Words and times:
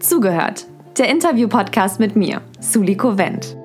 Zugehört, 0.00 0.66
der 0.98 1.08
Interview-Podcast 1.08 2.00
mit 2.00 2.16
mir, 2.16 2.40
Suliko 2.58 3.16
Wendt. 3.16 3.56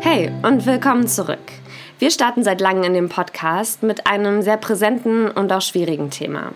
Hey 0.00 0.30
und 0.42 0.64
willkommen 0.64 1.08
zurück. 1.08 1.38
Wir 1.98 2.12
starten 2.12 2.44
seit 2.44 2.60
langem 2.60 2.84
in 2.84 2.94
dem 2.94 3.08
Podcast 3.08 3.82
mit 3.82 4.06
einem 4.06 4.42
sehr 4.42 4.58
präsenten 4.58 5.28
und 5.28 5.52
auch 5.52 5.62
schwierigen 5.62 6.10
Thema. 6.10 6.52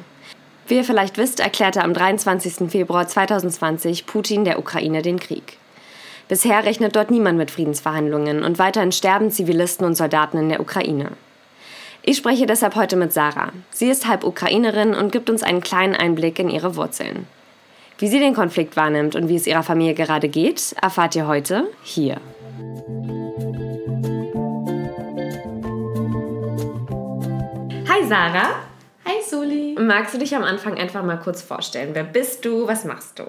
Wie 0.67 0.77
ihr 0.77 0.85
vielleicht 0.85 1.19
wisst, 1.19 1.41
erklärte 1.41 1.83
am 1.83 1.93
23. 1.93 2.71
Februar 2.71 3.07
2020 3.07 4.07
Putin 4.07 4.45
der 4.45 4.59
Ukraine 4.59 5.03
den 5.03 5.19
Krieg. 5.19 5.59
Bisher 6.29 6.65
rechnet 6.65 6.97
dort 6.97 7.11
niemand 7.11 7.37
mit 7.37 7.51
Friedensverhandlungen 7.51 8.45
und 8.45 8.59
weiterhin 8.59 8.93
sterben 8.93 9.30
Zivilisten 9.30 9.84
und 9.84 9.97
Soldaten 9.97 10.39
in 10.39 10.48
der 10.48 10.61
Ukraine. 10.61 11.11
Ich 12.05 12.17
spreche 12.17 12.47
deshalb 12.47 12.75
heute 12.75 12.97
mit 12.97 13.12
Sarah. 13.12 13.53
Sie 13.70 13.89
ist 13.91 14.09
halb 14.09 14.25
Ukrainerin 14.25 14.95
und 14.95 15.12
gibt 15.12 15.30
uns 15.30 15.43
einen 15.43 15.61
kleinen 15.61 15.95
Einblick 15.95 16.39
in 16.39 16.48
ihre 16.48 16.75
Wurzeln. 16.77 17.27
Wie 17.98 18.09
sie 18.09 18.19
den 18.19 18.34
Konflikt 18.34 18.77
wahrnimmt 18.77 19.15
und 19.15 19.29
wie 19.29 19.37
es 19.37 19.47
ihrer 19.47 19.62
Familie 19.62 19.95
gerade 19.95 20.29
geht, 20.29 20.75
erfahrt 20.81 21.15
ihr 21.15 21.27
heute 21.27 21.69
hier. 21.84 22.17
Hi 27.89 28.09
Sarah. 28.09 28.72
Hi 29.05 29.20
Suli. 29.29 29.77
Magst 29.79 30.15
du 30.15 30.19
dich 30.19 30.34
am 30.37 30.45
Anfang 30.45 30.79
einfach 30.79 31.02
mal 31.02 31.19
kurz 31.19 31.42
vorstellen? 31.42 31.91
Wer 31.92 32.05
bist 32.05 32.45
du? 32.45 32.69
Was 32.69 32.84
machst 32.84 33.19
du? 33.19 33.25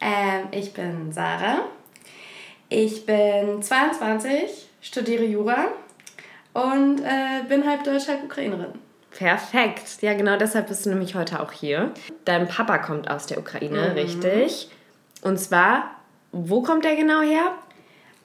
Ähm, 0.00 0.48
ich 0.52 0.72
bin 0.72 1.12
Sarah. 1.12 1.62
Ich 2.68 3.04
bin 3.04 3.60
22, 3.60 4.68
studiere 4.80 5.24
Jura 5.24 5.68
und 6.52 7.00
äh, 7.00 7.42
bin 7.48 7.66
halb 7.66 7.84
Deutsch, 7.84 8.06
halb 8.08 8.24
Ukrainerin. 8.24 8.72
Perfekt. 9.10 10.00
Ja, 10.00 10.14
genau 10.14 10.36
deshalb 10.36 10.68
bist 10.68 10.86
du 10.86 10.90
nämlich 10.90 11.14
heute 11.14 11.40
auch 11.40 11.52
hier. 11.52 11.90
Dein 12.24 12.48
Papa 12.48 12.78
kommt 12.78 13.10
aus 13.10 13.26
der 13.26 13.38
Ukraine, 13.38 13.90
mhm. 13.90 13.94
richtig? 13.94 14.70
Und 15.22 15.38
zwar, 15.38 15.90
wo 16.30 16.62
kommt 16.62 16.86
er 16.86 16.96
genau 16.96 17.20
her? 17.20 17.52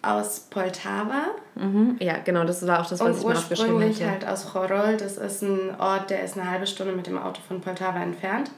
Aus 0.08 0.40
Poltava. 0.40 1.26
Mhm. 1.56 1.98
Ja, 2.00 2.18
genau, 2.24 2.44
das 2.46 2.66
war 2.66 2.82
auch 2.82 2.90
das, 2.90 3.00
was 3.00 3.08
und 3.08 3.18
ich 3.18 3.26
mir 3.26 3.32
aufgeschrieben 3.34 3.76
habe. 3.76 3.86
ursprünglich 3.86 4.10
halt 4.10 4.28
aus 4.28 4.52
Chorol. 4.54 4.98
Das 4.98 5.18
ist 5.18 5.42
ein 5.42 5.80
Ort, 5.80 6.10
der 6.10 6.24
ist 6.24 6.38
eine 6.38 6.50
halbe 6.50 6.68
Stunde 6.68 6.94
mit 6.94 7.08
dem 7.08 7.18
Auto 7.18 7.42
von 7.48 7.62
Poltava 7.62 8.00
entfernt 8.02 8.52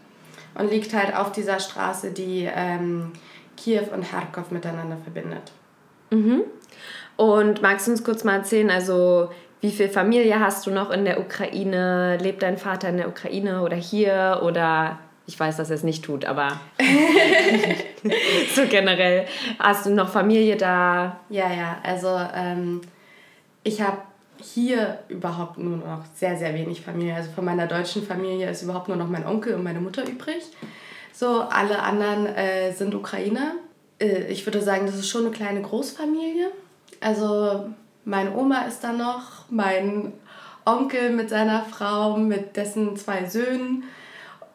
und 0.55 0.69
liegt 0.69 0.93
halt 0.93 1.15
auf 1.15 1.31
dieser 1.31 1.59
Straße, 1.59 2.11
die 2.11 2.49
ähm, 2.53 3.13
Kiew 3.57 3.85
und 3.93 4.09
Kharkov 4.09 4.51
miteinander 4.51 4.97
verbindet. 4.97 5.51
Mhm. 6.11 6.43
Und 7.15 7.61
magst 7.61 7.87
du 7.87 7.91
uns 7.91 8.03
kurz 8.03 8.23
mal 8.23 8.37
erzählen, 8.37 8.69
also 8.69 9.29
wie 9.61 9.71
viel 9.71 9.89
Familie 9.89 10.39
hast 10.39 10.65
du 10.65 10.71
noch 10.71 10.89
in 10.89 11.03
der 11.03 11.19
Ukraine? 11.19 12.17
Lebt 12.17 12.43
dein 12.43 12.57
Vater 12.57 12.89
in 12.89 12.97
der 12.97 13.09
Ukraine 13.09 13.61
oder 13.61 13.75
hier? 13.75 14.41
Oder 14.43 14.99
ich 15.29 15.39
weiß, 15.39 15.57
dass 15.57 15.69
er 15.69 15.75
es 15.75 15.83
nicht 15.83 16.03
tut, 16.03 16.25
aber 16.25 16.59
so 18.55 18.63
generell. 18.67 19.27
Hast 19.59 19.85
du 19.85 19.91
noch 19.91 20.09
Familie 20.09 20.57
da? 20.57 21.19
Ja, 21.29 21.53
ja. 21.53 21.77
Also 21.83 22.19
ähm, 22.35 22.81
ich 23.63 23.79
habe 23.79 23.99
hier 24.41 24.97
überhaupt 25.07 25.59
nur 25.59 25.77
noch 25.77 26.03
sehr, 26.15 26.35
sehr 26.35 26.55
wenig 26.55 26.81
Familie. 26.81 27.13
Also 27.13 27.29
von 27.29 27.45
meiner 27.45 27.67
deutschen 27.67 28.01
Familie 28.01 28.49
ist 28.49 28.63
überhaupt 28.63 28.87
nur 28.87 28.97
noch 28.97 29.07
mein 29.07 29.23
Onkel 29.23 29.53
und 29.53 29.63
meine 29.63 29.79
Mutter 29.79 30.03
übrig. 30.03 30.41
So, 31.13 31.41
alle 31.41 31.83
anderen 31.83 32.25
äh, 32.25 32.71
sind 32.71 32.95
Ukrainer. 32.95 33.51
Äh, 34.01 34.31
ich 34.31 34.47
würde 34.47 34.63
sagen, 34.63 34.87
das 34.87 34.95
ist 34.95 35.09
schon 35.09 35.27
eine 35.27 35.31
kleine 35.31 35.61
Großfamilie. 35.61 36.49
Also 37.01 37.69
meine 38.03 38.33
Oma 38.35 38.61
ist 38.61 38.83
da 38.83 38.93
noch, 38.93 39.45
mein 39.51 40.11
Onkel 40.65 41.11
mit 41.11 41.29
seiner 41.29 41.61
Frau, 41.65 42.17
mit 42.17 42.55
dessen 42.55 42.97
zwei 42.97 43.25
Söhnen 43.25 43.83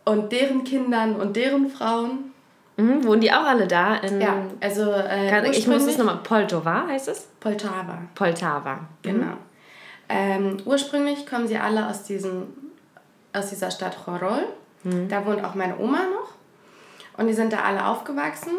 und 0.05 0.33
deren 0.33 0.65
Kindern 0.65 1.17
und 1.17 1.37
deren 1.37 1.69
Frauen. 1.71 2.33
Mhm, 2.77 3.05
wohnen 3.05 3.21
die 3.21 3.33
auch 3.33 3.45
alle 3.45 3.67
da? 3.69 4.03
ja, 4.03 4.47
also 4.61 4.91
äh, 4.91 5.31
Kann, 5.31 5.45
ich 5.47 5.67
muss 5.67 5.87
es 5.87 5.97
nochmal, 5.97 6.19
Poltova 6.25 6.87
heißt 6.89 7.09
es? 7.09 7.29
Poltava. 7.41 7.99
Poltava. 8.15 8.75
Mhm. 8.75 8.81
Genau. 9.03 9.37
Ähm, 10.09 10.57
ursprünglich 10.65 11.27
kommen 11.27 11.47
sie 11.47 11.57
alle 11.57 11.89
aus, 11.89 12.03
diesem, 12.03 12.49
aus 13.33 13.51
dieser 13.51 13.71
Stadt 13.71 13.97
Chorol. 14.05 14.45
Mhm. 14.83 15.09
Da 15.09 15.25
wohnt 15.25 15.45
auch 15.45 15.55
meine 15.55 15.79
Oma 15.79 15.99
noch. 15.99 16.35
Und 17.17 17.29
die 17.29 17.33
sind 17.33 17.53
da 17.53 17.61
alle 17.61 17.87
aufgewachsen. 17.87 18.53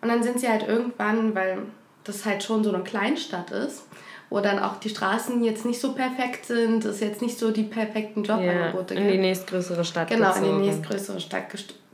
Und 0.00 0.08
dann 0.08 0.22
sind 0.22 0.38
sie 0.38 0.48
halt 0.48 0.68
irgendwann, 0.68 1.34
weil 1.34 1.58
das 2.04 2.26
halt 2.26 2.42
schon 2.42 2.62
so 2.64 2.72
eine 2.72 2.82
Kleinstadt 2.82 3.50
ist, 3.52 3.86
wo 4.32 4.40
dann 4.40 4.58
auch 4.58 4.76
die 4.76 4.88
Straßen 4.88 5.44
jetzt 5.44 5.66
nicht 5.66 5.78
so 5.78 5.92
perfekt 5.92 6.46
sind, 6.46 6.86
es 6.86 7.00
jetzt 7.00 7.20
nicht 7.20 7.38
so 7.38 7.50
die 7.50 7.64
perfekten 7.64 8.24
Jobangebote 8.24 8.94
ja, 8.94 9.00
in 9.00 9.08
die 9.08 9.18
nächstgrößere 9.18 9.84
Stadt 9.84 10.08
genau, 10.08 10.28
gezogen. 10.28 10.46
Genau, 10.46 10.56
in 10.56 10.62
die 10.62 10.68
nächstgrößere 10.70 11.20
Stadt 11.20 11.44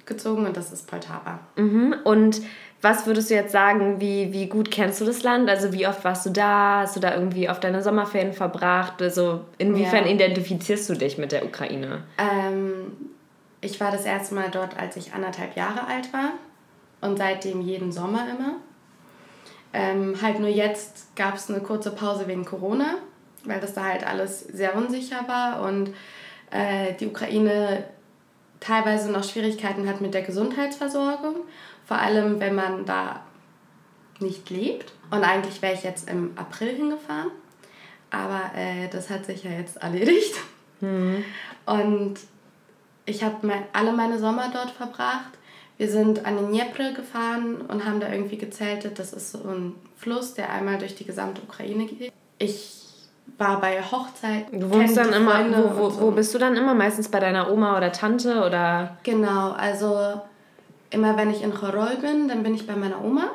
gezogen 0.06 0.46
und 0.46 0.56
das 0.56 0.72
ist 0.72 0.86
Poltava. 0.86 1.40
Mhm. 1.56 1.96
Und 2.04 2.40
was 2.80 3.06
würdest 3.06 3.30
du 3.30 3.34
jetzt 3.34 3.50
sagen, 3.50 4.00
wie, 4.00 4.32
wie 4.32 4.46
gut 4.46 4.70
kennst 4.70 5.00
du 5.00 5.04
das 5.04 5.24
Land? 5.24 5.50
Also 5.50 5.72
wie 5.72 5.88
oft 5.88 6.04
warst 6.04 6.26
du 6.26 6.30
da? 6.30 6.82
Hast 6.82 6.94
du 6.94 7.00
da 7.00 7.12
irgendwie 7.12 7.48
auf 7.48 7.58
deine 7.58 7.82
Sommerferien 7.82 8.32
verbracht? 8.32 9.02
Also 9.02 9.40
inwiefern 9.58 10.04
ja. 10.04 10.12
identifizierst 10.12 10.88
du 10.88 10.94
dich 10.94 11.18
mit 11.18 11.32
der 11.32 11.44
Ukraine? 11.44 12.04
Ähm, 12.18 12.92
ich 13.60 13.80
war 13.80 13.90
das 13.90 14.04
erste 14.04 14.36
Mal 14.36 14.48
dort, 14.52 14.78
als 14.78 14.96
ich 14.96 15.12
anderthalb 15.12 15.56
Jahre 15.56 15.88
alt 15.88 16.12
war 16.12 16.30
und 17.00 17.18
seitdem 17.18 17.62
jeden 17.62 17.90
Sommer 17.90 18.28
immer. 18.30 18.58
Ähm, 19.72 20.20
halt 20.22 20.40
nur 20.40 20.48
jetzt 20.48 21.14
gab 21.14 21.34
es 21.34 21.50
eine 21.50 21.60
kurze 21.60 21.90
Pause 21.90 22.26
wegen 22.26 22.44
Corona, 22.44 22.96
weil 23.44 23.60
das 23.60 23.74
da 23.74 23.84
halt 23.84 24.06
alles 24.06 24.40
sehr 24.40 24.74
unsicher 24.76 25.26
war 25.28 25.62
und 25.62 25.94
äh, 26.50 26.94
die 26.94 27.06
Ukraine 27.06 27.84
teilweise 28.60 29.12
noch 29.12 29.24
Schwierigkeiten 29.24 29.88
hat 29.88 30.00
mit 30.00 30.14
der 30.14 30.22
Gesundheitsversorgung, 30.22 31.36
vor 31.86 31.98
allem 31.98 32.40
wenn 32.40 32.54
man 32.54 32.86
da 32.86 33.20
nicht 34.20 34.50
lebt. 34.50 34.92
Und 35.10 35.22
eigentlich 35.22 35.62
wäre 35.62 35.74
ich 35.74 35.84
jetzt 35.84 36.08
im 36.08 36.32
April 36.36 36.74
hingefahren, 36.74 37.30
aber 38.10 38.50
äh, 38.56 38.88
das 38.88 39.10
hat 39.10 39.26
sich 39.26 39.44
ja 39.44 39.50
jetzt 39.50 39.76
erledigt. 39.76 40.34
Mhm. 40.80 41.24
Und 41.66 42.16
ich 43.04 43.22
habe 43.22 43.52
alle 43.72 43.92
meine 43.92 44.18
Sommer 44.18 44.50
dort 44.52 44.70
verbracht 44.70 45.37
wir 45.78 45.88
sind 45.88 46.26
an 46.26 46.36
den 46.36 46.48
Dnepr 46.48 46.92
gefahren 46.92 47.62
und 47.68 47.84
haben 47.84 48.00
da 48.00 48.10
irgendwie 48.10 48.36
gezeltet. 48.36 48.98
Das 48.98 49.12
ist 49.12 49.32
so 49.32 49.38
ein 49.48 49.74
Fluss, 49.96 50.34
der 50.34 50.52
einmal 50.52 50.78
durch 50.78 50.96
die 50.96 51.04
gesamte 51.04 51.40
Ukraine 51.42 51.86
geht. 51.86 52.12
Ich 52.38 52.82
war 53.36 53.60
bei 53.60 53.80
Hochzeiten. 53.80 54.60
Du 54.60 54.70
wohnst 54.70 54.96
dann 54.96 55.12
immer, 55.12 55.44
wo, 55.50 55.78
wo, 55.78 55.90
so. 55.90 56.00
wo 56.00 56.10
bist 56.10 56.34
du 56.34 56.38
dann 56.38 56.56
immer? 56.56 56.74
Meistens 56.74 57.08
bei 57.08 57.20
deiner 57.20 57.50
Oma 57.50 57.76
oder 57.76 57.92
Tante 57.92 58.44
oder? 58.44 58.96
Genau, 59.04 59.52
also 59.52 60.20
immer 60.90 61.16
wenn 61.16 61.30
ich 61.30 61.42
in 61.42 61.54
Chorol 61.54 61.96
bin, 62.00 62.28
dann 62.28 62.42
bin 62.42 62.54
ich 62.54 62.66
bei 62.66 62.74
meiner 62.74 63.04
Oma 63.04 63.30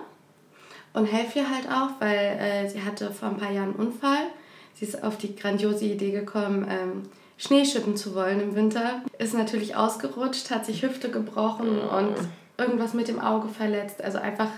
und 0.94 1.06
helfe 1.06 1.40
ihr 1.40 1.50
halt 1.50 1.68
auch, 1.70 1.90
weil 2.00 2.18
äh, 2.18 2.70
sie 2.70 2.84
hatte 2.84 3.12
vor 3.12 3.30
ein 3.30 3.38
paar 3.38 3.52
Jahren 3.52 3.76
einen 3.76 3.88
Unfall. 3.88 4.26
Sie 4.74 4.86
ist 4.86 5.04
auf 5.04 5.18
die 5.18 5.36
grandiose 5.36 5.86
Idee 5.86 6.12
gekommen, 6.12 6.68
ähm, 6.70 7.04
Schnee 7.38 7.66
schütten 7.66 7.98
zu 7.98 8.16
wollen 8.16 8.40
im 8.42 8.56
Winter. 8.56 9.02
Ist 9.18 9.34
natürlich 9.34 9.76
ausgerutscht, 9.76 10.52
hat 10.52 10.66
sich 10.66 10.84
Hüfte 10.84 11.10
gebrochen 11.10 11.80
und 11.80 12.16
irgendwas 12.58 12.94
mit 12.94 13.08
dem 13.08 13.20
Auge 13.20 13.50
verletzt. 13.50 14.04
Also 14.04 14.20
einfach 14.20 14.50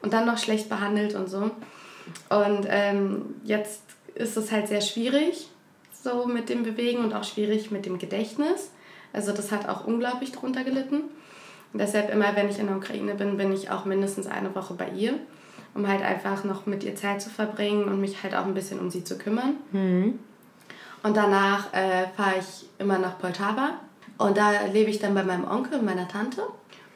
und 0.00 0.12
dann 0.12 0.26
noch 0.26 0.38
schlecht 0.38 0.68
behandelt 0.68 1.14
und 1.14 1.28
so. 1.28 1.50
Und 2.30 2.66
ähm, 2.68 3.36
jetzt 3.44 3.82
ist 4.14 4.36
es 4.36 4.50
halt 4.50 4.68
sehr 4.68 4.80
schwierig 4.80 5.48
so 6.02 6.26
mit 6.26 6.48
dem 6.48 6.62
Bewegen 6.62 7.04
und 7.04 7.14
auch 7.14 7.24
schwierig 7.24 7.70
mit 7.70 7.86
dem 7.86 7.98
Gedächtnis. 7.98 8.70
Also 9.12 9.32
das 9.32 9.52
hat 9.52 9.68
auch 9.68 9.86
unglaublich 9.86 10.32
drunter 10.32 10.64
gelitten. 10.64 11.02
Und 11.72 11.78
deshalb 11.78 12.12
immer, 12.12 12.34
wenn 12.36 12.48
ich 12.48 12.58
in 12.58 12.66
der 12.66 12.76
Ukraine 12.76 13.14
bin, 13.14 13.36
bin 13.36 13.52
ich 13.52 13.70
auch 13.70 13.84
mindestens 13.84 14.26
eine 14.26 14.54
Woche 14.54 14.74
bei 14.74 14.88
ihr, 14.90 15.14
um 15.74 15.86
halt 15.86 16.02
einfach 16.02 16.44
noch 16.44 16.66
mit 16.66 16.84
ihr 16.84 16.96
Zeit 16.96 17.22
zu 17.22 17.30
verbringen 17.30 17.84
und 17.84 18.00
mich 18.00 18.22
halt 18.22 18.34
auch 18.34 18.44
ein 18.44 18.54
bisschen 18.54 18.78
um 18.78 18.90
sie 18.90 19.04
zu 19.04 19.16
kümmern. 19.16 19.56
Mhm. 19.70 20.18
Und 21.02 21.16
danach 21.16 21.72
äh, 21.72 22.06
fahre 22.16 22.36
ich 22.38 22.68
immer 22.78 22.98
nach 22.98 23.18
Poltava. 23.18 23.70
Und 24.18 24.36
da 24.36 24.52
lebe 24.72 24.90
ich 24.90 24.98
dann 24.98 25.14
bei 25.14 25.22
meinem 25.22 25.48
Onkel 25.48 25.78
und 25.78 25.84
meiner 25.84 26.08
Tante. 26.08 26.42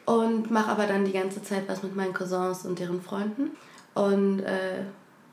Und 0.05 0.49
mache 0.49 0.71
aber 0.71 0.85
dann 0.85 1.03
die 1.03 1.11
ganze 1.11 1.43
Zeit 1.43 1.63
was 1.67 1.83
mit 1.83 1.95
meinen 1.95 2.13
Cousins 2.13 2.65
und 2.65 2.79
deren 2.79 3.01
Freunden. 3.01 3.51
Und 3.93 4.39
äh, 4.39 4.83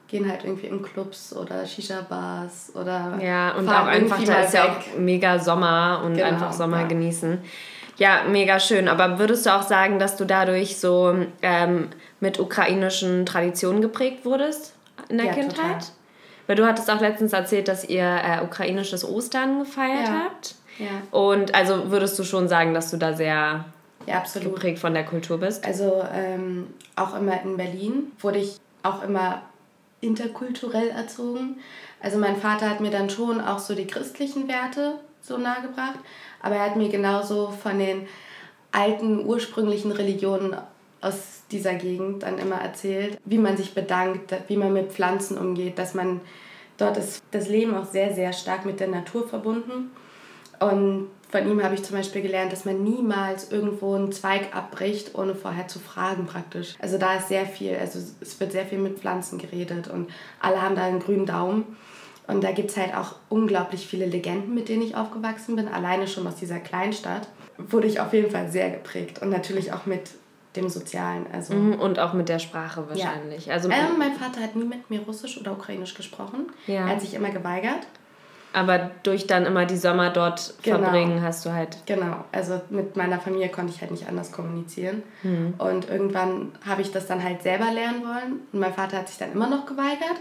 gehen 0.09 0.29
halt 0.29 0.45
irgendwie 0.45 0.67
in 0.67 0.83
Clubs 0.83 1.35
oder 1.35 1.65
Shisha-Bars 1.65 2.73
oder. 2.75 3.19
Ja, 3.23 3.53
und 3.57 3.69
auch 3.69 3.87
einfach, 3.87 4.23
da 4.25 4.43
ist 4.43 4.55
ja 4.55 4.65
auch 4.65 4.99
mega 4.99 5.39
Sommer 5.39 6.03
und 6.05 6.15
genau, 6.15 6.29
einfach 6.29 6.53
Sommer 6.53 6.81
ja. 6.81 6.87
genießen. 6.87 7.39
Ja, 7.97 8.23
mega 8.29 8.59
schön. 8.59 8.89
Aber 8.89 9.19
würdest 9.19 9.47
du 9.47 9.51
auch 9.51 9.63
sagen, 9.63 9.99
dass 9.99 10.17
du 10.17 10.25
dadurch 10.25 10.79
so 10.79 11.17
ähm, 11.43 11.89
mit 12.21 12.41
ukrainischen 12.41 13.25
Traditionen 13.25 13.81
geprägt 13.81 14.25
wurdest 14.25 14.75
in 15.09 15.19
der 15.19 15.27
ja, 15.27 15.33
Kindheit? 15.35 15.57
Total. 15.57 15.94
Weil 16.47 16.57
du 16.57 16.67
hattest 16.67 16.91
auch 16.91 17.01
letztens 17.01 17.33
erzählt, 17.33 17.69
dass 17.69 17.89
ihr 17.89 18.05
äh, 18.05 18.45
ukrainisches 18.45 19.05
Ostern 19.05 19.61
gefeiert 19.61 20.09
ja. 20.09 20.25
habt. 20.25 20.55
Ja. 20.79 20.87
Und 21.11 21.55
also 21.55 21.91
würdest 21.91 22.19
du 22.19 22.25
schon 22.25 22.49
sagen, 22.49 22.75
dass 22.75 22.91
du 22.91 22.97
da 22.97 23.15
sehr 23.15 23.65
ja, 24.07 24.17
absolut. 24.17 24.55
geprägt 24.55 24.79
von 24.79 24.95
der 24.95 25.05
Kultur 25.05 25.39
bist. 25.39 25.65
Also 25.65 26.05
ähm, 26.13 26.67
auch 26.97 27.17
immer 27.17 27.41
in 27.43 27.57
Berlin 27.57 28.13
wurde 28.21 28.39
ich 28.39 28.57
auch 28.83 29.03
immer 29.03 29.43
interkulturell 30.01 30.91
erzogen. 30.91 31.57
Also 32.01 32.19
mein 32.19 32.37
Vater 32.37 32.69
hat 32.69 32.81
mir 32.81 32.91
dann 32.91 33.09
schon 33.09 33.41
auch 33.41 33.59
so 33.59 33.75
die 33.75 33.87
christlichen 33.87 34.49
Werte 34.49 34.97
so 35.23 35.39
nahegebracht, 35.39 35.99
aber 36.43 36.57
er 36.57 36.67
hat 36.67 36.77
mir 36.77 36.91
genauso 36.91 37.51
von 37.51 37.79
den 37.79 38.07
alten 38.73 39.25
ursprünglichen 39.25 39.93
Religionen 39.93 40.55
aus 41.05 41.43
dieser 41.51 41.75
Gegend 41.75 42.23
dann 42.23 42.39
immer 42.39 42.57
erzählt, 42.57 43.19
wie 43.25 43.39
man 43.39 43.57
sich 43.57 43.75
bedankt, 43.75 44.35
wie 44.49 44.57
man 44.57 44.73
mit 44.73 44.93
Pflanzen 44.93 45.39
umgeht, 45.39 45.79
dass 45.79 45.95
man 45.95 46.21
dort 46.77 46.97
ist 46.97 47.23
das 47.31 47.49
Leben 47.49 47.75
auch 47.75 47.87
sehr, 47.87 48.15
sehr 48.15 48.33
stark 48.33 48.65
mit 48.65 48.81
der 48.81 48.89
Natur 48.89 49.29
verbunden. 49.29 49.91
Und 50.61 51.09
von 51.29 51.51
ihm 51.51 51.63
habe 51.63 51.75
ich 51.75 51.83
zum 51.83 51.97
Beispiel 51.97 52.23
gelernt, 52.23 52.53
dass 52.53 52.65
man 52.65 52.83
niemals 52.83 53.51
irgendwo 53.51 53.95
einen 53.95 54.13
Zweig 54.13 54.55
abbricht, 54.55 55.15
ohne 55.15 55.35
vorher 55.35 55.69
zu 55.69 55.79
fragen 55.79 56.27
praktisch. 56.27 56.75
Also 56.81 56.97
da 56.97 57.17
ist 57.17 57.29
sehr 57.29 57.45
viel, 57.45 57.77
also 57.77 57.99
es 58.21 58.39
wird 58.39 58.53
sehr 58.53 58.67
viel 58.67 58.79
mit 58.79 58.99
Pflanzen 58.99 59.39
geredet 59.39 59.89
und 59.89 60.11
alle 60.41 60.63
haben 60.63 60.77
da 60.77 60.85
einen 60.85 61.01
grünen 61.01 61.27
Daumen. 61.27 61.77
Und 62.27 62.43
da 62.43 62.53
gibt 62.53 62.71
es 62.71 62.77
halt 62.77 62.95
auch 62.95 63.17
unglaublich 63.29 63.87
viele 63.87 64.07
Legenden, 64.07 64.55
mit 64.55 64.71
denen 64.71 64.83
ich 64.83 64.97
aufgewachsen 64.97 65.57
bin. 65.57 65.69
Alleine 65.69 66.09
schon 66.09 66.27
aus 66.27 66.37
dieser 66.37 66.59
Kleinstadt 66.59 67.29
wurde 67.59 67.87
ich 67.87 68.01
auf 68.01 68.15
jeden 68.15 68.31
Fall 68.31 68.51
sehr 68.51 68.71
geprägt. 68.71 69.21
Und 69.21 69.29
natürlich 69.29 69.73
auch 69.73 69.85
mit 69.85 70.13
dem 70.57 70.69
Sozialen. 70.69 71.27
Also 71.33 71.55
mhm, 71.55 71.75
und 71.75 71.99
auch 71.99 72.13
mit 72.13 72.29
der 72.29 72.39
Sprache 72.39 72.89
wahrscheinlich. 72.89 73.47
Ja. 73.47 73.55
Also, 73.55 73.69
ähm, 73.71 73.99
mein 73.99 74.13
Vater 74.13 74.41
hat 74.41 74.57
nie 74.57 74.65
mit 74.65 74.91
mir 74.91 75.01
Russisch 75.01 75.39
oder 75.39 75.53
Ukrainisch 75.53 75.95
gesprochen. 75.95 76.53
Ja. 76.67 76.83
Er 76.83 76.89
hat 76.89 77.01
sich 77.01 77.15
immer 77.15 77.31
geweigert. 77.31 77.87
Aber 78.53 78.93
durch 79.03 79.27
dann 79.27 79.47
immer 79.47 79.67
die 79.67 79.77
Sommer 79.77 80.11
dort 80.11 80.55
genau. 80.63 80.79
verbringen, 80.79 81.21
hast 81.23 81.45
du 81.45 81.53
halt. 81.53 81.77
Genau, 81.87 82.25
also 82.31 82.61
mit 82.71 82.97
meiner 82.97 83.19
Familie 83.19 83.49
konnte 83.49 83.73
ich 83.75 83.81
halt 83.81 83.91
nicht 83.91 84.09
anders 84.09 84.31
kommunizieren. 84.31 85.03
Mhm. 85.25 85.55
Und 85.59 85.91
irgendwann 85.91 86.53
habe 86.65 86.81
ich 86.81 86.93
das 86.93 87.09
dann 87.09 87.23
halt 87.23 87.43
selber 87.43 87.73
lernen 87.73 88.03
wollen. 88.03 88.41
Und 88.53 88.61
mein 88.61 88.73
Vater 88.73 88.99
hat 88.99 89.09
sich 89.09 89.19
dann 89.19 89.33
immer 89.33 89.49
noch 89.49 89.67
geweigert. 89.67 90.21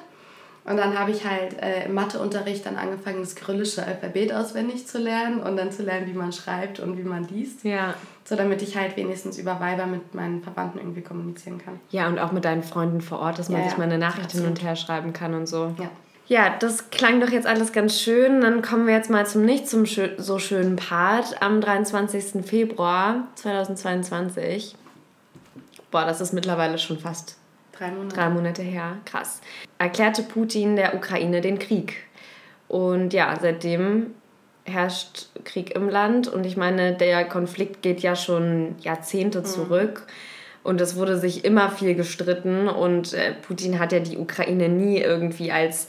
Und 0.66 0.78
dann 0.78 0.98
habe 0.98 1.12
ich 1.12 1.26
halt 1.26 1.62
äh, 1.62 1.86
im 1.86 1.94
Matheunterricht 1.94 2.66
dann 2.66 2.78
angefangen, 2.78 3.20
das 3.20 3.36
kyrillische 3.36 3.86
Alphabet 3.86 4.34
auswendig 4.34 4.88
zu 4.88 4.98
lernen 4.98 5.42
und 5.42 5.58
dann 5.58 5.72
zu 5.72 5.84
lernen, 5.84 6.08
wie 6.08 6.14
man 6.14 6.32
schreibt 6.32 6.80
und 6.80 6.98
wie 6.98 7.04
man 7.04 7.28
liest. 7.28 7.66
Ja. 7.66 7.96
So 8.24 8.38
damit 8.38 8.62
ich 8.62 8.78
halt 8.78 8.96
wenigstens 8.96 9.38
über 9.38 9.60
Weiber 9.60 9.86
mit 9.86 10.16
meinen 10.16 10.42
Verwandten 10.42 10.80
irgendwie 10.80 11.02
kommunizieren 11.02 11.58
kann. 11.58 11.82
Ja, 11.90 12.08
und 12.08 12.18
auch 12.18 12.32
mit 12.32 12.46
deinen 12.46 12.64
Freunden 12.64 13.02
vor 13.02 13.20
Ort, 13.20 13.40
dass 13.40 13.50
man 13.50 13.62
ja, 13.62 13.68
sich 13.68 13.78
mal 13.78 13.84
eine 13.84 13.98
Nachricht 13.98 14.32
hin 14.32 14.46
und 14.46 14.64
her 14.64 14.78
schreiben 14.78 15.12
kann 15.12 15.34
und 15.34 15.48
so. 15.48 15.74
Ja. 15.78 15.90
Ja, 16.26 16.56
das 16.58 16.90
klang 16.90 17.20
doch 17.20 17.30
jetzt 17.30 17.46
alles 17.46 17.74
ganz 17.74 18.00
schön. 18.00 18.40
Dann 18.40 18.62
kommen 18.62 18.88
wir 18.88 18.94
jetzt 18.94 19.10
mal 19.10 19.28
zum 19.28 19.44
nicht 19.44 19.68
zum 19.68 19.86
so 19.86 20.40
schönen 20.40 20.78
Part. 20.78 21.42
Am 21.42 21.60
23. 21.60 22.46
Februar 22.46 23.28
2022. 23.36 24.76
Boah, 25.92 26.06
das 26.06 26.22
ist 26.22 26.32
mittlerweile 26.32 26.78
schon 26.78 26.98
fast 26.98 27.38
Drei 27.78 27.92
Monate. 27.92 28.16
Drei 28.16 28.30
Monate 28.30 28.62
her, 28.62 28.98
krass. 29.06 29.42
Erklärte 29.78 30.24
Putin 30.24 30.76
der 30.76 30.96
Ukraine 30.96 31.42
den 31.42 31.60
Krieg. 31.60 31.96
Und 32.68 33.14
ja, 33.14 33.36
seitdem 33.42 34.14
herrscht 34.66 35.28
Krieg 35.44 35.76
im 35.76 35.90
Land. 35.90 36.28
Und 36.28 36.46
ich 36.46 36.56
meine, 36.56 36.94
der 36.94 37.26
Konflikt 37.26 37.82
geht 37.82 38.02
ja 38.02 38.16
schon 38.16 38.76
Jahrzehnte 38.80 39.40
mhm. 39.40 39.46
zurück. 39.46 40.08
Und 40.64 40.80
es 40.80 40.96
wurde 40.96 41.18
sich 41.18 41.44
immer 41.44 41.70
viel 41.70 41.96
gestritten. 41.96 42.68
Und 42.68 43.14
äh, 43.14 43.34
Putin 43.34 43.80
hat 43.80 43.92
ja 43.92 44.00
die 44.00 44.18
Ukraine 44.18 44.70
nie 44.70 45.00
irgendwie 45.00 45.52
als 45.52 45.88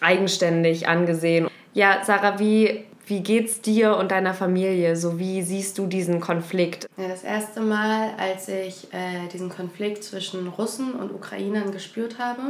eigenständig 0.00 0.88
angesehen. 0.88 1.48
Ja, 1.72 2.02
Sarah, 2.04 2.38
wie 2.38 2.84
wie 3.06 3.20
geht's 3.20 3.60
dir 3.60 3.96
und 3.96 4.10
deiner 4.10 4.34
Familie? 4.34 4.96
So 4.96 5.18
wie 5.18 5.42
siehst 5.42 5.78
du 5.78 5.86
diesen 5.86 6.20
Konflikt? 6.20 6.88
Ja, 6.96 7.08
das 7.08 7.22
erste 7.22 7.60
Mal, 7.60 8.10
als 8.18 8.48
ich 8.48 8.92
äh, 8.92 9.28
diesen 9.32 9.48
Konflikt 9.48 10.02
zwischen 10.02 10.48
Russen 10.48 10.92
und 10.92 11.14
Ukrainern 11.14 11.70
gespürt 11.70 12.18
habe, 12.18 12.42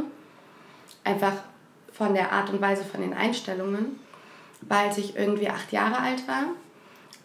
einfach 1.03 1.33
von 1.91 2.15
der 2.15 2.31
Art 2.31 2.49
und 2.49 2.59
Weise, 2.59 2.83
von 2.83 3.01
den 3.01 3.13
Einstellungen, 3.13 3.99
war, 4.61 4.79
als 4.79 4.97
ich 4.97 5.15
irgendwie 5.15 5.49
acht 5.49 5.71
Jahre 5.71 5.99
alt 5.99 6.27
war. 6.27 6.45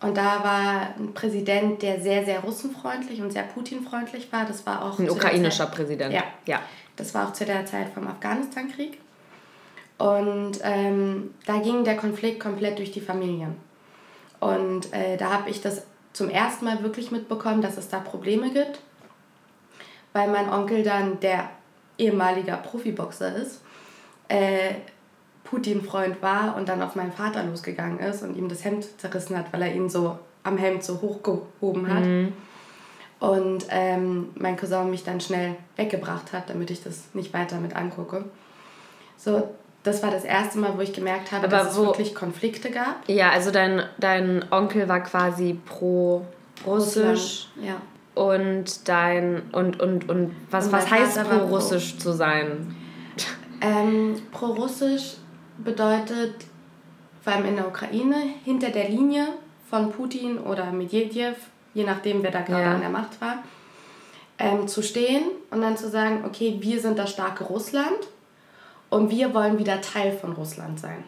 Und 0.03 0.17
da 0.17 0.45
war 0.45 0.95
ein 0.99 1.15
Präsident, 1.15 1.81
der 1.81 2.01
sehr, 2.01 2.25
sehr 2.25 2.41
russenfreundlich 2.41 3.23
und 3.23 3.33
sehr 3.33 3.45
putinfreundlich 3.45 4.31
war. 4.33 4.45
Das 4.45 4.67
war 4.67 4.85
auch 4.85 4.99
ein 4.99 5.09
ukrainischer 5.09 5.67
Präsident. 5.67 6.13
Ja. 6.13 6.25
ja. 6.47 6.61
Das 6.97 7.15
war 7.15 7.29
auch 7.29 7.33
zu 7.33 7.47
der 7.47 7.65
Zeit 7.65 7.89
vom 7.95 8.07
Afghanistan-Krieg. 8.07 8.99
Und 10.03 10.59
ähm, 10.65 11.33
da 11.47 11.59
ging 11.59 11.85
der 11.85 11.97
Konflikt 11.97 12.41
komplett 12.41 12.79
durch 12.79 12.91
die 12.91 13.01
Familien. 13.01 13.55
Und 14.41 14.93
äh, 14.93 15.17
da 15.17 15.31
habe 15.31 15.49
ich 15.49 15.61
das 15.61 15.85
zum 16.13 16.29
ersten 16.29 16.65
Mal 16.65 16.83
wirklich 16.83 17.13
mitbekommen, 17.13 17.63
dass 17.63 17.77
es 17.77 17.89
da 17.89 18.01
Probleme 18.01 18.53
gibt, 18.53 18.81
weil 20.13 20.29
mein 20.29 20.49
Onkel 20.49 20.83
dann, 20.83 21.21
der 21.21 21.51
ehemaliger 21.99 22.57
Profiboxer 22.57 23.37
ist, 23.37 23.61
äh, 24.27 24.75
Putin-Freund 25.45 26.21
war 26.21 26.57
und 26.57 26.69
dann 26.69 26.83
auf 26.83 26.97
meinen 26.97 27.13
Vater 27.13 27.45
losgegangen 27.45 28.01
ist 28.01 28.25
und 28.25 28.37
ihm 28.37 28.49
das 28.49 28.65
Hemd 28.65 29.01
zerrissen 29.01 29.39
hat, 29.39 29.53
weil 29.53 29.63
er 29.63 29.73
ihn 29.73 29.89
so 29.89 30.19
am 30.43 30.59
Hemd 30.59 30.83
so 30.83 31.01
hochgehoben 31.01 31.89
hat. 31.89 32.05
Mhm. 32.05 32.33
Und 33.21 33.67
ähm, 33.71 34.31
mein 34.35 34.57
Cousin 34.57 34.91
mich 34.91 35.05
dann 35.05 35.21
schnell 35.21 35.55
weggebracht 35.77 36.33
hat, 36.33 36.51
damit 36.51 36.73
ich 36.73 36.83
das 36.83 37.15
nicht 37.15 37.33
weiter 37.33 37.61
mit 37.61 37.77
angucke. 37.77 38.25
So, 39.17 39.49
das 39.83 40.03
war 40.03 40.11
das 40.11 40.25
erste 40.25 40.59
Mal, 40.59 40.77
wo 40.77 40.81
ich 40.81 40.93
gemerkt 40.93 41.33
habe, 41.33 41.47
Aber 41.47 41.57
dass 41.65 41.77
wo, 41.77 41.83
es 41.83 41.87
wirklich 41.89 42.15
Konflikte 42.15 42.71
gab. 42.71 43.09
Ja, 43.09 43.31
also 43.31 43.51
dein, 43.51 43.83
dein 43.99 44.45
Onkel 44.51 44.89
war 44.89 45.01
quasi 45.01 45.59
pro 45.67 46.25
Russisch. 46.65 47.49
Ja. 47.61 47.77
Und 48.15 48.89
dein 48.89 49.43
und 49.53 49.81
und 49.81 50.09
und 50.09 50.37
was, 50.51 50.67
und 50.67 50.73
was 50.73 50.91
heißt 50.91 51.25
pro 51.25 51.47
Russisch 51.47 51.99
zu 51.99 52.13
sein? 52.13 52.77
Ähm, 53.63 54.21
pro 54.31 54.47
Russisch 54.47 55.15
bedeutet 55.59 56.35
vor 57.23 57.33
allem 57.33 57.47
in 57.47 57.57
der 57.57 57.67
Ukraine 57.67 58.17
hinter 58.45 58.69
der 58.69 58.89
Linie 58.89 59.29
von 59.71 59.91
Putin 59.91 60.39
oder 60.39 60.73
Medvedev, 60.73 61.37
je 61.73 61.85
nachdem 61.85 62.23
wer 62.23 62.31
da 62.31 62.43
gerade 62.43 62.63
ja. 62.63 62.75
an 62.75 62.81
der 62.81 62.91
Macht 62.91 63.21
war, 63.21 63.39
ähm, 64.39 64.69
zu 64.69 64.83
stehen 64.83 65.23
und 65.51 65.63
dann 65.63 65.77
zu 65.77 65.89
sagen, 65.89 66.25
okay, 66.27 66.59
wir 66.61 66.81
sind 66.81 66.99
das 66.99 67.11
starke 67.11 67.45
Russland 67.45 68.09
und 68.93 69.11
wir 69.11 69.33
wollen 69.33 69.59
wieder 69.59 69.81
Teil 69.81 70.13
von 70.13 70.33
Russland 70.33 70.79
sein. 70.79 71.03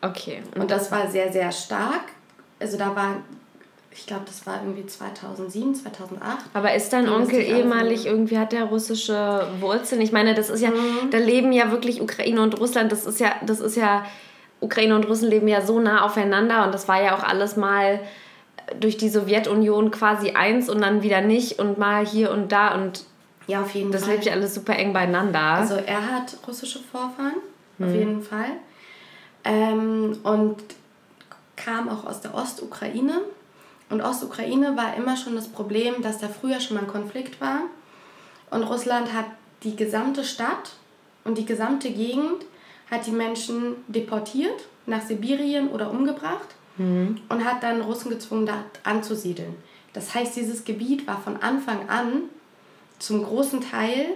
Okay. 0.00 0.42
Und, 0.56 0.70
das 0.70 0.92
war 0.92 1.08
sehr, 1.10 1.32
sehr 1.32 1.50
stark. 1.50 2.04
Also 2.60 2.78
da 2.78 2.94
war, 2.94 3.16
ich 3.90 4.06
glaube, 4.06 4.22
das 4.26 4.46
war 4.46 4.62
irgendwie 4.62 4.86
2007, 4.86 5.74
2008. 5.74 6.38
Aber 6.54 6.72
ist 6.72 6.92
dein 6.92 7.08
Onkel 7.08 7.40
ehemalig 7.40 8.06
irgendwie, 8.06 8.38
hat 8.38 8.52
der 8.52 8.66
russische 8.66 9.48
Wurzeln? 9.58 10.00
Ich 10.02 10.12
meine, 10.12 10.34
das 10.34 10.50
ist 10.50 10.60
ja, 10.60 10.70
mhm. 10.70 11.10
da 11.10 11.18
leben 11.18 11.52
ja 11.52 11.72
wirklich 11.72 12.00
Ukraine 12.00 12.40
und 12.40 12.60
Russland, 12.60 12.92
das 12.92 13.04
ist 13.04 13.18
ja, 13.18 13.34
das 13.44 13.58
ist 13.58 13.76
ja, 13.76 14.06
Ukraine 14.60 14.94
und 14.94 15.06
Russen 15.06 15.28
leben 15.28 15.48
ja 15.48 15.60
so 15.60 15.80
nah 15.80 16.04
aufeinander 16.04 16.64
und 16.64 16.72
das 16.72 16.88
war 16.88 17.02
ja 17.02 17.14
auch 17.14 17.24
alles 17.24 17.56
mal 17.56 18.00
durch 18.80 18.96
die 18.96 19.10
Sowjetunion 19.10 19.90
quasi 19.90 20.30
eins 20.30 20.70
und 20.70 20.80
dann 20.80 21.02
wieder 21.02 21.20
nicht 21.20 21.58
und 21.58 21.76
mal 21.76 22.06
hier 22.06 22.30
und 22.30 22.52
da 22.52 22.74
und 22.74 23.04
ja, 23.46 23.62
auf 23.62 23.74
jeden 23.74 23.92
das 23.92 24.02
Fall. 24.02 24.16
Das 24.16 24.16
lebt 24.16 24.26
ja 24.26 24.32
alles 24.32 24.54
super 24.54 24.76
eng 24.76 24.92
beieinander. 24.92 25.40
Also 25.40 25.76
er 25.76 26.10
hat 26.10 26.36
russische 26.46 26.80
Vorfahren, 26.80 27.36
hm. 27.78 27.86
auf 27.86 27.94
jeden 27.94 28.22
Fall. 28.22 28.52
Ähm, 29.44 30.18
und 30.22 30.56
kam 31.56 31.88
auch 31.88 32.04
aus 32.04 32.20
der 32.20 32.34
Ostukraine. 32.34 33.20
Und 33.88 34.02
Ostukraine 34.02 34.76
war 34.76 34.96
immer 34.96 35.16
schon 35.16 35.36
das 35.36 35.48
Problem, 35.48 36.02
dass 36.02 36.18
da 36.18 36.28
früher 36.28 36.60
schon 36.60 36.76
mal 36.76 36.82
ein 36.82 36.88
Konflikt 36.88 37.40
war. 37.40 37.62
Und 38.50 38.62
Russland 38.64 39.12
hat 39.12 39.26
die 39.62 39.76
gesamte 39.76 40.24
Stadt 40.24 40.72
und 41.24 41.38
die 41.38 41.46
gesamte 41.46 41.90
Gegend 41.90 42.44
hat 42.90 43.06
die 43.06 43.12
Menschen 43.12 43.76
deportiert 43.88 44.64
nach 44.86 45.02
Sibirien 45.02 45.68
oder 45.68 45.90
umgebracht 45.90 46.54
mhm. 46.76 47.20
und 47.28 47.44
hat 47.44 47.62
dann 47.62 47.80
Russen 47.80 48.10
gezwungen, 48.10 48.46
da 48.46 48.64
anzusiedeln. 48.84 49.54
Das 49.92 50.14
heißt, 50.14 50.36
dieses 50.36 50.64
Gebiet 50.64 51.06
war 51.06 51.20
von 51.20 51.42
Anfang 51.42 51.88
an 51.88 52.24
zum 52.98 53.24
großen 53.24 53.60
Teil 53.60 54.06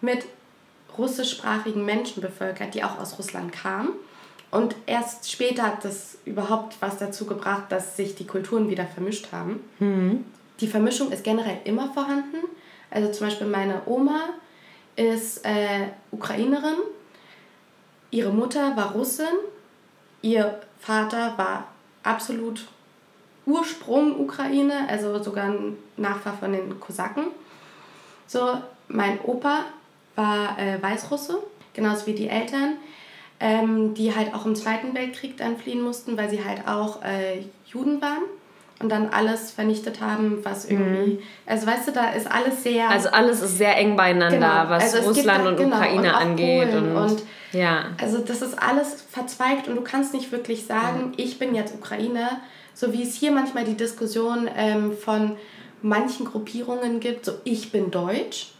mit 0.00 0.26
russischsprachigen 0.98 1.84
Menschen 1.84 2.20
bevölkert, 2.20 2.74
die 2.74 2.84
auch 2.84 2.98
aus 2.98 3.18
Russland 3.18 3.52
kamen. 3.52 3.90
Und 4.50 4.76
erst 4.86 5.30
später 5.30 5.62
hat 5.62 5.84
das 5.84 6.18
überhaupt 6.26 6.76
was 6.80 6.98
dazu 6.98 7.24
gebracht, 7.24 7.64
dass 7.70 7.96
sich 7.96 8.14
die 8.14 8.26
Kulturen 8.26 8.68
wieder 8.68 8.86
vermischt 8.86 9.32
haben. 9.32 9.60
Mhm. 9.78 10.24
Die 10.60 10.66
Vermischung 10.66 11.10
ist 11.10 11.24
generell 11.24 11.58
immer 11.64 11.92
vorhanden. 11.92 12.36
Also 12.90 13.10
zum 13.10 13.28
Beispiel 13.28 13.46
meine 13.46 13.80
Oma 13.86 14.20
ist 14.96 15.44
äh, 15.46 15.88
Ukrainerin, 16.10 16.76
ihre 18.10 18.30
Mutter 18.30 18.76
war 18.76 18.92
Russin, 18.92 19.24
ihr 20.20 20.60
Vater 20.78 21.32
war 21.38 21.68
absolut 22.02 22.66
Ursprung 23.46 24.20
Ukraine, 24.20 24.86
also 24.88 25.20
sogar 25.22 25.46
ein 25.46 25.76
Nachfahr 25.96 26.36
von 26.36 26.52
den 26.52 26.78
Kosaken. 26.78 27.28
So, 28.26 28.58
mein 28.88 29.20
Opa 29.22 29.64
war 30.14 30.58
äh, 30.58 30.82
Weißrusse, 30.82 31.38
genauso 31.74 32.06
wie 32.06 32.14
die 32.14 32.28
Eltern, 32.28 32.74
ähm, 33.40 33.94
die 33.94 34.14
halt 34.14 34.34
auch 34.34 34.46
im 34.46 34.54
Zweiten 34.54 34.94
Weltkrieg 34.94 35.36
dann 35.36 35.56
fliehen 35.56 35.82
mussten, 35.82 36.16
weil 36.16 36.30
sie 36.30 36.44
halt 36.44 36.68
auch 36.68 37.02
äh, 37.02 37.44
Juden 37.66 38.00
waren 38.00 38.22
und 38.82 38.88
dann 38.90 39.08
alles 39.08 39.52
vernichtet 39.52 40.00
haben, 40.00 40.40
was 40.42 40.64
irgendwie. 40.64 41.14
Mhm. 41.14 41.18
Also 41.46 41.66
weißt 41.66 41.88
du, 41.88 41.92
da 41.92 42.10
ist 42.10 42.30
alles 42.30 42.62
sehr. 42.62 42.88
Also 42.90 43.08
alles 43.10 43.40
ist 43.40 43.58
sehr 43.58 43.76
eng 43.76 43.96
beieinander, 43.96 44.36
genau. 44.36 44.70
was 44.70 44.94
also 44.94 45.08
Russland 45.08 45.46
und 45.46 45.56
genau, 45.56 45.76
Ukraine 45.76 46.08
und 46.08 46.14
angeht. 46.14 46.74
Und, 46.74 46.96
und, 46.96 47.22
ja. 47.52 47.86
Also 48.00 48.18
das 48.18 48.42
ist 48.42 48.60
alles 48.60 49.04
verzweigt 49.10 49.68
und 49.68 49.76
du 49.76 49.82
kannst 49.82 50.14
nicht 50.14 50.32
wirklich 50.32 50.66
sagen, 50.66 51.08
mhm. 51.08 51.12
ich 51.16 51.38
bin 51.38 51.54
jetzt 51.54 51.74
Ukrainer, 51.74 52.40
so 52.74 52.92
wie 52.92 53.02
es 53.02 53.14
hier 53.14 53.30
manchmal 53.30 53.64
die 53.64 53.76
Diskussion 53.76 54.48
ähm, 54.56 54.96
von 54.96 55.36
manchen 55.82 56.26
Gruppierungen 56.26 57.00
gibt, 57.00 57.24
so 57.24 57.32
ich 57.44 57.72
bin 57.72 57.90
Deutsch. 57.90 58.52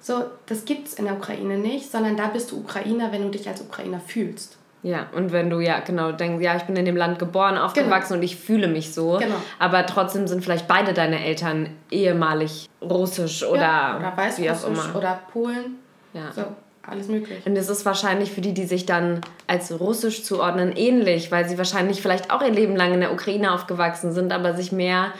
So, 0.00 0.24
das 0.46 0.64
gibt 0.64 0.88
es 0.88 0.94
in 0.94 1.04
der 1.04 1.14
Ukraine 1.14 1.58
nicht, 1.58 1.90
sondern 1.90 2.16
da 2.16 2.26
bist 2.26 2.50
du 2.50 2.58
Ukrainer, 2.58 3.12
wenn 3.12 3.22
du 3.22 3.30
dich 3.30 3.48
als 3.48 3.60
Ukrainer 3.60 4.00
fühlst. 4.00 4.58
Ja, 4.82 5.06
und 5.14 5.30
wenn 5.30 5.48
du 5.48 5.60
ja 5.60 5.78
genau 5.78 6.10
denkst, 6.10 6.42
ja, 6.42 6.56
ich 6.56 6.64
bin 6.64 6.74
in 6.74 6.84
dem 6.84 6.96
Land 6.96 7.20
geboren, 7.20 7.56
aufgewachsen 7.56 8.14
genau. 8.14 8.18
und 8.18 8.24
ich 8.24 8.34
fühle 8.34 8.66
mich 8.66 8.92
so, 8.92 9.18
genau. 9.18 9.36
aber 9.60 9.86
trotzdem 9.86 10.26
sind 10.26 10.42
vielleicht 10.42 10.66
beide 10.66 10.92
deine 10.92 11.24
Eltern 11.24 11.68
ehemalig 11.92 12.68
russisch 12.80 13.44
oder, 13.44 13.60
ja, 13.60 13.96
oder 13.98 14.16
weißrussisch 14.16 14.92
oder 14.96 15.20
Polen. 15.32 15.76
Ja. 16.14 16.32
So, 16.32 16.42
alles 16.82 17.06
möglich. 17.06 17.46
Und 17.46 17.56
es 17.56 17.68
ist 17.68 17.86
wahrscheinlich 17.86 18.32
für 18.32 18.40
die, 18.40 18.54
die 18.54 18.64
sich 18.64 18.84
dann 18.84 19.20
als 19.46 19.78
russisch 19.78 20.24
zuordnen, 20.24 20.72
ähnlich, 20.74 21.30
weil 21.30 21.48
sie 21.48 21.58
wahrscheinlich 21.58 22.02
vielleicht 22.02 22.32
auch 22.32 22.42
ihr 22.42 22.50
Leben 22.50 22.74
lang 22.74 22.92
in 22.92 23.00
der 23.00 23.12
Ukraine 23.12 23.52
aufgewachsen 23.52 24.10
sind, 24.10 24.32
aber 24.32 24.54
sich 24.54 24.72
mehr 24.72 25.12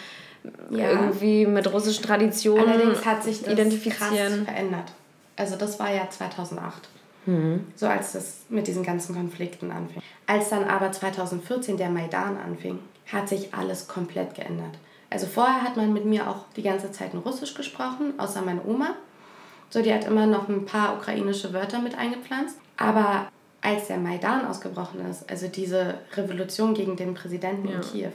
ja. 0.71 0.91
irgendwie 0.91 1.47
mit 1.47 1.73
russischen 1.73 2.05
Traditionen 2.05 2.69
Allerdings 2.69 3.05
hat 3.05 3.23
sich 3.23 3.43
das 3.43 3.53
identifizieren. 3.53 4.45
krass 4.45 4.45
verändert. 4.45 4.93
Also 5.37 5.57
das 5.57 5.79
war 5.79 5.93
ja 5.93 6.09
2008. 6.09 6.89
Mhm. 7.27 7.67
So 7.77 7.87
als 7.87 8.13
das 8.13 8.41
mit 8.49 8.67
diesen 8.67 8.83
ganzen 8.83 9.15
Konflikten 9.15 9.71
anfing. 9.71 10.03
Als 10.27 10.51
dann 10.51 10.65
aber 10.65 10.91
2014 10.91 11.77
der 11.77 11.91
Maidan 11.91 12.37
anfing, 12.37 12.79
hat 13.13 13.29
sich 13.29 13.55
alles 13.55 13.89
komplett 13.89 14.35
geändert. 14.35 14.75
Also 15.11 15.27
vorher 15.27 15.63
hat 15.63 15.77
man 15.77 15.93
mit 15.93 16.05
mir 16.05 16.29
auch 16.29 16.47
die 16.57 16.63
ganze 16.63 16.91
Zeit 16.91 17.13
in 17.13 17.21
Russisch 17.21 17.55
gesprochen, 17.55 18.15
außer 18.19 18.43
meine 18.43 18.65
Oma. 18.65 18.95
So, 19.71 19.83
die 19.83 19.93
hat 19.93 20.07
immer 20.07 20.27
noch 20.27 20.49
ein 20.49 20.67
paar 20.67 20.97
ukrainische 20.97 21.53
Wörter 21.53 21.81
mit 21.81 21.97
eingepflanzt. 21.97 22.57
Aber 22.77 23.29
als 23.61 23.87
der 23.87 23.99
Maidan 23.99 24.47
ausgebrochen 24.47 25.07
ist, 25.09 25.29
also 25.31 25.49
diese 25.49 25.95
Revolution 26.15 26.75
gegen 26.75 26.97
den 26.97 27.15
Präsidenten 27.15 27.69
ja. 27.69 27.75
in 27.77 27.81
Kiew 27.81 28.13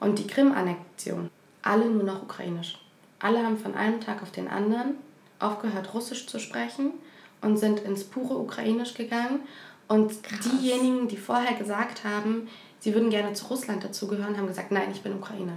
und 0.00 0.18
die 0.18 0.26
Krim-Annexion, 0.26 1.30
alle 1.62 1.86
nur 1.86 2.04
noch 2.04 2.22
ukrainisch. 2.22 2.78
Alle 3.18 3.44
haben 3.44 3.58
von 3.58 3.74
einem 3.74 4.00
Tag 4.00 4.22
auf 4.22 4.30
den 4.30 4.48
anderen 4.48 4.96
aufgehört, 5.38 5.94
Russisch 5.94 6.26
zu 6.26 6.38
sprechen 6.38 6.92
und 7.40 7.56
sind 7.58 7.80
ins 7.80 8.04
pure 8.04 8.38
Ukrainisch 8.38 8.94
gegangen. 8.94 9.40
Und 9.88 10.22
Krass. 10.22 10.40
diejenigen, 10.40 11.08
die 11.08 11.16
vorher 11.16 11.56
gesagt 11.56 12.04
haben, 12.04 12.48
sie 12.78 12.94
würden 12.94 13.10
gerne 13.10 13.32
zu 13.32 13.46
Russland 13.46 13.82
dazugehören, 13.82 14.36
haben 14.36 14.46
gesagt, 14.46 14.70
nein, 14.70 14.90
ich 14.92 15.02
bin 15.02 15.14
Ukrainer, 15.14 15.54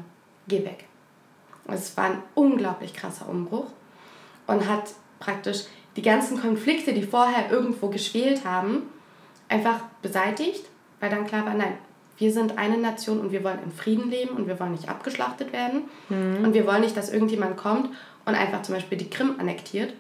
geh 0.47 0.63
weg. 0.63 0.85
Es 1.67 1.95
war 1.97 2.05
ein 2.05 2.23
unglaublich 2.33 2.93
krasser 2.93 3.29
Umbruch 3.29 3.67
und 4.47 4.67
hat 4.67 4.93
praktisch 5.19 5.65
die 5.95 6.01
ganzen 6.01 6.39
Konflikte, 6.39 6.93
die 6.93 7.03
vorher 7.03 7.51
irgendwo 7.51 7.89
geschwelt 7.89 8.45
haben, 8.45 8.83
einfach 9.49 9.81
beseitigt, 10.01 10.65
weil 10.99 11.09
dann 11.09 11.27
klar 11.27 11.45
war, 11.45 11.53
nein, 11.53 11.77
wir 12.21 12.31
sind 12.31 12.57
eine 12.57 12.77
Nation 12.77 13.19
und 13.19 13.33
wir 13.33 13.43
wollen 13.43 13.59
in 13.65 13.71
Frieden 13.71 14.09
leben 14.09 14.37
und 14.37 14.47
wir 14.47 14.57
wollen 14.59 14.71
nicht 14.71 14.87
abgeschlachtet 14.87 15.51
werden. 15.51 15.83
Mhm. 16.07 16.45
Und 16.45 16.53
wir 16.53 16.65
wollen 16.65 16.81
nicht, 16.81 16.95
dass 16.95 17.11
irgendjemand 17.11 17.57
kommt 17.57 17.89
und 18.25 18.35
einfach 18.35 18.61
zum 18.61 18.75
Beispiel 18.75 18.97
die 18.97 19.09
Krim 19.09 19.35
annektiert 19.39 19.93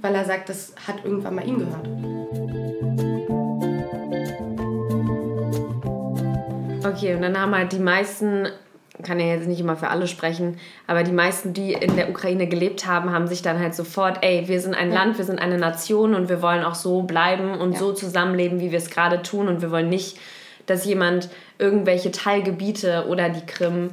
weil 0.00 0.14
er 0.14 0.24
sagt, 0.24 0.48
das 0.48 0.74
hat 0.86 1.04
irgendwann 1.04 1.34
mal 1.34 1.46
ihm 1.46 1.58
gehört. 1.58 1.86
Okay, 6.86 7.14
und 7.14 7.22
dann 7.22 7.40
haben 7.40 7.54
halt 7.54 7.72
die 7.72 7.78
meisten, 7.78 8.48
kann 9.02 9.18
ja 9.18 9.26
jetzt 9.26 9.48
nicht 9.48 9.60
immer 9.60 9.76
für 9.76 9.88
alle 9.88 10.06
sprechen, 10.06 10.58
aber 10.86 11.02
die 11.02 11.12
meisten, 11.12 11.52
die 11.52 11.72
in 11.72 11.96
der 11.96 12.10
Ukraine 12.10 12.46
gelebt 12.46 12.86
haben, 12.86 13.10
haben 13.10 13.26
sich 13.26 13.42
dann 13.42 13.58
halt 13.58 13.74
sofort, 13.74 14.18
ey, 14.22 14.46
wir 14.48 14.60
sind 14.60 14.74
ein 14.74 14.90
ja. 14.90 14.94
Land, 14.94 15.18
wir 15.18 15.24
sind 15.24 15.38
eine 15.38 15.58
Nation 15.58 16.14
und 16.14 16.28
wir 16.28 16.42
wollen 16.42 16.62
auch 16.62 16.74
so 16.74 17.02
bleiben 17.02 17.58
und 17.58 17.72
ja. 17.72 17.78
so 17.78 17.92
zusammenleben, 17.92 18.60
wie 18.60 18.70
wir 18.70 18.78
es 18.78 18.90
gerade 18.90 19.22
tun 19.22 19.48
und 19.48 19.62
wir 19.62 19.70
wollen 19.70 19.88
nicht, 19.88 20.18
dass 20.66 20.84
jemand 20.84 21.28
irgendwelche 21.58 22.10
Teilgebiete 22.10 23.06
oder 23.08 23.28
die 23.28 23.44
Krim 23.44 23.90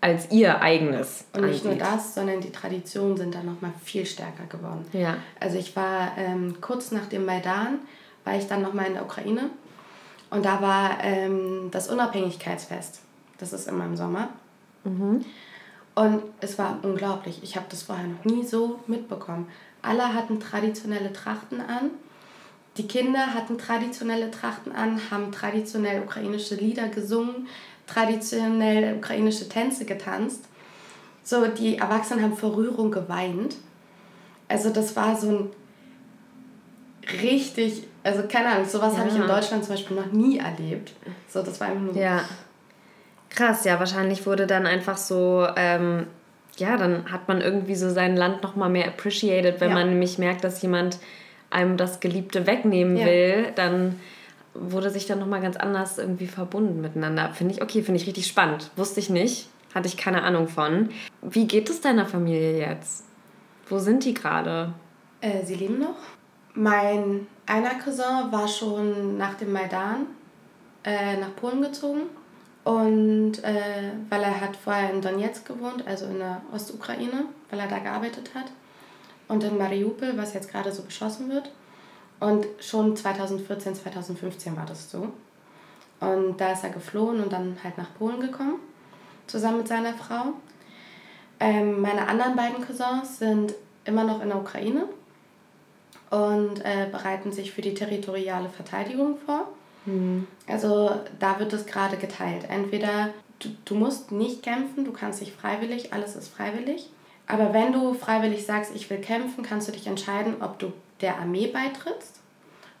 als 0.00 0.30
ihr 0.30 0.60
eigenes. 0.60 1.24
Und 1.32 1.46
nicht 1.46 1.64
ansieht. 1.64 1.64
nur 1.64 1.74
das, 1.76 2.14
sondern 2.14 2.40
die 2.40 2.52
Traditionen 2.52 3.16
sind 3.16 3.34
dann 3.34 3.46
nochmal 3.46 3.72
viel 3.82 4.04
stärker 4.04 4.44
geworden. 4.50 4.84
Ja. 4.92 5.16
Also 5.40 5.56
ich 5.56 5.74
war 5.76 6.12
ähm, 6.18 6.56
kurz 6.60 6.90
nach 6.90 7.06
dem 7.06 7.24
Maidan, 7.24 7.78
war 8.24 8.36
ich 8.36 8.46
dann 8.46 8.60
nochmal 8.60 8.86
in 8.86 8.94
der 8.94 9.04
Ukraine 9.04 9.48
und 10.28 10.44
da 10.44 10.60
war 10.60 10.98
ähm, 11.02 11.70
das 11.70 11.88
Unabhängigkeitsfest. 11.88 13.00
Das 13.38 13.52
ist 13.52 13.66
immer 13.66 13.86
im 13.86 13.96
Sommer. 13.96 14.28
Mhm. 14.84 15.24
Und 15.94 16.22
es 16.40 16.58
war 16.58 16.78
unglaublich. 16.82 17.40
Ich 17.42 17.56
habe 17.56 17.66
das 17.70 17.84
vorher 17.84 18.06
noch 18.06 18.24
nie 18.24 18.44
so 18.44 18.80
mitbekommen. 18.86 19.48
Alle 19.80 20.12
hatten 20.12 20.40
traditionelle 20.40 21.12
Trachten 21.12 21.60
an. 21.60 21.90
Die 22.76 22.88
Kinder 22.88 23.34
hatten 23.34 23.56
traditionelle 23.56 24.30
Trachten 24.30 24.72
an, 24.72 25.00
haben 25.10 25.30
traditionell 25.30 26.02
ukrainische 26.02 26.56
Lieder 26.56 26.88
gesungen 26.88 27.46
traditionell 27.86 28.96
ukrainische 28.96 29.48
Tänze 29.48 29.84
getanzt. 29.84 30.44
So, 31.22 31.46
die 31.46 31.78
Erwachsenen 31.78 32.22
haben 32.22 32.36
vor 32.36 32.56
Rührung 32.56 32.90
geweint. 32.90 33.56
Also 34.48 34.70
das 34.70 34.94
war 34.94 35.16
so 35.16 35.28
ein 35.28 35.50
richtig, 37.22 37.84
also 38.02 38.24
keine 38.28 38.48
Ahnung, 38.48 38.68
sowas 38.68 38.94
ja. 38.94 39.00
habe 39.00 39.08
ich 39.08 39.16
in 39.16 39.26
Deutschland 39.26 39.64
zum 39.64 39.74
Beispiel 39.74 39.96
noch 39.96 40.12
nie 40.12 40.38
erlebt. 40.38 40.92
So, 41.28 41.42
das 41.42 41.60
war 41.60 41.68
einfach 41.68 41.82
nur 41.82 41.96
Ja. 41.96 42.24
Krass, 43.30 43.64
ja, 43.64 43.80
wahrscheinlich 43.80 44.26
wurde 44.26 44.46
dann 44.46 44.64
einfach 44.64 44.96
so, 44.96 45.46
ähm, 45.56 46.06
ja, 46.56 46.76
dann 46.76 47.10
hat 47.10 47.26
man 47.26 47.40
irgendwie 47.40 47.74
so 47.74 47.90
sein 47.90 48.16
Land 48.16 48.42
nochmal 48.44 48.68
mehr 48.68 48.86
appreciated, 48.86 49.60
wenn 49.60 49.70
ja. 49.70 49.74
man 49.74 49.88
nämlich 49.88 50.18
merkt, 50.18 50.44
dass 50.44 50.62
jemand 50.62 50.98
einem 51.54 51.76
das 51.76 52.00
Geliebte 52.00 52.46
wegnehmen 52.46 52.96
ja. 52.96 53.06
will, 53.06 53.52
dann 53.54 54.00
wurde 54.54 54.90
sich 54.90 55.06
dann 55.06 55.18
nochmal 55.18 55.40
ganz 55.40 55.56
anders 55.56 55.98
irgendwie 55.98 56.26
verbunden 56.26 56.80
miteinander. 56.80 57.30
Finde 57.32 57.54
ich, 57.54 57.62
okay, 57.62 57.82
finde 57.82 58.00
ich 58.00 58.06
richtig 58.06 58.26
spannend. 58.26 58.70
Wusste 58.76 59.00
ich 59.00 59.10
nicht, 59.10 59.48
hatte 59.74 59.88
ich 59.88 59.96
keine 59.96 60.22
Ahnung 60.22 60.48
von. 60.48 60.90
Wie 61.22 61.46
geht 61.46 61.70
es 61.70 61.80
deiner 61.80 62.06
Familie 62.06 62.58
jetzt? 62.58 63.04
Wo 63.68 63.78
sind 63.78 64.04
die 64.04 64.14
gerade? 64.14 64.72
Äh, 65.20 65.44
sie 65.44 65.54
leben 65.54 65.78
noch. 65.78 65.96
Mein 66.54 67.26
einer 67.46 67.74
Cousin 67.74 68.30
war 68.30 68.46
schon 68.46 69.16
nach 69.18 69.34
dem 69.34 69.52
Maidan 69.52 70.06
äh, 70.84 71.16
nach 71.16 71.34
Polen 71.36 71.62
gezogen. 71.62 72.02
Und 72.62 73.44
äh, 73.44 73.92
weil 74.08 74.22
er 74.22 74.40
hat 74.40 74.56
vorher 74.56 74.90
in 74.90 75.02
Donetsk 75.02 75.46
gewohnt, 75.46 75.86
also 75.86 76.06
in 76.06 76.18
der 76.18 76.40
Ostukraine, 76.52 77.26
weil 77.50 77.60
er 77.60 77.68
da 77.68 77.78
gearbeitet 77.78 78.30
hat. 78.34 78.46
Und 79.28 79.42
in 79.42 79.56
Mariupol, 79.58 80.16
was 80.16 80.34
jetzt 80.34 80.50
gerade 80.50 80.72
so 80.72 80.82
beschossen 80.82 81.30
wird. 81.30 81.50
Und 82.20 82.46
schon 82.60 82.96
2014, 82.96 83.74
2015 83.74 84.56
war 84.56 84.66
das 84.66 84.90
so. 84.90 85.08
Und 86.00 86.40
da 86.40 86.52
ist 86.52 86.64
er 86.64 86.70
geflohen 86.70 87.22
und 87.22 87.32
dann 87.32 87.56
halt 87.62 87.78
nach 87.78 87.94
Polen 87.98 88.20
gekommen, 88.20 88.56
zusammen 89.26 89.58
mit 89.58 89.68
seiner 89.68 89.94
Frau. 89.94 90.34
Ähm, 91.40 91.80
meine 91.80 92.06
anderen 92.06 92.36
beiden 92.36 92.64
Cousins 92.64 93.18
sind 93.18 93.54
immer 93.84 94.04
noch 94.04 94.22
in 94.22 94.28
der 94.28 94.38
Ukraine 94.38 94.88
und 96.10 96.64
äh, 96.64 96.88
bereiten 96.90 97.32
sich 97.32 97.52
für 97.52 97.62
die 97.62 97.74
territoriale 97.74 98.48
Verteidigung 98.48 99.18
vor. 99.24 99.48
Mhm. 99.86 100.26
Also 100.46 100.90
da 101.18 101.38
wird 101.38 101.52
es 101.52 101.66
gerade 101.66 101.96
geteilt. 101.96 102.44
Entweder 102.48 103.10
du, 103.38 103.48
du 103.64 103.74
musst 103.74 104.12
nicht 104.12 104.42
kämpfen, 104.42 104.84
du 104.84 104.92
kannst 104.92 105.20
dich 105.20 105.32
freiwillig, 105.32 105.92
alles 105.92 106.16
ist 106.16 106.28
freiwillig. 106.28 106.90
Aber 107.26 107.54
wenn 107.54 107.72
du 107.72 107.94
freiwillig 107.94 108.44
sagst, 108.44 108.74
ich 108.74 108.88
will 108.90 108.98
kämpfen, 108.98 109.42
kannst 109.42 109.68
du 109.68 109.72
dich 109.72 109.86
entscheiden, 109.86 110.36
ob 110.40 110.58
du 110.58 110.72
der 111.00 111.18
Armee 111.18 111.46
beitrittst 111.46 112.20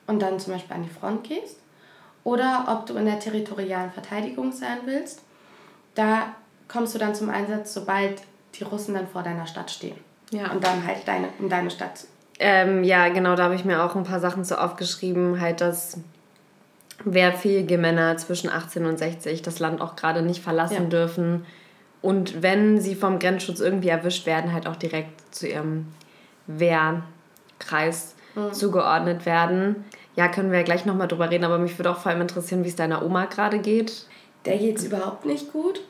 und 0.06 0.20
dann 0.20 0.38
zum 0.38 0.52
Beispiel 0.52 0.76
an 0.76 0.82
die 0.82 0.90
Front 0.90 1.24
gehst 1.24 1.58
oder 2.24 2.66
ob 2.68 2.86
du 2.86 2.94
in 2.96 3.06
der 3.06 3.20
territorialen 3.20 3.90
Verteidigung 3.90 4.52
sein 4.52 4.78
willst. 4.84 5.22
Da 5.94 6.34
kommst 6.68 6.94
du 6.94 6.98
dann 6.98 7.14
zum 7.14 7.30
Einsatz, 7.30 7.74
sobald 7.74 8.22
die 8.54 8.64
Russen 8.64 8.94
dann 8.94 9.08
vor 9.08 9.22
deiner 9.22 9.46
Stadt 9.46 9.70
stehen. 9.70 9.96
Ja. 10.30 10.50
Und 10.50 10.64
dann 10.64 10.86
halt 10.86 11.06
deine, 11.06 11.28
in 11.38 11.48
deine 11.48 11.70
Stadt. 11.70 12.06
Ähm, 12.38 12.82
ja, 12.82 13.08
genau, 13.08 13.36
da 13.36 13.44
habe 13.44 13.54
ich 13.54 13.64
mir 13.64 13.84
auch 13.84 13.94
ein 13.94 14.04
paar 14.04 14.20
Sachen 14.20 14.44
so 14.44 14.56
aufgeschrieben, 14.56 15.40
halt, 15.40 15.60
dass 15.60 15.98
wehrfähige 17.04 17.78
Männer 17.78 18.16
zwischen 18.16 18.50
18 18.50 18.86
und 18.86 18.98
60 18.98 19.42
das 19.42 19.58
Land 19.58 19.80
auch 19.80 19.96
gerade 19.96 20.22
nicht 20.22 20.42
verlassen 20.42 20.84
ja. 20.84 20.88
dürfen. 20.88 21.46
Und 22.04 22.42
wenn 22.42 22.82
sie 22.82 22.96
vom 22.96 23.18
Grenzschutz 23.18 23.60
irgendwie 23.60 23.88
erwischt 23.88 24.26
werden, 24.26 24.52
halt 24.52 24.66
auch 24.66 24.76
direkt 24.76 25.34
zu 25.34 25.48
ihrem 25.48 25.86
Wehrkreis 26.46 28.14
mhm. 28.34 28.52
zugeordnet 28.52 29.24
werden. 29.24 29.86
Ja, 30.14 30.28
können 30.28 30.50
wir 30.50 30.58
ja 30.58 30.64
gleich 30.64 30.84
nochmal 30.84 31.08
drüber 31.08 31.30
reden, 31.30 31.44
aber 31.44 31.56
mich 31.56 31.78
würde 31.78 31.90
auch 31.90 31.96
vor 31.96 32.12
allem 32.12 32.20
interessieren, 32.20 32.62
wie 32.62 32.68
es 32.68 32.76
deiner 32.76 33.02
Oma 33.02 33.24
gerade 33.24 33.58
geht. 33.58 34.04
Der 34.44 34.58
geht 34.58 34.76
es 34.76 34.84
überhaupt 34.84 35.24
nicht 35.24 35.50
gut, 35.50 35.80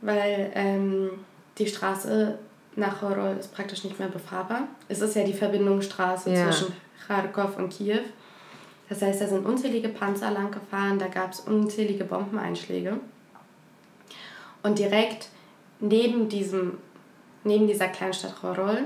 weil 0.00 0.50
ähm, 0.54 1.10
die 1.58 1.66
Straße 1.66 2.38
nach 2.74 3.02
Horol 3.02 3.36
ist 3.38 3.54
praktisch 3.54 3.84
nicht 3.84 3.98
mehr 3.98 4.08
befahrbar. 4.08 4.68
Es 4.88 5.02
ist 5.02 5.16
ja 5.16 5.22
die 5.22 5.34
Verbindungsstraße 5.34 6.32
ja. 6.32 6.44
zwischen 6.44 6.72
Kharkov 7.06 7.58
und 7.58 7.68
Kiew. 7.68 8.00
Das 8.88 9.02
heißt, 9.02 9.20
da 9.20 9.26
sind 9.26 9.44
unzählige 9.44 9.90
Panzer 9.90 10.30
lang 10.30 10.50
gefahren, 10.50 10.98
da 10.98 11.08
gab 11.08 11.32
es 11.32 11.40
unzählige 11.40 12.04
Bombeneinschläge. 12.04 12.94
Und 14.62 14.78
direkt 14.78 15.28
neben, 15.80 16.28
diesem, 16.28 16.78
neben 17.44 17.66
dieser 17.66 17.88
Kleinstadt 17.88 18.40
Chorol 18.40 18.84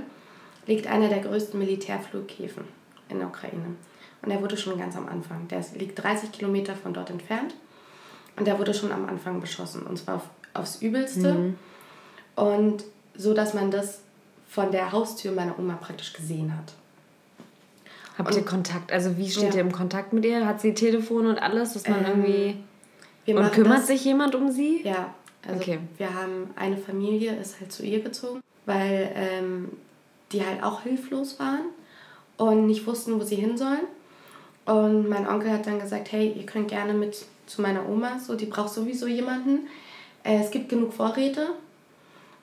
liegt 0.66 0.86
einer 0.86 1.08
der 1.08 1.20
größten 1.20 1.58
Militärflughäfen 1.58 2.64
in 3.08 3.18
der 3.18 3.28
Ukraine. 3.28 3.76
Und 4.22 4.30
der 4.30 4.40
wurde 4.40 4.56
schon 4.56 4.78
ganz 4.78 4.96
am 4.96 5.08
Anfang. 5.08 5.48
Der 5.48 5.64
liegt 5.74 6.02
30 6.02 6.30
Kilometer 6.30 6.76
von 6.76 6.94
dort 6.94 7.10
entfernt. 7.10 7.54
Und 8.36 8.46
der 8.46 8.58
wurde 8.58 8.72
schon 8.72 8.92
am 8.92 9.08
Anfang 9.08 9.40
beschossen. 9.40 9.82
Und 9.82 9.98
zwar 9.98 10.16
auf, 10.16 10.22
aufs 10.54 10.80
Übelste. 10.80 11.34
Mhm. 11.34 11.58
Und 12.36 12.84
so, 13.14 13.34
dass 13.34 13.52
man 13.52 13.70
das 13.70 14.00
von 14.48 14.70
der 14.70 14.92
Haustür 14.92 15.32
meiner 15.32 15.58
Oma 15.58 15.74
praktisch 15.74 16.12
gesehen 16.12 16.56
hat. 16.56 16.72
Habt 18.16 18.30
und, 18.30 18.36
ihr 18.36 18.44
Kontakt? 18.44 18.92
Also 18.92 19.16
wie 19.16 19.28
steht 19.28 19.50
ja. 19.50 19.56
ihr 19.56 19.60
im 19.62 19.72
Kontakt 19.72 20.12
mit 20.12 20.24
ihr? 20.24 20.46
Hat 20.46 20.60
sie 20.60 20.74
Telefon 20.74 21.26
und 21.26 21.38
alles, 21.38 21.72
dass 21.72 21.88
man 21.88 22.04
ähm, 22.04 22.24
irgendwie... 22.24 22.56
und 23.34 23.52
kümmert 23.52 23.78
das, 23.78 23.86
sich 23.88 24.04
jemand 24.04 24.34
um 24.34 24.50
sie? 24.50 24.82
Ja, 24.84 25.14
also 25.46 25.60
okay. 25.60 25.78
wir 25.98 26.14
haben 26.14 26.50
eine 26.56 26.76
Familie, 26.76 27.34
ist 27.36 27.60
halt 27.60 27.72
zu 27.72 27.84
ihr 27.84 28.00
gezogen, 28.00 28.40
weil 28.66 29.10
ähm, 29.14 29.70
die 30.30 30.44
halt 30.44 30.62
auch 30.62 30.82
hilflos 30.82 31.38
waren 31.38 31.66
und 32.36 32.66
nicht 32.66 32.86
wussten, 32.86 33.18
wo 33.18 33.24
sie 33.24 33.36
hin 33.36 33.56
sollen. 33.56 33.86
Und 34.64 35.08
mein 35.08 35.26
Onkel 35.26 35.50
hat 35.50 35.66
dann 35.66 35.80
gesagt, 35.80 36.12
hey, 36.12 36.32
ihr 36.36 36.46
könnt 36.46 36.68
gerne 36.68 36.94
mit 36.94 37.24
zu 37.46 37.60
meiner 37.60 37.88
Oma, 37.88 38.18
so, 38.18 38.36
die 38.36 38.46
braucht 38.46 38.72
sowieso 38.72 39.06
jemanden. 39.06 39.66
Äh, 40.22 40.40
es 40.40 40.50
gibt 40.50 40.68
genug 40.68 40.92
Vorräte. 40.92 41.48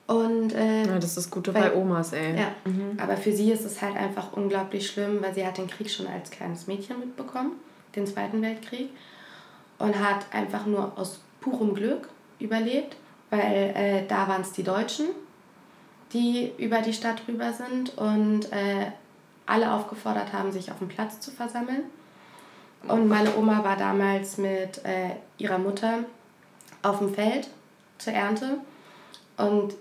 Und, 0.06 0.52
äh, 0.54 0.86
ja, 0.86 0.98
das 0.98 1.16
ist 1.16 1.30
gut 1.30 1.52
bei 1.52 1.74
Omas, 1.74 2.12
ey. 2.12 2.36
Ja, 2.36 2.52
mhm. 2.64 2.98
aber 2.98 3.16
für 3.16 3.32
sie 3.32 3.52
ist 3.52 3.64
es 3.64 3.80
halt 3.80 3.96
einfach 3.96 4.32
unglaublich 4.32 4.88
schlimm, 4.88 5.22
weil 5.22 5.32
sie 5.32 5.46
hat 5.46 5.56
den 5.56 5.68
Krieg 5.68 5.88
schon 5.88 6.08
als 6.08 6.30
kleines 6.30 6.66
Mädchen 6.66 6.98
mitbekommen, 6.98 7.52
den 7.94 8.06
Zweiten 8.06 8.42
Weltkrieg. 8.42 8.90
Und 9.78 9.98
hat 9.98 10.26
einfach 10.32 10.66
nur 10.66 10.92
aus 10.98 11.20
purem 11.40 11.74
Glück 11.74 12.08
überlebt, 12.40 12.96
weil 13.30 13.72
äh, 13.74 14.06
da 14.06 14.28
waren 14.28 14.42
es 14.42 14.52
die 14.52 14.62
Deutschen, 14.62 15.06
die 16.12 16.52
über 16.58 16.80
die 16.80 16.92
Stadt 16.92 17.22
rüber 17.28 17.52
sind 17.52 17.96
und 17.96 18.52
äh, 18.52 18.90
alle 19.46 19.72
aufgefordert 19.72 20.32
haben, 20.32 20.52
sich 20.52 20.70
auf 20.70 20.78
dem 20.78 20.88
Platz 20.88 21.20
zu 21.20 21.30
versammeln. 21.30 21.82
Und 22.88 23.08
meine 23.08 23.36
Oma 23.36 23.62
war 23.62 23.76
damals 23.76 24.38
mit 24.38 24.84
äh, 24.84 25.10
ihrer 25.38 25.58
Mutter 25.58 26.04
auf 26.82 26.98
dem 26.98 27.12
Feld 27.12 27.48
zur 27.98 28.12
Ernte. 28.12 28.58
Und 29.36 29.74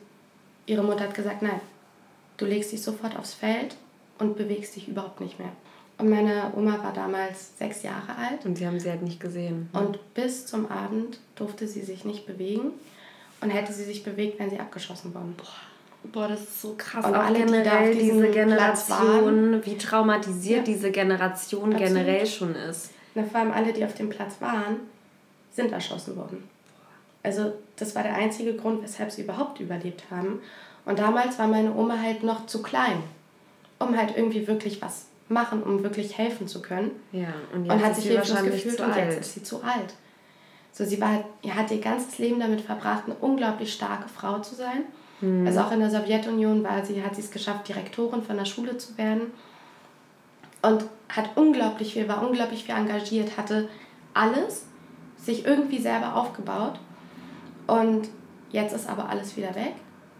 ihre 0.66 0.84
Mutter 0.84 1.06
hat 1.06 1.14
gesagt, 1.14 1.42
nein, 1.42 1.62
du 2.38 2.46
legst 2.46 2.72
dich 2.72 2.82
sofort 2.82 3.18
aufs 3.18 3.34
Feld 3.34 3.76
und 4.18 4.36
bewegst 4.36 4.76
dich 4.76 4.88
überhaupt 4.88 5.22
nicht 5.22 5.40
mehr. 5.40 5.52
Und 6.00 6.10
meine 6.10 6.54
Oma 6.56 6.82
war 6.82 6.94
damals 6.94 7.58
sechs 7.58 7.84
Jahre 7.84 8.16
alt. 8.18 8.46
Und 8.46 8.58
sie 8.58 8.66
haben 8.66 8.80
sie 8.80 8.90
halt 8.90 9.02
nicht 9.02 9.20
gesehen. 9.20 9.70
Und 9.74 10.14
bis 10.14 10.46
zum 10.46 10.72
Abend 10.72 11.20
durfte 11.36 11.68
sie 11.68 11.82
sich 11.82 12.06
nicht 12.06 12.26
bewegen. 12.26 12.72
Und 13.42 13.50
hätte 13.50 13.74
sie 13.74 13.84
sich 13.84 14.04
bewegt, 14.04 14.40
wären 14.40 14.50
sie 14.50 14.60
abgeschossen 14.60 15.14
worden. 15.14 15.36
Boah, 15.38 16.12
Boah 16.12 16.28
das 16.30 16.42
ist 16.42 16.62
so 16.62 16.76
krass. 16.78 17.06
Und 17.06 17.16
alle, 17.16 17.40
generell 17.40 17.94
die 17.94 18.12
diese 18.12 18.30
Generation, 18.30 19.66
wie 19.66 19.78
traumatisiert 19.78 20.68
ja. 20.68 20.74
diese 20.74 20.90
Generation 20.92 21.74
Absolut. 21.74 21.88
generell 21.88 22.26
schon 22.26 22.56
ist. 22.56 22.92
Na, 23.14 23.24
vor 23.24 23.42
allem 23.42 23.52
alle, 23.52 23.74
die 23.74 23.84
auf 23.84 23.94
dem 23.94 24.10
Platz 24.10 24.36
waren, 24.40 24.78
sind 25.52 25.74
erschossen 25.74 26.16
worden. 26.16 26.48
Also 27.24 27.52
das 27.76 27.94
war 27.96 28.04
der 28.04 28.16
einzige 28.16 28.56
Grund, 28.56 28.82
weshalb 28.84 29.12
sie 29.12 29.24
überhaupt 29.24 29.60
überlebt 29.60 30.04
haben. 30.10 30.42
Und 30.86 31.00
damals 31.00 31.38
war 31.38 31.48
meine 31.48 31.74
Oma 31.76 31.98
halt 32.02 32.24
noch 32.24 32.46
zu 32.46 32.62
klein, 32.62 33.04
um 33.80 33.98
halt 33.98 34.16
irgendwie 34.16 34.48
wirklich 34.48 34.82
was 34.82 35.09
machen, 35.30 35.64
um 35.64 35.84
wirklich 35.84 36.18
helfen 36.18 36.48
zu 36.48 36.62
können. 36.62 36.92
Ja, 37.12 37.34
und, 37.54 37.66
jetzt 37.66 37.74
und 37.74 37.84
hat 37.84 37.96
sich 37.96 38.06
hilflos 38.06 38.44
gefühlt 38.44 38.80
und 38.82 38.96
jetzt 38.96 39.20
ist 39.20 39.34
sie 39.34 39.44
zu 39.44 39.64
alt. 39.64 39.94
So, 40.72 40.86
sie 40.86 41.00
war, 41.02 41.24
hat 41.50 41.72
ihr 41.72 41.80
ganzes 41.80 42.18
Leben 42.20 42.40
damit 42.40 42.62
verbracht, 42.62 43.04
eine 43.06 43.16
unglaublich 43.16 43.74
starke 43.74 44.08
Frau 44.08 44.40
zu 44.40 44.56
sein. 44.56 44.84
Mhm. 45.22 45.46
Also 45.46 45.62
auch 45.62 45.72
in 45.72 45.80
der 45.80 45.90
Sowjetunion 45.90 46.64
war 46.64 46.86
sie, 46.86 47.04
hat 47.04 47.16
sie 47.16 47.22
es 47.22 47.32
geschafft, 47.32 47.68
Direktorin 47.68 48.24
von 48.24 48.38
der 48.38 48.46
Schule 48.46 48.78
zu 48.78 48.98
werden. 48.98 49.32
Und 50.62 50.86
hat 51.08 51.32
unglaublich 51.36 51.94
viel, 51.94 52.08
war 52.08 52.28
unglaublich 52.28 52.66
viel 52.66 52.76
engagiert, 52.76 53.38
hatte 53.38 53.70
alles 54.14 54.66
sich 55.18 55.46
irgendwie 55.46 55.80
selber 55.80 56.16
aufgebaut. 56.16 56.80
Und 57.68 58.10
jetzt 58.52 58.74
ist 58.74 58.90
aber 58.90 59.10
alles 59.10 59.38
wieder 59.38 59.56
weg, 59.56 59.76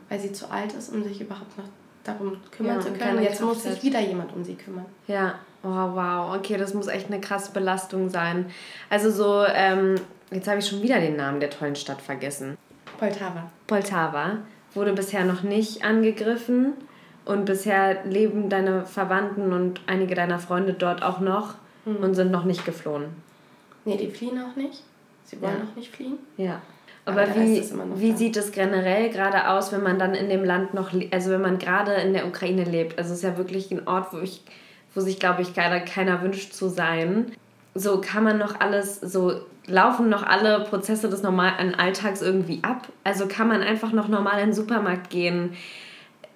weil 0.08 0.20
sie 0.20 0.32
zu 0.32 0.50
alt 0.50 0.74
ist, 0.74 0.94
um 0.94 1.04
sich 1.04 1.20
überhaupt 1.20 1.58
noch 1.58 1.66
darum 2.12 2.38
kümmern 2.52 2.76
ja, 2.76 2.82
zu 2.82 2.92
können. 2.92 3.24
Jetzt 3.24 3.42
muss 3.42 3.64
sich 3.64 3.84
wieder 3.84 4.00
jemand 4.00 4.34
um 4.34 4.44
sie 4.44 4.56
kümmern. 4.56 4.86
Ja, 5.08 5.36
oh 5.64 5.68
wow, 5.68 6.36
okay, 6.36 6.58
das 6.58 6.74
muss 6.74 6.88
echt 6.88 7.08
eine 7.08 7.22
krasse 7.22 7.52
Belastung 7.52 8.10
sein. 8.10 8.46
Also 8.90 9.12
so, 9.12 9.44
ähm, 9.54 9.96
jetzt 10.32 10.48
habe 10.48 10.60
ich 10.60 10.68
schon 10.68 10.82
wieder 10.82 11.00
den 11.00 11.16
Namen 11.16 11.40
der 11.40 11.50
tollen 11.50 11.76
Stadt 11.76 12.02
vergessen. 12.02 12.58
Poltava. 12.98 13.50
Poltava 13.68 14.38
wurde 14.74 14.94
bisher 14.94 15.26
noch 15.26 15.44
nicht 15.44 15.84
angegriffen 15.84 16.74
und 17.26 17.46
bisher 17.46 18.04
leben 18.06 18.50
deine 18.50 18.86
Verwandten 18.86 19.54
und 19.54 19.82
einige 19.88 20.16
deiner 20.16 20.40
Freunde 20.40 20.74
dort 20.74 21.04
auch 21.04 21.20
noch 21.20 21.56
mhm. 21.86 21.98
und 21.98 22.16
sind 22.16 22.32
noch 22.32 22.44
nicht 22.44 22.66
geflohen. 22.66 23.06
Nee, 23.86 23.98
die 23.98 24.10
fliehen 24.10 24.40
auch 24.42 24.56
nicht. 24.56 24.84
Sie 25.24 25.42
wollen 25.42 25.58
ja. 25.60 25.64
auch 25.64 25.76
nicht 25.76 25.96
fliehen. 25.96 26.18
Ja. 26.38 26.62
Aber, 27.10 27.24
Aber 27.24 27.36
wie, 27.36 27.64
wie 27.96 28.12
sieht 28.14 28.38
es 28.38 28.52
generell 28.52 29.10
gerade 29.10 29.50
aus, 29.50 29.72
wenn 29.72 29.84
man 29.84 30.00
dann 30.00 30.14
in 30.14 30.30
dem 30.30 30.44
Land 30.44 30.74
noch, 30.74 30.92
also 31.12 31.32
wenn 31.32 31.42
man 31.42 31.58
gerade 31.58 31.94
in 31.94 32.14
der 32.14 32.28
Ukraine 32.28 32.64
lebt? 32.64 32.98
Also 32.98 33.12
es 33.12 33.18
ist 33.18 33.24
ja 33.24 33.38
wirklich 33.38 33.72
ein 33.72 33.88
Ort, 33.88 34.14
wo 34.14 34.20
ich, 34.20 34.42
wo 34.94 35.02
sich, 35.02 35.20
glaube 35.20 35.42
ich, 35.42 35.54
keiner, 35.54 35.80
keiner 35.80 36.22
wünscht 36.22 36.54
zu 36.54 36.70
sein. 36.70 37.32
So 37.76 38.02
kann 38.02 38.24
man 38.24 38.38
noch 38.38 38.60
alles, 38.60 39.00
so 39.00 39.42
laufen 39.66 40.10
noch 40.10 40.24
alle 40.24 40.62
Prozesse 40.62 41.10
des 41.10 41.24
normalen 41.24 41.76
Alltags 41.76 42.22
irgendwie 42.22 42.60
ab? 42.64 42.88
Also 43.04 43.28
kann 43.28 43.48
man 43.48 43.62
einfach 43.62 43.92
noch 43.92 44.08
normal 44.08 44.40
in 44.40 44.48
den 44.48 44.54
Supermarkt 44.54 45.10
gehen? 45.10 45.56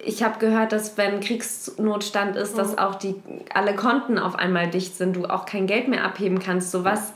Ich 0.05 0.21
habe 0.21 0.39
gehört, 0.39 0.71
dass 0.71 0.97
wenn 0.97 1.21
Kriegsnotstand 1.21 2.35
ist, 2.35 2.57
dass 2.57 2.73
mhm. 2.73 2.79
auch 2.79 2.95
die 2.95 3.15
alle 3.53 3.75
Konten 3.75 4.19
auf 4.19 4.35
einmal 4.35 4.69
dicht 4.69 4.95
sind, 4.95 5.15
du 5.15 5.25
auch 5.25 5.45
kein 5.45 5.65
Geld 5.65 5.87
mehr 5.87 6.03
abheben 6.03 6.39
kannst. 6.39 6.71
So 6.71 6.83
was 6.83 7.13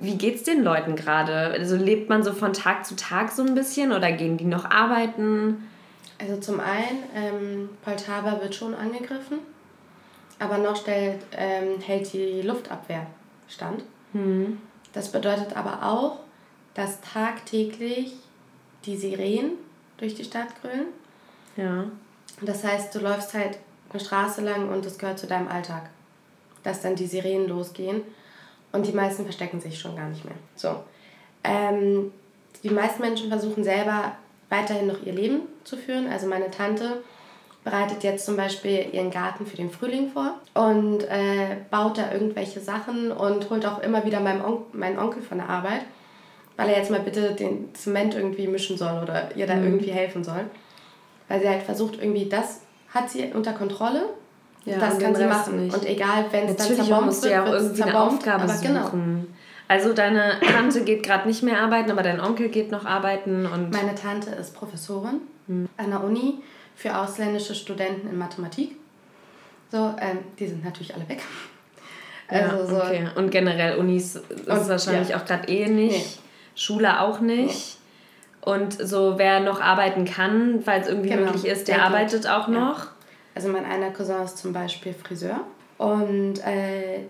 wie 0.00 0.16
geht's 0.16 0.42
den 0.42 0.62
Leuten 0.62 0.96
gerade? 0.96 1.32
Also 1.32 1.76
lebt 1.76 2.08
man 2.08 2.22
so 2.22 2.32
von 2.32 2.52
Tag 2.52 2.86
zu 2.86 2.96
Tag 2.96 3.30
so 3.30 3.42
ein 3.42 3.54
bisschen 3.54 3.92
oder 3.92 4.12
gehen 4.12 4.36
die 4.36 4.44
noch 4.44 4.64
arbeiten? 4.64 5.68
Also 6.20 6.38
zum 6.38 6.60
einen, 6.60 7.04
ähm, 7.14 7.68
Poltava 7.84 8.40
wird 8.40 8.54
schon 8.54 8.74
angegriffen, 8.74 9.38
aber 10.38 10.58
noch 10.58 10.76
stellt, 10.76 11.20
ähm, 11.32 11.80
hält 11.80 12.12
die 12.12 12.42
Luftabwehr 12.42 13.06
stand. 13.48 13.84
Mhm. 14.12 14.60
Das 14.92 15.12
bedeutet 15.12 15.56
aber 15.56 15.82
auch, 15.82 16.20
dass 16.74 17.00
tagtäglich 17.00 18.14
die 18.84 18.96
Sirenen 18.96 19.52
durch 19.96 20.14
die 20.14 20.24
Stadt 20.24 20.48
grölen. 20.60 20.86
Ja. 21.56 21.84
Das 22.40 22.64
heißt, 22.64 22.94
du 22.94 23.00
läufst 23.00 23.34
halt 23.34 23.58
eine 23.90 24.00
Straße 24.00 24.42
lang 24.42 24.68
und 24.68 24.84
es 24.86 24.98
gehört 24.98 25.18
zu 25.18 25.26
deinem 25.26 25.48
Alltag, 25.48 25.90
dass 26.62 26.80
dann 26.82 26.94
die 26.94 27.06
Sirenen 27.06 27.48
losgehen. 27.48 28.02
Und 28.72 28.86
die 28.86 28.92
meisten 28.92 29.24
verstecken 29.24 29.60
sich 29.60 29.78
schon 29.78 29.96
gar 29.96 30.08
nicht 30.08 30.24
mehr. 30.24 30.34
So. 30.54 30.82
Ähm, 31.44 32.12
die 32.62 32.70
meisten 32.70 33.00
Menschen 33.00 33.28
versuchen 33.28 33.64
selber 33.64 34.12
weiterhin 34.48 34.86
noch 34.86 35.02
ihr 35.04 35.12
Leben 35.12 35.40
zu 35.64 35.76
führen. 35.76 36.08
Also 36.08 36.26
meine 36.26 36.50
Tante 36.50 37.02
bereitet 37.64 38.02
jetzt 38.02 38.24
zum 38.24 38.36
Beispiel 38.36 38.86
ihren 38.92 39.10
Garten 39.10 39.46
für 39.46 39.56
den 39.56 39.70
Frühling 39.70 40.10
vor 40.10 40.38
und 40.54 41.02
äh, 41.04 41.56
baut 41.70 41.98
da 41.98 42.12
irgendwelche 42.12 42.60
Sachen 42.60 43.12
und 43.12 43.50
holt 43.50 43.66
auch 43.66 43.80
immer 43.80 44.04
wieder 44.04 44.20
meinen, 44.20 44.42
On 44.42 44.62
meinen 44.72 44.98
Onkel 44.98 45.22
von 45.22 45.38
der 45.38 45.48
Arbeit, 45.48 45.82
weil 46.56 46.70
er 46.70 46.78
jetzt 46.78 46.90
mal 46.90 47.00
bitte 47.00 47.32
den 47.32 47.74
Zement 47.74 48.14
irgendwie 48.14 48.46
mischen 48.46 48.78
soll 48.78 49.02
oder 49.02 49.36
ihr 49.36 49.46
da 49.46 49.54
mhm. 49.54 49.64
irgendwie 49.64 49.90
helfen 49.90 50.24
soll. 50.24 50.44
Weil 51.28 51.40
sie 51.40 51.48
halt 51.48 51.62
versucht, 51.62 52.00
irgendwie 52.00 52.26
das 52.26 52.62
hat 52.88 53.10
sie 53.10 53.32
unter 53.34 53.52
Kontrolle 53.52 54.04
ja, 54.64 54.78
das 54.78 54.98
kann 54.98 55.14
sie 55.14 55.24
machen. 55.24 55.64
Nicht. 55.64 55.76
Und 55.76 55.86
egal, 55.86 56.26
wenn 56.30 56.48
es 56.48 56.56
dann 56.56 56.74
zerbombt 56.74 57.06
musst 57.06 57.22
wird, 57.24 57.32
du 57.32 57.36
ja 57.36 57.44
auch 57.44 57.52
irgendwie 57.52 57.82
eine 57.82 58.00
Aufgabe 58.00 58.44
aber 58.44 58.56
genau. 58.60 58.84
suchen. 58.84 59.14
Genau. 59.14 59.34
Also 59.68 59.92
deine 59.92 60.40
Tante 60.40 60.82
geht 60.82 61.02
gerade 61.02 61.28
nicht 61.28 61.42
mehr 61.42 61.60
arbeiten, 61.60 61.90
aber 61.90 62.02
dein 62.02 62.20
Onkel 62.20 62.48
geht 62.48 62.70
noch 62.70 62.86
arbeiten 62.86 63.44
und... 63.44 63.70
Meine 63.70 63.94
Tante 63.94 64.30
ist 64.30 64.54
Professorin 64.54 65.20
hm. 65.46 65.68
an 65.76 65.90
der 65.90 66.02
Uni 66.02 66.42
für 66.74 66.96
ausländische 66.96 67.54
Studenten 67.54 68.08
in 68.08 68.16
Mathematik. 68.16 68.76
So, 69.70 69.94
ähm, 70.00 70.20
die 70.38 70.46
sind 70.46 70.64
natürlich 70.64 70.94
alle 70.94 71.06
weg. 71.08 71.20
Also 72.28 72.76
ja, 72.76 72.82
okay. 72.82 73.08
Und 73.16 73.30
generell 73.30 73.78
Unis 73.78 74.16
ist 74.16 74.48
und, 74.48 74.68
wahrscheinlich 74.68 75.10
ja. 75.10 75.16
auch 75.18 75.24
gerade 75.24 75.48
eh 75.48 75.68
nicht. 75.68 75.96
Nee. 75.96 76.22
Schule 76.54 77.00
auch 77.00 77.20
nicht. 77.20 77.78
Nee. 78.44 78.52
Und 78.52 78.72
so, 78.72 79.18
wer 79.18 79.40
noch 79.40 79.60
arbeiten 79.60 80.04
kann, 80.04 80.66
weil 80.66 80.80
es 80.80 80.88
irgendwie 80.88 81.10
genau. 81.10 81.26
möglich 81.26 81.46
ist, 81.46 81.68
der, 81.68 81.76
der 81.76 81.84
arbeitet 81.84 82.26
auch 82.28 82.48
noch. 82.48 82.84
Ja. 82.84 82.90
Also 83.38 83.50
mein 83.50 83.64
einer 83.64 83.92
Cousin 83.92 84.22
ist 84.24 84.38
zum 84.38 84.52
Beispiel 84.52 84.92
Friseur 84.92 85.42
und 85.76 86.44
äh, 86.44 87.02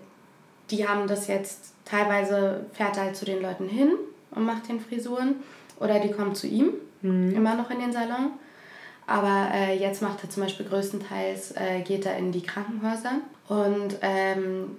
die 0.69 0.87
haben 0.87 1.07
das 1.07 1.25
jetzt 1.25 1.73
teilweise 1.85 2.67
fährt 2.71 2.97
er 2.97 3.05
halt 3.05 3.15
zu 3.15 3.25
den 3.25 3.41
Leuten 3.41 3.67
hin 3.67 3.93
und 4.29 4.45
macht 4.45 4.69
den 4.69 4.79
Frisuren 4.79 5.37
oder 5.79 5.99
die 5.99 6.11
kommen 6.11 6.35
zu 6.35 6.45
ihm 6.45 6.73
mhm. 7.01 7.33
immer 7.35 7.55
noch 7.55 7.71
in 7.71 7.79
den 7.79 7.91
Salon. 7.91 8.33
Aber 9.07 9.49
äh, 9.51 9.75
jetzt 9.79 10.03
macht 10.03 10.23
er 10.23 10.29
zum 10.29 10.43
Beispiel 10.43 10.67
größtenteils, 10.67 11.55
äh, 11.55 11.81
geht 11.81 12.05
er 12.05 12.15
in 12.17 12.31
die 12.31 12.43
Krankenhäuser 12.43 13.21
und 13.47 13.97
ähm, 14.03 14.77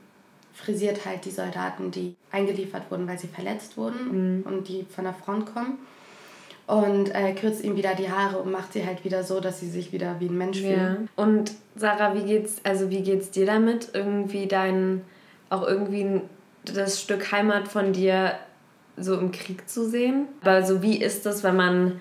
frisiert 0.55 1.05
halt 1.05 1.25
die 1.25 1.33
Soldaten, 1.33 1.91
die 1.91 2.15
eingeliefert 2.31 2.89
wurden, 2.93 3.09
weil 3.09 3.19
sie 3.19 3.27
verletzt 3.27 3.77
wurden 3.77 4.37
mhm. 4.37 4.43
und 4.45 4.69
die 4.69 4.87
von 4.89 5.03
der 5.03 5.15
Front 5.15 5.53
kommen. 5.53 5.79
Und 6.71 7.13
äh, 7.13 7.33
kürzt 7.33 7.65
ihm 7.65 7.77
wieder 7.77 7.97
die 7.97 8.11
Haare 8.11 8.39
und 8.39 8.53
macht 8.53 8.73
sie 8.75 8.87
halt 8.87 9.05
wieder 9.05 9.25
so, 9.25 9.41
dass 9.41 9.59
sie 9.59 9.69
sich 9.69 9.93
wieder 9.93 10.21
wie 10.21 10.27
ein 10.27 10.39
Mensch 10.39 10.61
ja. 10.61 10.69
fühlen. 10.69 11.09
Und 11.17 11.53
Sarah, 11.75 12.15
wie 12.15 12.23
geht's, 12.23 12.59
also 12.63 12.91
wie 12.91 13.03
geht's 13.03 13.31
dir 13.31 13.45
damit, 13.45 13.89
irgendwie 13.93 14.47
dein, 14.47 15.03
auch 15.49 15.67
irgendwie 15.67 16.21
das 16.65 17.01
Stück 17.01 17.33
Heimat 17.33 17.67
von 17.67 17.93
dir 17.93 18.35
so 18.97 19.19
im 19.19 19.33
Krieg 19.33 19.69
zu 19.69 19.89
sehen? 19.89 20.29
Aber 20.43 20.63
so 20.63 20.81
wie 20.81 21.03
ist 21.03 21.27
das, 21.27 21.43
wenn 21.43 21.57
man, 21.57 22.01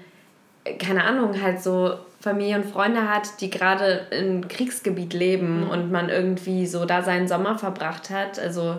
keine 0.78 1.04
Ahnung, 1.04 1.42
halt 1.42 1.64
so 1.64 1.96
Familie 2.20 2.58
und 2.58 2.66
Freunde 2.66 3.10
hat, 3.10 3.42
die 3.42 3.50
gerade 3.50 4.08
im 4.12 4.48
Kriegsgebiet 4.48 5.14
leben 5.14 5.64
mhm. 5.64 5.70
und 5.72 5.92
man 5.92 6.10
irgendwie 6.10 6.68
so 6.68 6.86
da 6.86 7.02
seinen 7.02 7.28
Sommer 7.28 7.58
verbracht 7.58 8.12
hat? 8.12 8.38
Also 8.38 8.78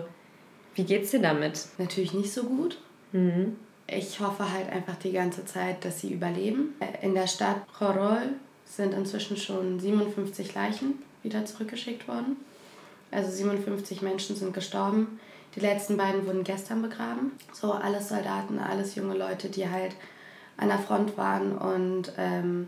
wie 0.75 0.83
geht's 0.83 1.11
dir 1.11 1.21
damit? 1.21 1.65
Natürlich 1.77 2.13
nicht 2.13 2.31
so 2.31 2.43
gut. 2.43 2.77
Mhm. 3.11 3.57
Ich 3.93 4.21
hoffe 4.21 4.49
halt 4.49 4.71
einfach 4.71 4.95
die 4.95 5.11
ganze 5.11 5.43
Zeit, 5.43 5.83
dass 5.83 5.99
sie 5.99 6.13
überleben. 6.13 6.75
In 7.01 7.13
der 7.13 7.27
Stadt 7.27 7.57
Chorol 7.77 8.21
sind 8.65 8.93
inzwischen 8.93 9.35
schon 9.35 9.81
57 9.81 10.55
Leichen 10.55 11.03
wieder 11.23 11.45
zurückgeschickt 11.45 12.07
worden. 12.07 12.37
Also 13.11 13.29
57 13.29 14.01
Menschen 14.01 14.37
sind 14.37 14.53
gestorben. 14.53 15.19
Die 15.55 15.59
letzten 15.59 15.97
beiden 15.97 16.25
wurden 16.25 16.45
gestern 16.45 16.81
begraben. 16.81 17.33
So 17.51 17.73
alles 17.73 18.07
Soldaten, 18.07 18.59
alles 18.59 18.95
junge 18.95 19.17
Leute, 19.17 19.49
die 19.49 19.69
halt 19.69 19.93
an 20.55 20.69
der 20.69 20.79
Front 20.79 21.17
waren 21.17 21.57
und 21.57 22.13
ähm, 22.17 22.67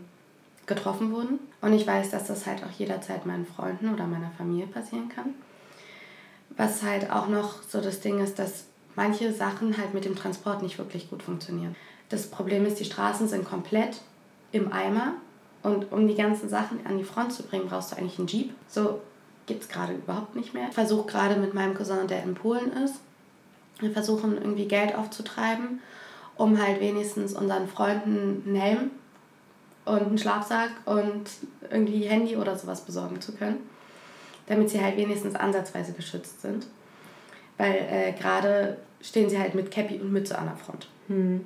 getroffen 0.66 1.10
wurden. 1.10 1.38
Und 1.62 1.72
ich 1.72 1.86
weiß, 1.86 2.10
dass 2.10 2.26
das 2.26 2.44
halt 2.44 2.62
auch 2.64 2.78
jederzeit 2.78 3.24
meinen 3.24 3.46
Freunden 3.46 3.94
oder 3.94 4.06
meiner 4.06 4.30
Familie 4.36 4.66
passieren 4.66 5.08
kann. 5.08 5.32
Was 6.50 6.82
halt 6.82 7.10
auch 7.10 7.28
noch 7.28 7.62
so 7.62 7.80
das 7.80 8.00
Ding 8.00 8.20
ist, 8.20 8.38
dass 8.38 8.64
manche 8.96 9.32
Sachen 9.32 9.76
halt 9.76 9.94
mit 9.94 10.04
dem 10.04 10.16
Transport 10.16 10.62
nicht 10.62 10.78
wirklich 10.78 11.10
gut 11.10 11.22
funktionieren. 11.22 11.76
Das 12.08 12.26
Problem 12.26 12.66
ist, 12.66 12.80
die 12.80 12.84
Straßen 12.84 13.28
sind 13.28 13.44
komplett 13.44 14.00
im 14.52 14.72
Eimer 14.72 15.14
und 15.62 15.90
um 15.92 16.06
die 16.06 16.14
ganzen 16.14 16.48
Sachen 16.48 16.84
an 16.86 16.98
die 16.98 17.04
Front 17.04 17.32
zu 17.32 17.42
bringen, 17.42 17.66
brauchst 17.68 17.92
du 17.92 17.96
eigentlich 17.96 18.18
einen 18.18 18.28
Jeep. 18.28 18.54
So 18.68 19.00
gibt 19.46 19.62
es 19.62 19.68
gerade 19.68 19.94
überhaupt 19.94 20.36
nicht 20.36 20.54
mehr. 20.54 20.68
Ich 20.68 20.74
versuche 20.74 21.06
gerade 21.06 21.36
mit 21.36 21.54
meinem 21.54 21.74
Cousin, 21.74 22.06
der 22.06 22.22
in 22.22 22.34
Polen 22.34 22.72
ist, 22.72 22.96
wir 23.80 23.90
versuchen 23.90 24.36
irgendwie 24.36 24.66
Geld 24.66 24.94
aufzutreiben, 24.94 25.80
um 26.36 26.60
halt 26.60 26.80
wenigstens 26.80 27.34
unseren 27.34 27.68
Freunden 27.68 28.42
einen 28.46 28.56
Helm 28.56 28.90
und 29.84 30.02
einen 30.02 30.18
Schlafsack 30.18 30.70
und 30.84 31.24
irgendwie 31.70 32.04
Handy 32.04 32.36
oder 32.36 32.56
sowas 32.56 32.82
besorgen 32.82 33.20
zu 33.20 33.32
können, 33.32 33.58
damit 34.46 34.70
sie 34.70 34.82
halt 34.82 34.96
wenigstens 34.96 35.34
ansatzweise 35.34 35.92
geschützt 35.92 36.42
sind. 36.42 36.66
Weil 37.58 37.74
äh, 37.74 38.12
gerade 38.12 38.76
stehen 39.02 39.28
sie 39.28 39.38
halt 39.38 39.54
mit 39.54 39.70
Cappy 39.70 39.98
und 40.00 40.12
Mütze 40.12 40.36
an 40.38 40.46
der 40.46 40.56
Front. 40.56 40.88
Hm. 41.08 41.44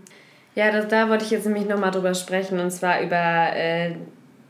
Ja, 0.55 0.73
das, 0.73 0.89
da 0.89 1.09
wollte 1.09 1.25
ich 1.25 1.31
jetzt 1.31 1.45
nämlich 1.45 1.67
nochmal 1.67 1.91
drüber 1.91 2.15
sprechen 2.15 2.59
und 2.59 2.71
zwar 2.71 3.03
über 3.03 3.17
äh, 3.55 3.95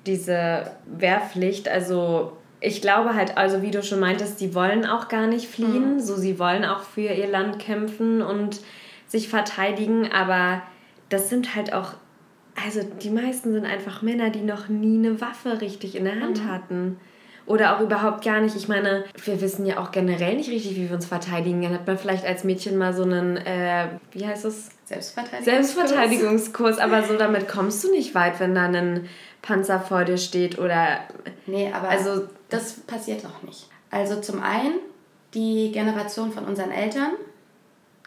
diese 0.06 0.70
Wehrpflicht. 0.86 1.68
Also 1.68 2.32
ich 2.60 2.80
glaube 2.80 3.14
halt, 3.14 3.36
also 3.36 3.62
wie 3.62 3.70
du 3.70 3.82
schon 3.82 4.00
meintest, 4.00 4.40
die 4.40 4.54
wollen 4.54 4.86
auch 4.86 5.08
gar 5.08 5.26
nicht 5.26 5.48
fliehen. 5.48 5.94
Mhm. 5.94 6.00
So, 6.00 6.16
sie 6.16 6.38
wollen 6.38 6.64
auch 6.64 6.82
für 6.82 7.00
ihr 7.12 7.28
Land 7.28 7.58
kämpfen 7.58 8.22
und 8.22 8.60
sich 9.06 9.28
verteidigen, 9.28 10.10
aber 10.12 10.62
das 11.08 11.30
sind 11.30 11.54
halt 11.54 11.72
auch, 11.72 11.94
also 12.62 12.80
die 12.82 13.10
meisten 13.10 13.52
sind 13.52 13.64
einfach 13.64 14.02
Männer, 14.02 14.30
die 14.30 14.42
noch 14.42 14.68
nie 14.68 14.98
eine 14.98 15.20
Waffe 15.20 15.60
richtig 15.60 15.94
in 15.94 16.04
der 16.04 16.20
Hand 16.20 16.44
mhm. 16.44 16.50
hatten. 16.50 17.00
Oder 17.48 17.74
auch 17.74 17.80
überhaupt 17.80 18.22
gar 18.22 18.42
nicht. 18.42 18.54
Ich 18.56 18.68
meine, 18.68 19.04
wir 19.24 19.40
wissen 19.40 19.64
ja 19.64 19.78
auch 19.78 19.90
generell 19.90 20.36
nicht 20.36 20.50
richtig, 20.50 20.76
wie 20.76 20.90
wir 20.90 20.94
uns 20.94 21.06
verteidigen. 21.06 21.62
Dann 21.62 21.72
hat 21.72 21.86
man 21.86 21.96
vielleicht 21.96 22.26
als 22.26 22.44
Mädchen 22.44 22.76
mal 22.76 22.92
so 22.92 23.04
einen, 23.04 23.38
äh, 23.38 23.88
wie 24.12 24.26
heißt 24.26 24.44
es? 24.44 24.68
Selbstverteidigungskurs. 24.84 25.44
Selbstverteidigungskurs. 25.44 26.78
Aber 26.78 27.02
so 27.04 27.16
damit 27.16 27.48
kommst 27.48 27.82
du 27.82 27.90
nicht 27.90 28.14
weit, 28.14 28.38
wenn 28.38 28.54
da 28.54 28.64
ein 28.64 29.08
Panzer 29.40 29.80
vor 29.80 30.04
dir 30.04 30.18
steht 30.18 30.58
oder. 30.58 31.00
Nee, 31.46 31.72
aber 31.72 31.88
also, 31.88 32.28
das 32.50 32.74
passiert 32.80 33.24
auch 33.24 33.42
nicht. 33.42 33.66
Also 33.90 34.20
zum 34.20 34.42
einen, 34.42 34.74
die 35.32 35.72
Generation 35.72 36.32
von 36.32 36.44
unseren 36.44 36.70
Eltern 36.70 37.12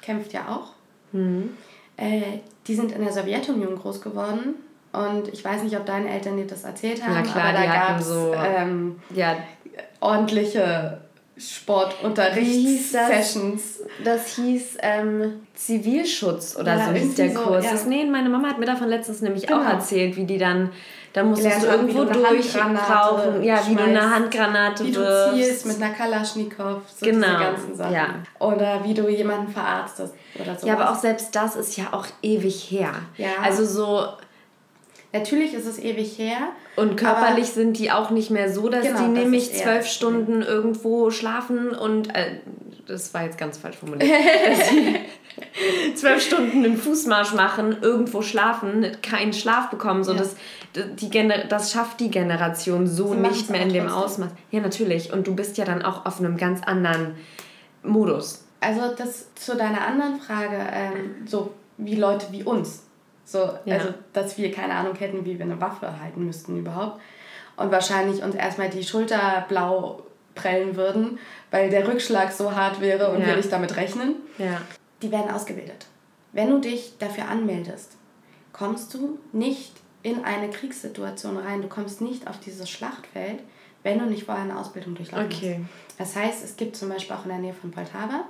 kämpft 0.01 0.34
ja 0.34 0.49
auch. 0.49 0.73
Mhm. 1.13 1.58
Äh, 1.97 2.39
die 2.67 2.75
sind 2.75 2.91
in 2.91 3.04
der 3.04 3.12
Sowjetunion 3.12 3.75
groß 3.75 4.01
geworden 4.01 4.54
und 4.93 5.27
ich 5.30 5.43
weiß 5.43 5.63
nicht, 5.63 5.75
ob 5.77 5.86
deine 5.86 6.10
Eltern 6.10 6.38
dir 6.38 6.47
das 6.47 6.63
erzählt 6.63 7.06
haben, 7.06 7.23
klar, 7.23 7.45
aber 7.45 7.58
da 7.58 7.65
gab 7.65 7.99
es 7.99 8.08
so, 8.08 8.34
ähm, 8.34 9.01
ja. 9.15 9.36
ordentliche 9.99 10.99
Sportunterrichtssessions. 11.38 13.80
Das? 14.04 14.04
das 14.04 14.36
hieß 14.36 14.77
ähm, 14.82 15.43
Zivilschutz 15.56 16.58
oder 16.60 16.75
ja, 16.77 16.88
so 16.88 16.91
hieß 16.91 17.15
der 17.15 17.34
Kurs. 17.34 17.63
So, 17.63 17.67
ja. 17.67 17.71
das, 17.71 17.86
nee, 17.86 18.04
meine 18.06 18.27
Mama 18.30 18.49
hat 18.49 18.60
mir 18.60 18.65
davon 18.65 18.89
letztens 18.89 19.21
nämlich 19.21 19.47
genau. 19.47 19.62
auch 19.62 19.65
erzählt, 19.65 20.17
wie 20.17 20.25
die 20.25 20.38
dann, 20.38 20.71
da 21.13 21.23
musstest 21.23 21.63
du 21.63 21.67
irgendwo 21.67 22.04
durchkrauchen, 22.04 23.43
ja, 23.43 23.65
wie 23.67 23.75
du 23.75 23.84
eine 23.84 24.13
Handgranate 24.13 24.86
wie 24.86 24.93
wirfst. 24.95 25.34
Wie 25.34 25.39
du 25.39 25.45
zielst 25.45 25.65
mit 25.65 25.82
einer 25.82 25.93
Kalaschnikow, 25.93 26.82
so 26.88 27.06
genau. 27.06 27.27
diese 27.27 27.39
ganzen 27.39 27.75
Sachen. 27.75 27.93
Ja. 27.93 28.08
Oder 28.39 28.84
wie 28.84 28.93
du 28.93 29.08
jemanden 29.10 29.47
verarztest 29.51 30.13
oder 30.39 30.60
so. 30.60 30.67
Ja, 30.67 30.73
aber 30.73 30.91
auch 30.91 30.99
selbst 30.99 31.34
das 31.36 31.56
ist 31.56 31.77
ja 31.77 31.86
auch 31.91 32.06
ewig 32.21 32.69
her. 32.69 32.91
Ja. 33.17 33.30
Also 33.41 33.65
so 33.65 34.10
Natürlich 35.13 35.54
ist 35.54 35.65
es 35.65 35.78
ewig 35.78 36.17
her. 36.17 36.38
Und 36.78 36.95
körperlich 36.95 37.47
sind 37.47 37.78
die 37.78 37.91
auch 37.91 38.12
nicht 38.12 38.32
mehr 38.32 38.52
so, 38.52 38.69
dass 38.69 38.86
genau, 38.86 39.00
die 39.00 39.08
nämlich 39.10 39.54
zwölf 39.54 39.86
Stunden 39.86 40.41
irgendwo 40.41 41.12
schlafen 41.12 41.69
und 41.69 42.15
äh, 42.15 42.38
das 42.88 43.13
war 43.13 43.24
jetzt 43.24 43.38
ganz 43.38 43.58
falsch 43.58 43.78
formuliert. 43.78 44.10
dass 44.10 44.69
sie 44.69 45.95
zwölf 45.95 46.21
Stunden 46.21 46.63
einen 46.63 46.78
Fußmarsch 46.78 47.34
machen, 47.34 47.78
irgendwo 47.82 48.21
schlafen, 48.21 48.86
keinen 49.02 49.34
Schlaf 49.34 49.69
bekommen. 49.69 50.04
So 50.04 50.13
ja. 50.13 50.19
das, 50.19 50.36
die 50.95 51.10
Gener 51.10 51.45
das 51.45 51.74
schafft 51.74 52.00
die 52.00 52.10
Generation 52.10 52.88
so 52.88 53.10
sie 53.10 53.19
nicht 53.19 53.50
mehr 53.50 53.62
in 53.62 53.74
dem 53.74 53.89
Ausmaß. 53.89 54.32
Ja, 54.52 54.62
natürlich. 54.62 55.12
Und 55.12 55.28
du 55.28 55.36
bist 55.36 55.58
ja 55.58 55.65
dann 55.65 55.82
auch 55.82 56.06
auf 56.06 56.19
einem 56.19 56.38
ganz 56.38 56.63
anderen 56.63 57.15
Modus. 57.84 58.45
Also 58.62 58.82
das 58.97 59.34
zu 59.36 59.58
deiner 59.58 59.86
anderen 59.86 60.19
Frage, 60.21 60.58
ähm, 60.71 61.26
so 61.26 61.52
wie 61.78 61.95
Leute 61.95 62.28
wie 62.32 62.43
uns 62.43 62.84
so, 63.26 63.50
ja. 63.66 63.78
Also, 63.78 63.94
dass 64.14 64.38
wir 64.38 64.52
keine 64.52 64.74
Ahnung 64.74 64.96
hätten, 64.96 65.26
wie 65.26 65.38
wir 65.38 65.46
eine 65.46 65.60
Waffe 65.62 66.00
halten 66.00 66.26
müssten 66.26 66.58
überhaupt. 66.58 67.00
Und 67.58 67.72
wahrscheinlich 67.72 68.24
uns 68.24 68.36
erstmal 68.36 68.70
die 68.70 68.84
Schulter 68.84 69.46
blau 69.48 70.04
prellen 70.36 70.76
würden, 70.76 71.20
weil 71.52 71.70
der 71.70 71.88
Rückschlag 71.88 72.32
so 72.32 72.56
hart 72.56 72.82
wäre 72.82 73.12
und 73.12 73.22
ja. 73.22 73.28
wir 73.28 73.36
nicht 73.36 73.52
damit 73.52 73.76
rechnen. 73.76 74.16
Ja. 74.38 74.62
Die 75.02 75.12
werden 75.12 75.32
ausgebildet. 75.32 75.88
Wenn 76.32 76.50
du 76.50 76.60
dich 76.60 76.98
dafür 76.98 77.28
anmeldest, 77.28 77.98
kommst 78.54 78.94
du 78.94 79.20
nicht 79.34 79.74
in 80.04 80.24
eine 80.24 80.50
Kriegssituation 80.50 81.38
rein. 81.38 81.62
Du 81.62 81.68
kommst 81.68 82.02
nicht 82.02 82.28
auf 82.28 82.40
dieses 82.40 82.70
Schlachtfeld, 82.70 83.40
wenn 83.84 84.00
du 84.00 84.06
nicht 84.06 84.24
vorher 84.24 84.44
eine 84.44 84.58
Ausbildung 84.58 84.96
durchlaufen 84.96 85.26
okay. 85.26 85.60
hast. 85.60 86.00
Das 86.00 86.16
heißt, 86.16 86.44
es 86.44 86.56
gibt 86.56 86.76
zum 86.76 86.90
Beispiel 86.90 87.16
auch 87.16 87.24
in 87.24 87.30
der 87.30 87.40
Nähe 87.40 87.54
von 87.54 87.72
Poltava, 87.72 88.26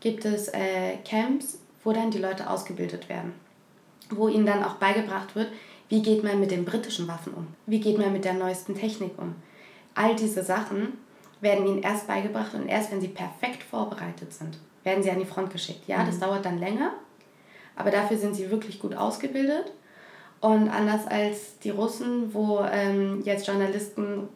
gibt 0.00 0.24
es 0.24 0.48
äh, 0.48 0.96
Camps, 1.04 1.58
wo 1.82 1.92
dann 1.92 2.10
die 2.10 2.18
Leute 2.18 2.48
ausgebildet 2.48 3.08
werden 3.08 3.34
wo 4.10 4.28
ihnen 4.28 4.46
dann 4.46 4.64
auch 4.64 4.74
beigebracht 4.74 5.34
wird, 5.34 5.48
wie 5.88 6.02
geht 6.02 6.24
man 6.24 6.40
mit 6.40 6.50
den 6.50 6.64
britischen 6.64 7.08
Waffen 7.08 7.34
um, 7.34 7.46
wie 7.66 7.80
geht 7.80 7.98
man 7.98 8.12
mit 8.12 8.24
der 8.24 8.34
neuesten 8.34 8.74
Technik 8.74 9.12
um. 9.18 9.34
All 9.94 10.16
diese 10.16 10.42
Sachen 10.42 10.94
werden 11.40 11.66
ihnen 11.66 11.82
erst 11.82 12.06
beigebracht 12.06 12.54
und 12.54 12.68
erst 12.68 12.90
wenn 12.90 13.00
sie 13.00 13.08
perfekt 13.08 13.62
vorbereitet 13.62 14.32
sind, 14.32 14.58
werden 14.82 15.02
sie 15.02 15.10
an 15.10 15.18
die 15.18 15.26
Front 15.26 15.50
geschickt. 15.50 15.86
Ja, 15.86 16.04
das 16.04 16.16
mhm. 16.16 16.20
dauert 16.20 16.44
dann 16.44 16.58
länger, 16.58 16.92
aber 17.76 17.90
dafür 17.90 18.16
sind 18.16 18.34
sie 18.34 18.50
wirklich 18.50 18.80
gut 18.80 18.94
ausgebildet. 18.94 19.72
Und 20.40 20.68
anders 20.68 21.06
als 21.06 21.58
die 21.60 21.70
Russen, 21.70 22.34
wo 22.34 22.60
ähm, 22.70 23.22
jetzt 23.24 23.46
Journalisten 23.46 24.28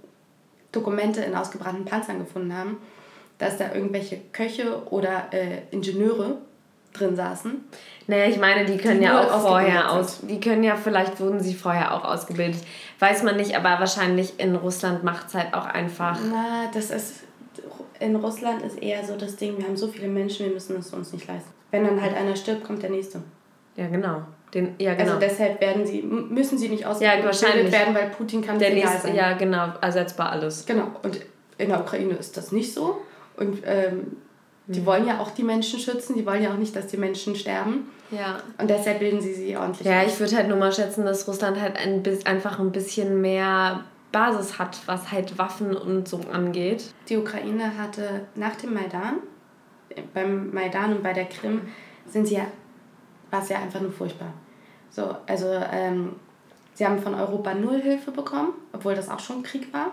Dokumente 0.73 1.21
in 1.21 1.35
ausgebrannten 1.35 1.85
Panzern 1.85 2.19
gefunden 2.19 2.57
haben, 2.57 2.79
dass 3.39 3.59
da 3.59 3.75
irgendwelche 3.75 4.19
Köche 4.33 4.83
oder 4.91 5.33
äh, 5.33 5.63
Ingenieure 5.71 6.39
drin 6.93 7.17
saßen. 7.17 7.65
Naja, 8.07 8.27
ich 8.27 8.39
meine, 8.39 8.65
die 8.65 8.79
können 8.79 9.01
die 9.01 9.07
ja 9.07 9.21
auch 9.21 9.41
vorher 9.43 9.93
aus. 9.93 10.21
Die 10.23 10.41
können 10.41 10.65
ja, 10.65 10.77
vielleicht 10.77 11.21
wurden 11.21 11.41
sie 11.41 11.55
vorher 11.55 11.95
auch 11.95 12.05
ausgebildet. 12.05 12.63
Weiß 12.99 13.23
man 13.23 13.37
nicht, 13.37 13.57
aber 13.57 13.81
wahrscheinlich 13.81 14.41
in 14.41 14.57
Russland 14.57 15.05
macht 15.05 15.29
es 15.29 15.35
halt 15.35 15.55
auch 15.55 15.67
einfach. 15.67 16.19
Na, 16.31 16.71
das 16.73 16.91
ist. 16.91 17.25
In 18.01 18.15
Russland 18.15 18.63
ist 18.63 18.81
eher 18.81 19.05
so 19.05 19.17
das 19.17 19.35
Ding, 19.35 19.59
wir 19.59 19.65
haben 19.65 19.77
so 19.77 19.89
viele 19.89 20.07
Menschen, 20.07 20.47
wir 20.47 20.53
müssen 20.53 20.77
es 20.77 20.93
uns 20.93 21.13
nicht 21.13 21.27
leisten. 21.27 21.51
Wenn 21.73 21.85
dann 21.85 22.01
halt 22.01 22.17
einer 22.17 22.37
stirbt, 22.37 22.65
kommt 22.65 22.83
der 22.83 22.91
nächste. 22.91 23.21
Ja, 23.77 23.89
genau. 23.89 24.23
Den, 24.55 24.75
ja, 24.79 24.95
genau. 24.95 25.15
Also 25.15 25.21
deshalb 25.21 25.61
werden 25.61 25.85
sie, 25.85 26.03
müssen 26.03 26.57
sie 26.57 26.69
nicht 26.69 26.87
ausgebildet 26.87 27.43
ja, 27.43 27.73
werden, 27.73 27.95
weil 27.95 28.09
Putin 28.11 28.41
kann 28.41 28.59
der 28.59 28.73
nächste, 28.73 29.09
sein. 29.09 29.15
Ja, 29.15 29.35
genau, 29.35 29.73
ersetzbar 29.81 30.31
alles. 30.31 30.65
Genau. 30.65 30.91
Und 31.03 31.21
in 31.59 31.69
der 31.69 31.81
Ukraine 31.81 32.15
ist 32.15 32.37
das 32.37 32.53
nicht 32.53 32.73
so. 32.73 32.99
Und 33.37 33.63
ähm, 33.67 34.17
die 34.69 34.85
wollen 34.85 35.07
ja 35.07 35.19
auch 35.19 35.31
die 35.31 35.43
Menschen 35.43 35.81
schützen, 35.81 36.15
die 36.15 36.27
wollen 36.27 36.43
ja 36.43 36.53
auch 36.53 36.59
nicht, 36.59 36.77
dass 36.77 36.89
die 36.89 36.99
Menschen 36.99 37.35
sterben. 37.35 37.89
Ja. 38.11 38.39
Und 38.59 38.69
deshalb 38.69 39.01
bilden 39.01 39.21
sie 39.21 39.33
sie 39.33 39.57
ordentlich. 39.57 39.87
Ja, 39.87 40.03
aus. 40.03 40.13
ich 40.13 40.21
würde 40.21 40.37
halt 40.37 40.49
nur 40.49 40.59
mal 40.59 40.73
schätzen, 40.73 41.05
dass 41.05 41.27
Russland 41.27 41.59
halt 41.59 41.77
ein, 41.77 42.03
einfach 42.25 42.59
ein 42.59 42.71
bisschen 42.71 43.21
mehr 43.21 43.85
Basis 44.13 44.59
hat, 44.59 44.79
was 44.87 45.11
halt 45.11 45.39
Waffen 45.39 45.75
und 45.75 46.07
so 46.07 46.21
angeht. 46.33 46.93
Die 47.09 47.17
Ukraine 47.17 47.79
hatte 47.79 48.27
nach 48.35 48.57
dem 48.57 48.75
Maidan, 48.75 49.17
beim 50.13 50.53
Maidan 50.53 50.97
und 50.97 51.03
bei 51.03 51.15
der 51.15 51.27
Krim, 51.27 51.63
sind 52.07 52.29
sie 52.29 52.37
ja, 52.37 52.47
war 53.31 53.43
es 53.43 53.49
ja 53.49 53.59
einfach 53.59 53.81
nur 53.81 53.93
furchtbar. 53.93 54.33
So, 54.91 55.15
also 55.27 55.47
ähm, 55.73 56.17
sie 56.75 56.87
haben 56.87 56.99
von 56.99 57.15
Europa 57.15 57.55
null 57.55 57.81
Hilfe 57.81 58.11
bekommen, 58.11 58.53
obwohl 58.73 58.95
das 58.95 59.09
auch 59.09 59.21
schon 59.21 59.43
Krieg 59.43 59.73
war. 59.73 59.93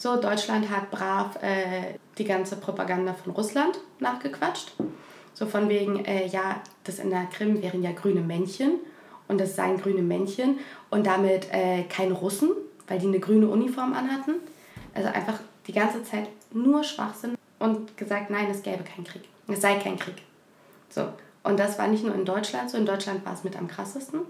So, 0.00 0.14
Deutschland 0.14 0.70
hat 0.70 0.92
brav 0.92 1.42
äh, 1.42 1.98
die 2.18 2.24
ganze 2.24 2.54
Propaganda 2.54 3.14
von 3.14 3.32
Russland 3.32 3.80
nachgequatscht. 3.98 4.74
So 5.34 5.44
von 5.44 5.68
wegen, 5.68 6.04
äh, 6.04 6.24
ja, 6.28 6.62
das 6.84 7.00
in 7.00 7.10
der 7.10 7.24
Krim 7.24 7.60
wären 7.60 7.82
ja 7.82 7.90
grüne 7.90 8.20
Männchen 8.20 8.78
und 9.26 9.40
das 9.40 9.56
seien 9.56 9.76
grüne 9.76 10.02
Männchen 10.02 10.60
und 10.90 11.04
damit 11.04 11.52
äh, 11.52 11.82
keine 11.88 12.12
Russen, 12.12 12.50
weil 12.86 13.00
die 13.00 13.08
eine 13.08 13.18
grüne 13.18 13.48
Uniform 13.48 13.92
anhatten. 13.92 14.36
Also 14.94 15.08
einfach 15.08 15.40
die 15.66 15.72
ganze 15.72 16.04
Zeit 16.04 16.28
nur 16.52 16.84
Schwachsinn 16.84 17.34
und 17.58 17.96
gesagt, 17.96 18.30
nein, 18.30 18.46
es 18.52 18.62
gäbe 18.62 18.84
keinen 18.84 19.04
Krieg. 19.04 19.22
Es 19.48 19.62
sei 19.62 19.80
kein 19.80 19.98
Krieg. 19.98 20.22
So. 20.90 21.08
Und 21.42 21.58
das 21.58 21.76
war 21.76 21.88
nicht 21.88 22.04
nur 22.04 22.14
in 22.14 22.24
Deutschland 22.24 22.70
so, 22.70 22.78
in 22.78 22.86
Deutschland 22.86 23.26
war 23.26 23.34
es 23.34 23.42
mit 23.42 23.56
am 23.56 23.66
krassesten 23.66 24.20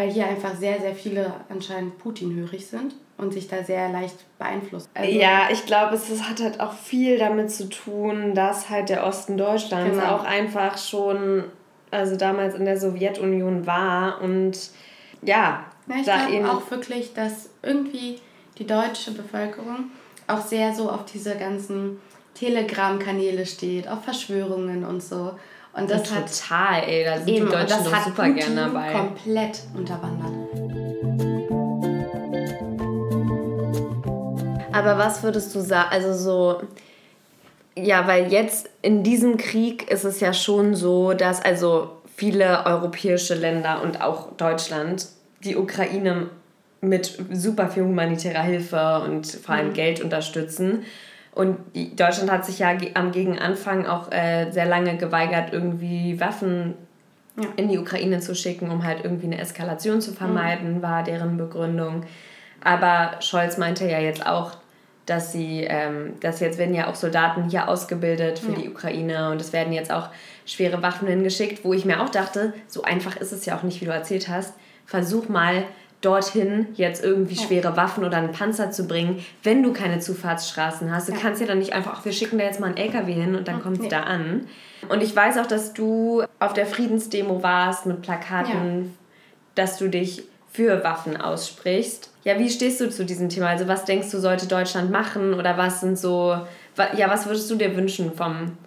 weil 0.00 0.10
hier 0.10 0.26
einfach 0.26 0.56
sehr, 0.56 0.80
sehr 0.80 0.94
viele 0.94 1.30
anscheinend 1.50 1.98
Putin-hörig 1.98 2.66
sind 2.66 2.94
und 3.20 3.32
sich 3.32 3.48
da 3.48 3.62
sehr 3.62 3.90
leicht 3.90 4.16
beeinflusst. 4.38 4.88
Also 4.94 5.10
ja, 5.10 5.48
ich 5.50 5.66
glaube, 5.66 5.94
es 5.94 6.22
hat 6.22 6.40
halt 6.40 6.60
auch 6.60 6.72
viel 6.72 7.18
damit 7.18 7.50
zu 7.50 7.68
tun, 7.68 8.34
dass 8.34 8.70
halt 8.70 8.88
der 8.88 9.06
Osten 9.06 9.36
Deutschlands 9.36 9.98
genau. 9.98 10.16
auch 10.16 10.24
einfach 10.24 10.78
schon, 10.78 11.44
also 11.90 12.16
damals 12.16 12.54
in 12.54 12.64
der 12.64 12.78
Sowjetunion 12.78 13.66
war 13.66 14.20
und 14.22 14.70
ja, 15.22 15.64
ja 15.86 15.96
ich 15.96 16.04
glaube 16.04 16.50
auch 16.50 16.70
wirklich, 16.70 17.12
dass 17.12 17.50
irgendwie 17.62 18.18
die 18.58 18.66
deutsche 18.66 19.12
Bevölkerung 19.12 19.90
auch 20.26 20.40
sehr 20.40 20.74
so 20.74 20.90
auf 20.90 21.04
diese 21.04 21.36
ganzen 21.36 22.00
Telegram-Kanäle 22.34 23.44
steht, 23.44 23.88
auf 23.88 24.04
Verschwörungen 24.04 24.84
und 24.84 25.02
so. 25.02 25.32
Und 25.72 25.90
das 25.90 26.12
hat 26.12 26.26
total, 26.26 26.82
ey, 26.84 27.04
da 27.04 27.18
sind 27.18 27.28
eben, 27.28 27.46
die 27.46 27.52
Deutschen 27.52 27.84
doch 27.84 28.04
super 28.04 28.22
Putin 28.24 28.34
gerne 28.34 28.56
dabei. 28.56 28.92
komplett 28.92 29.62
unterwandert. 29.74 30.69
Aber 34.72 34.98
was 34.98 35.22
würdest 35.22 35.54
du 35.54 35.60
sagen, 35.60 35.88
also 35.90 36.12
so, 36.12 36.62
ja, 37.76 38.06
weil 38.06 38.32
jetzt 38.32 38.68
in 38.82 39.02
diesem 39.02 39.36
Krieg 39.36 39.90
ist 39.90 40.04
es 40.04 40.20
ja 40.20 40.32
schon 40.32 40.74
so, 40.74 41.12
dass 41.12 41.42
also 41.42 41.90
viele 42.16 42.66
europäische 42.66 43.34
Länder 43.34 43.82
und 43.82 44.02
auch 44.02 44.32
Deutschland 44.36 45.06
die 45.42 45.56
Ukraine 45.56 46.28
mit 46.80 47.18
super 47.32 47.68
viel 47.68 47.84
humanitärer 47.84 48.42
Hilfe 48.42 49.02
und 49.04 49.26
vor 49.26 49.54
allem 49.54 49.68
mhm. 49.68 49.74
Geld 49.74 50.00
unterstützen. 50.02 50.84
Und 51.32 51.58
Deutschland 51.96 52.30
hat 52.30 52.44
sich 52.44 52.58
ja 52.58 52.76
am 52.94 53.12
Gegenanfang 53.12 53.86
auch 53.86 54.10
äh, 54.10 54.50
sehr 54.50 54.66
lange 54.66 54.96
geweigert, 54.96 55.52
irgendwie 55.52 56.18
Waffen 56.20 56.74
ja. 57.40 57.48
in 57.56 57.68
die 57.68 57.78
Ukraine 57.78 58.20
zu 58.20 58.34
schicken, 58.34 58.70
um 58.70 58.84
halt 58.84 59.04
irgendwie 59.04 59.26
eine 59.26 59.38
Eskalation 59.38 60.00
zu 60.00 60.12
vermeiden, 60.12 60.78
mhm. 60.78 60.82
war 60.82 61.04
deren 61.04 61.36
Begründung. 61.36 62.04
Aber 62.62 63.20
Scholz 63.20 63.58
meinte 63.58 63.88
ja 63.88 63.98
jetzt 63.98 64.26
auch, 64.26 64.52
dass 65.06 65.32
sie, 65.32 65.64
ähm, 65.68 66.14
dass 66.20 66.40
jetzt 66.40 66.58
werden 66.58 66.74
ja 66.74 66.88
auch 66.88 66.94
Soldaten 66.94 67.50
hier 67.50 67.68
ausgebildet 67.68 68.38
für 68.38 68.52
ja. 68.52 68.58
die 68.58 68.68
Ukraine 68.68 69.30
und 69.30 69.40
es 69.40 69.52
werden 69.52 69.72
jetzt 69.72 69.90
auch 69.90 70.08
schwere 70.46 70.82
Waffen 70.82 71.08
hingeschickt, 71.08 71.64
wo 71.64 71.72
ich 71.72 71.84
mir 71.84 72.02
auch 72.02 72.10
dachte, 72.10 72.52
so 72.68 72.82
einfach 72.82 73.16
ist 73.16 73.32
es 73.32 73.44
ja 73.44 73.56
auch 73.56 73.62
nicht, 73.62 73.80
wie 73.80 73.86
du 73.86 73.92
erzählt 73.92 74.28
hast. 74.28 74.54
Versuch 74.86 75.28
mal 75.28 75.64
dorthin 76.00 76.68
jetzt 76.74 77.04
irgendwie 77.04 77.36
schwere 77.36 77.76
Waffen 77.76 78.04
oder 78.04 78.16
einen 78.16 78.32
Panzer 78.32 78.70
zu 78.70 78.86
bringen, 78.86 79.24
wenn 79.42 79.62
du 79.62 79.72
keine 79.72 79.98
Zufahrtsstraßen 79.98 80.94
hast. 80.94 81.08
Du 81.08 81.12
ja. 81.12 81.18
kannst 81.18 81.40
ja 81.40 81.46
dann 81.46 81.58
nicht 81.58 81.72
einfach, 81.72 81.98
ach, 81.98 82.04
wir 82.04 82.12
schicken 82.12 82.38
da 82.38 82.44
jetzt 82.44 82.60
mal 82.60 82.68
einen 82.68 82.76
LKW 82.76 83.12
hin 83.12 83.34
und 83.34 83.48
dann 83.48 83.56
ja, 83.56 83.62
kommt 83.62 83.76
es 83.78 83.82
nee. 83.82 83.88
da 83.88 84.04
an. 84.04 84.46
Und 84.88 85.02
ich 85.02 85.14
weiß 85.14 85.38
auch, 85.38 85.46
dass 85.46 85.74
du 85.74 86.22
auf 86.38 86.54
der 86.54 86.66
Friedensdemo 86.66 87.42
warst 87.42 87.84
mit 87.84 88.00
Plakaten, 88.00 88.82
ja. 88.82 88.88
dass 89.56 89.76
du 89.76 89.88
dich 89.88 90.22
für 90.60 90.84
Waffen 90.84 91.16
aussprichst. 91.16 92.10
Ja, 92.22 92.38
wie 92.38 92.50
stehst 92.50 92.82
du 92.82 92.90
zu 92.90 93.06
diesem 93.06 93.30
Thema? 93.30 93.48
Also 93.48 93.66
was 93.66 93.86
denkst 93.86 94.10
du, 94.10 94.20
sollte 94.20 94.46
Deutschland 94.46 94.90
machen 94.90 95.32
oder 95.32 95.56
was 95.56 95.80
sind 95.80 95.98
so, 95.98 96.36
ja, 96.76 97.08
was 97.08 97.24
würdest 97.24 97.50
du 97.50 97.56
dir 97.56 97.74
wünschen 97.74 98.12
vom 98.12 98.58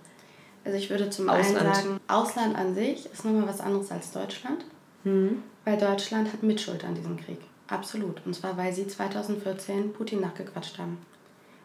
Also 0.65 0.75
ich 0.75 0.89
würde 0.89 1.11
zum 1.11 1.29
Ausland. 1.29 1.59
einen 1.59 1.73
sagen, 1.75 1.99
Ausland 2.07 2.57
an 2.57 2.73
sich 2.73 3.05
ist 3.05 3.25
nochmal 3.25 3.47
was 3.47 3.61
anderes 3.61 3.91
als 3.91 4.11
Deutschland. 4.11 4.65
Mhm. 5.03 5.43
Weil 5.65 5.77
Deutschland 5.77 6.33
hat 6.33 6.41
Mitschuld 6.41 6.83
an 6.83 6.95
diesem 6.95 7.15
Krieg. 7.15 7.37
Absolut. 7.67 8.25
Und 8.25 8.33
zwar, 8.33 8.57
weil 8.57 8.73
sie 8.73 8.87
2014 8.87 9.93
Putin 9.93 10.21
nachgequatscht 10.21 10.79
haben. 10.79 10.97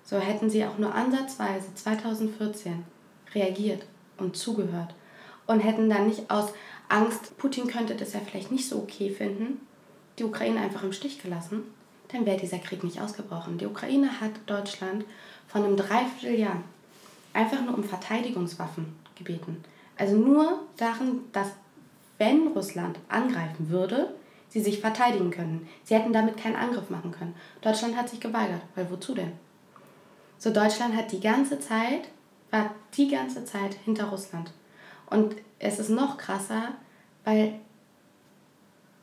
So 0.05 0.19
hätten 0.19 0.51
sie 0.51 0.67
auch 0.67 0.77
nur 0.77 0.95
ansatzweise 0.95 1.75
2014 1.75 2.85
reagiert 3.35 3.87
und 4.19 4.37
zugehört 4.37 4.95
und 5.47 5.61
hätten 5.61 5.89
dann 5.89 6.07
nicht 6.07 6.31
aus 6.31 6.53
Angst, 6.91 7.39
Putin 7.39 7.67
könnte 7.67 7.95
das 7.95 8.13
ja 8.13 8.21
vielleicht 8.21 8.53
nicht 8.53 8.69
so 8.69 8.77
okay 8.77 9.09
finden, 9.09 9.67
die 10.19 10.25
Ukraine 10.25 10.61
einfach 10.61 10.83
im 10.83 10.93
Stich 10.93 11.23
gelassen, 11.23 11.63
dann 12.09 12.27
wäre 12.27 12.39
dieser 12.39 12.59
Krieg 12.59 12.85
nicht 12.85 13.01
ausgebrochen. 13.01 13.59
Die 13.59 13.67
Ukraine 13.67 14.21
hat 14.21 14.33
Deutschland 14.47 15.05
von 15.47 15.65
einem 15.65 15.77
Dreivierteljahr 15.77 16.63
einfach 17.33 17.61
nur 17.63 17.75
um 17.75 17.85
Verteidigungswaffen 17.85 18.97
gebeten. 19.15 19.63
Also 19.97 20.17
nur 20.17 20.61
Sachen, 20.77 21.31
dass 21.33 21.49
wenn 22.19 22.49
Russland 22.49 22.99
angreifen 23.09 23.71
würde, 23.71 24.15
sie 24.49 24.61
sich 24.61 24.81
verteidigen 24.81 25.31
können. 25.31 25.69
Sie 25.85 25.95
hätten 25.95 26.13
damit 26.13 26.37
keinen 26.37 26.57
Angriff 26.57 26.91
machen 26.91 27.13
können. 27.13 27.35
Deutschland 27.61 27.97
hat 27.97 28.09
sich 28.09 28.21
geweigert, 28.21 28.63
weil 28.75 28.91
wozu 28.91 29.15
denn? 29.15 29.33
So 30.39 30.51
Deutschland 30.51 30.97
hat 30.97 31.13
die 31.13 31.21
ganze 31.21 31.61
Zeit, 31.61 32.09
war 32.51 32.75
die 32.97 33.09
ganze 33.09 33.45
Zeit 33.45 33.75
hinter 33.85 34.07
Russland. 34.07 34.53
Und 35.11 35.37
es 35.59 35.79
ist 35.79 35.91
noch 35.91 36.17
krasser, 36.17 36.75
weil 37.25 37.55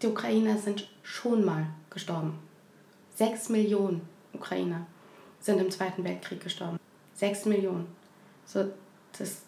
die 0.01 0.07
Ukrainer 0.07 0.57
sind 0.57 0.89
schon 1.05 1.45
mal 1.45 1.67
gestorben. 1.89 2.39
Sechs 3.15 3.47
Millionen 3.49 4.01
Ukrainer 4.33 4.85
sind 5.39 5.59
im 5.59 5.71
Zweiten 5.71 6.03
Weltkrieg 6.03 6.41
gestorben. 6.41 6.79
Sechs 7.13 7.45
Millionen. 7.45 7.87
So, 8.45 8.65
das, 9.17 9.43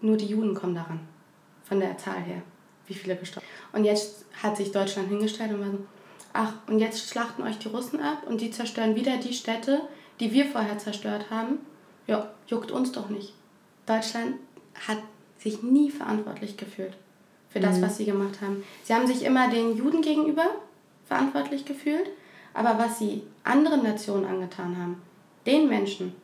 nur 0.00 0.16
die 0.16 0.26
Juden 0.26 0.54
kommen 0.54 0.74
daran, 0.74 1.00
von 1.64 1.80
der 1.80 1.96
Zahl 1.96 2.20
her 2.20 2.42
wie 2.88 2.94
viele 2.94 3.16
gestorben 3.16 3.46
Und 3.72 3.84
jetzt 3.84 4.24
hat 4.42 4.56
sich 4.56 4.72
Deutschland 4.72 5.08
hingestellt 5.08 5.52
und 5.52 5.60
war 5.60 5.70
so, 5.70 5.78
ach, 6.32 6.54
und 6.66 6.80
jetzt 6.80 7.08
schlachten 7.08 7.42
euch 7.42 7.58
die 7.58 7.68
Russen 7.68 8.00
ab 8.00 8.24
und 8.26 8.40
die 8.40 8.50
zerstören 8.50 8.96
wieder 8.96 9.16
die 9.18 9.32
Städte, 9.32 9.82
die 10.18 10.32
wir 10.32 10.46
vorher 10.46 10.78
zerstört 10.78 11.30
haben. 11.30 11.60
Ja, 12.08 12.30
juckt 12.48 12.72
uns 12.72 12.90
doch 12.90 13.08
nicht. 13.08 13.34
Deutschland 13.86 14.34
hat 14.86 14.98
sich 15.38 15.62
nie 15.62 15.90
verantwortlich 15.90 16.56
gefühlt 16.56 16.94
für 17.48 17.60
das, 17.60 17.78
mhm. 17.78 17.82
was 17.82 17.96
sie 17.98 18.04
gemacht 18.04 18.40
haben. 18.40 18.64
Sie 18.82 18.94
haben 18.94 19.06
sich 19.06 19.22
immer 19.22 19.48
den 19.48 19.76
Juden 19.76 20.02
gegenüber 20.02 20.46
verantwortlich 21.12 21.64
gefühlt, 21.66 22.08
aber 22.54 22.78
was 22.78 22.98
sie 22.98 23.22
anderen 23.44 23.82
Nationen 23.82 24.24
angetan 24.24 24.76
haben, 24.78 25.02
den 25.46 25.68
Menschen, 25.68 26.14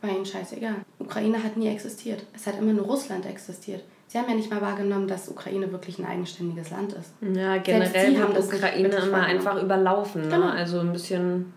war 0.00 0.10
ihnen 0.10 0.24
scheißegal. 0.24 0.76
Ukraine 0.98 1.42
hat 1.42 1.56
nie 1.56 1.68
existiert. 1.68 2.24
Es 2.34 2.46
hat 2.46 2.58
immer 2.58 2.72
nur 2.72 2.86
Russland 2.86 3.26
existiert. 3.26 3.82
Sie 4.06 4.18
haben 4.18 4.28
ja 4.28 4.34
nicht 4.34 4.50
mal 4.50 4.60
wahrgenommen, 4.60 5.08
dass 5.08 5.28
Ukraine 5.28 5.70
wirklich 5.72 5.98
ein 5.98 6.06
eigenständiges 6.06 6.70
Land 6.70 6.92
ist. 6.92 7.12
Ja, 7.20 7.56
generell 7.58 8.18
haben 8.18 8.34
das 8.34 8.46
Ukraine 8.46 8.88
immer 8.88 9.22
einfach 9.22 9.62
überlaufen. 9.62 10.22
Ne? 10.22 10.28
Genau. 10.28 10.48
Also 10.48 10.80
ein 10.80 10.92
bisschen. 10.92 11.52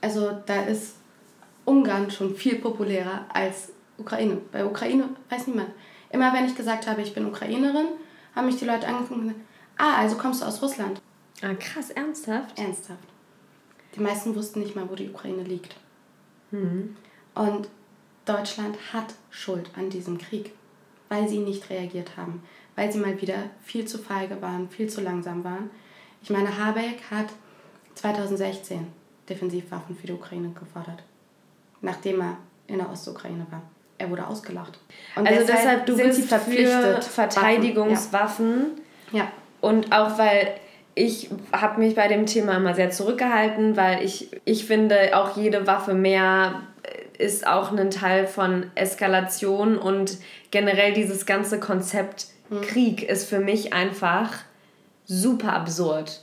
Also 0.00 0.30
da 0.46 0.62
ist 0.62 0.96
Ungarn 1.64 2.10
schon 2.10 2.34
viel 2.34 2.56
populärer 2.56 3.26
als 3.32 3.72
Ukraine. 3.98 4.38
Bei 4.50 4.64
Ukraine 4.64 5.10
weiß 5.28 5.48
niemand. 5.48 5.70
Immer 6.10 6.32
wenn 6.32 6.46
ich 6.46 6.56
gesagt 6.56 6.86
habe, 6.86 7.02
ich 7.02 7.12
bin 7.12 7.26
Ukrainerin, 7.26 7.86
haben 8.34 8.46
mich 8.46 8.56
die 8.56 8.64
Leute 8.64 8.86
angeguckt 8.86 9.12
und 9.12 9.22
gesagt, 9.22 9.40
ah, 9.76 9.96
also 9.98 10.16
kommst 10.16 10.42
du 10.42 10.46
aus 10.46 10.62
Russland. 10.62 11.00
Ah, 11.42 11.54
krass, 11.54 11.90
ernsthaft? 11.90 12.58
Ernsthaft. 12.58 13.08
Die 13.94 14.00
meisten 14.00 14.34
wussten 14.34 14.60
nicht 14.60 14.76
mal, 14.76 14.88
wo 14.88 14.94
die 14.94 15.08
Ukraine 15.08 15.42
liegt. 15.42 15.76
Mhm. 16.50 16.96
Und 17.34 17.68
Deutschland 18.24 18.76
hat 18.92 19.14
Schuld 19.30 19.70
an 19.76 19.90
diesem 19.90 20.18
Krieg 20.18 20.52
weil 21.10 21.28
sie 21.28 21.38
nicht 21.38 21.68
reagiert 21.68 22.16
haben, 22.16 22.42
weil 22.76 22.90
sie 22.90 22.98
mal 22.98 23.20
wieder 23.20 23.34
viel 23.62 23.84
zu 23.84 23.98
feige 23.98 24.40
waren, 24.40 24.70
viel 24.70 24.88
zu 24.88 25.02
langsam 25.02 25.44
waren. 25.44 25.70
Ich 26.22 26.30
meine, 26.30 26.56
Habeck 26.56 27.02
hat 27.10 27.26
2016 27.96 28.86
Defensivwaffen 29.28 29.96
für 29.96 30.06
die 30.06 30.12
Ukraine 30.14 30.50
gefordert, 30.50 31.02
nachdem 31.82 32.20
er 32.20 32.38
in 32.68 32.78
der 32.78 32.88
Ostukraine 32.88 33.46
war. 33.50 33.62
Er 33.98 34.08
wurde 34.08 34.26
ausgelacht. 34.26 34.78
Und 35.16 35.26
also 35.26 35.44
deshalb, 35.46 35.84
du 35.84 35.96
bist 35.96 36.24
verpflichtet 36.26 37.04
für 37.04 37.10
Verteidigungswaffen. 37.10 38.80
Ja. 39.12 39.18
ja. 39.18 39.32
Und 39.60 39.92
auch 39.92 40.16
weil 40.16 40.54
ich 40.94 41.30
habe 41.52 41.80
mich 41.80 41.94
bei 41.94 42.08
dem 42.08 42.26
Thema 42.26 42.56
immer 42.56 42.74
sehr 42.74 42.90
zurückgehalten, 42.90 43.76
weil 43.76 44.04
ich, 44.04 44.28
ich 44.44 44.66
finde, 44.66 45.16
auch 45.16 45.36
jede 45.36 45.66
Waffe 45.66 45.94
mehr 45.94 46.62
ist 47.20 47.46
auch 47.46 47.70
ein 47.70 47.90
Teil 47.90 48.26
von 48.26 48.66
Eskalation 48.74 49.78
und 49.78 50.18
generell 50.50 50.94
dieses 50.94 51.26
ganze 51.26 51.60
Konzept 51.60 52.26
mhm. 52.48 52.62
Krieg 52.62 53.02
ist 53.08 53.28
für 53.28 53.40
mich 53.40 53.72
einfach 53.72 54.32
super 55.04 55.52
absurd. 55.52 56.20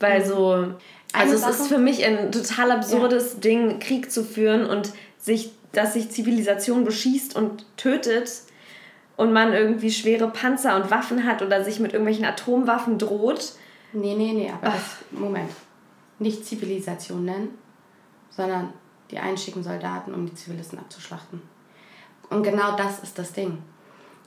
Weil 0.00 0.20
mhm. 0.20 0.24
so, 0.24 0.74
also 1.12 1.34
es 1.34 1.60
ist 1.60 1.68
für 1.68 1.78
mich 1.78 2.04
ein 2.04 2.32
total 2.32 2.72
absurdes 2.72 3.34
ja. 3.34 3.40
Ding, 3.40 3.78
Krieg 3.78 4.10
zu 4.10 4.24
führen 4.24 4.66
und 4.66 4.92
sich, 5.18 5.52
dass 5.72 5.94
sich 5.94 6.10
Zivilisation 6.10 6.84
beschießt 6.84 7.36
und 7.36 7.64
tötet. 7.76 8.30
und 9.16 9.32
man 9.32 9.54
irgendwie 9.54 9.90
schwere 9.90 10.28
Panzer 10.28 10.76
und 10.76 10.90
Waffen 10.90 11.24
hat 11.24 11.40
oder 11.40 11.64
sich 11.64 11.80
mit 11.80 11.92
irgendwelchen 11.92 12.26
Atomwaffen 12.26 12.98
droht. 12.98 13.54
Nee, 13.96 14.14
nee, 14.14 14.32
nee, 14.34 14.50
aber 14.50 14.72
das, 14.72 14.98
Moment. 15.10 15.50
Nicht 16.18 16.44
Zivilisation 16.44 17.24
nennen, 17.24 17.56
sondern 18.28 18.74
die 19.10 19.18
einschicken 19.18 19.62
Soldaten, 19.62 20.12
um 20.12 20.26
die 20.26 20.34
Zivilisten 20.34 20.78
abzuschlachten. 20.78 21.40
Und 22.28 22.42
genau 22.42 22.76
das 22.76 23.00
ist 23.00 23.18
das 23.18 23.32
Ding. 23.32 23.58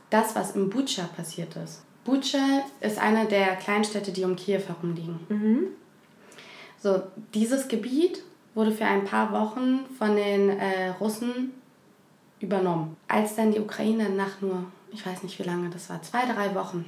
Das, 0.10 0.36
was 0.36 0.56
in 0.56 0.70
Bucha 0.70 1.04
passiert 1.16 1.56
ist. 1.56 1.84
Bucha 2.04 2.64
ist 2.82 2.98
eine 2.98 3.26
der 3.26 3.58
Kleinstädte, 3.58 4.12
die 4.12 4.24
um 4.24 4.36
Kiew 4.36 4.62
herum 4.68 4.96
liegen. 4.96 5.20
Mhm. 5.30 5.68
So, 6.80 7.04
dieses 7.36 7.68
Gebiet 7.68 8.24
wurde 8.56 8.72
für 8.72 8.86
ein 8.86 9.06
paar 9.06 9.32
Wochen 9.32 9.86
von 9.98 10.16
den 10.16 10.50
äh, 10.50 10.90
Russen 11.00 11.52
übernommen. 12.40 12.98
Als 13.08 13.36
dann 13.36 13.52
die 13.52 13.60
Ukraine 13.60 14.10
nach 14.10 14.42
nur, 14.42 14.64
ich 14.92 15.06
weiß 15.06 15.22
nicht 15.22 15.38
wie 15.38 15.44
lange 15.44 15.70
das 15.70 15.90
war, 15.90 16.02
zwei, 16.02 16.26
drei 16.26 16.56
Wochen, 16.56 16.86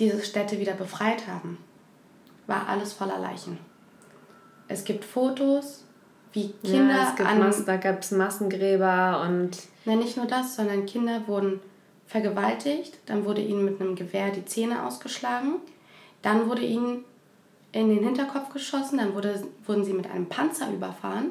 diese 0.00 0.22
Städte 0.24 0.58
wieder 0.58 0.72
befreit 0.72 1.28
haben, 1.28 1.58
war 2.46 2.68
alles 2.68 2.92
voller 2.92 3.18
Leichen. 3.18 3.58
Es 4.66 4.84
gibt 4.84 5.04
Fotos, 5.04 5.84
wie 6.32 6.52
Kinder 6.62 6.94
ja, 6.94 7.08
es 7.10 7.16
gibt 7.16 7.28
an. 7.28 7.64
Da 7.66 7.76
gab 7.76 8.00
es 8.00 8.10
Massengräber 8.10 9.22
und. 9.26 9.58
Nein, 9.84 9.98
nicht 9.98 10.16
nur 10.16 10.26
das, 10.26 10.56
sondern 10.56 10.86
Kinder 10.86 11.22
wurden 11.26 11.60
vergewaltigt, 12.06 12.98
dann 13.06 13.24
wurde 13.24 13.40
ihnen 13.40 13.64
mit 13.64 13.80
einem 13.80 13.94
Gewehr 13.94 14.30
die 14.30 14.44
Zähne 14.44 14.84
ausgeschlagen, 14.84 15.56
dann 16.22 16.48
wurde 16.48 16.62
ihnen 16.62 17.04
in 17.72 17.88
den 17.88 18.02
Hinterkopf 18.02 18.52
geschossen, 18.52 18.98
dann 18.98 19.14
wurde, 19.14 19.44
wurden 19.64 19.84
sie 19.84 19.92
mit 19.92 20.10
einem 20.10 20.28
Panzer 20.28 20.72
überfahren 20.72 21.30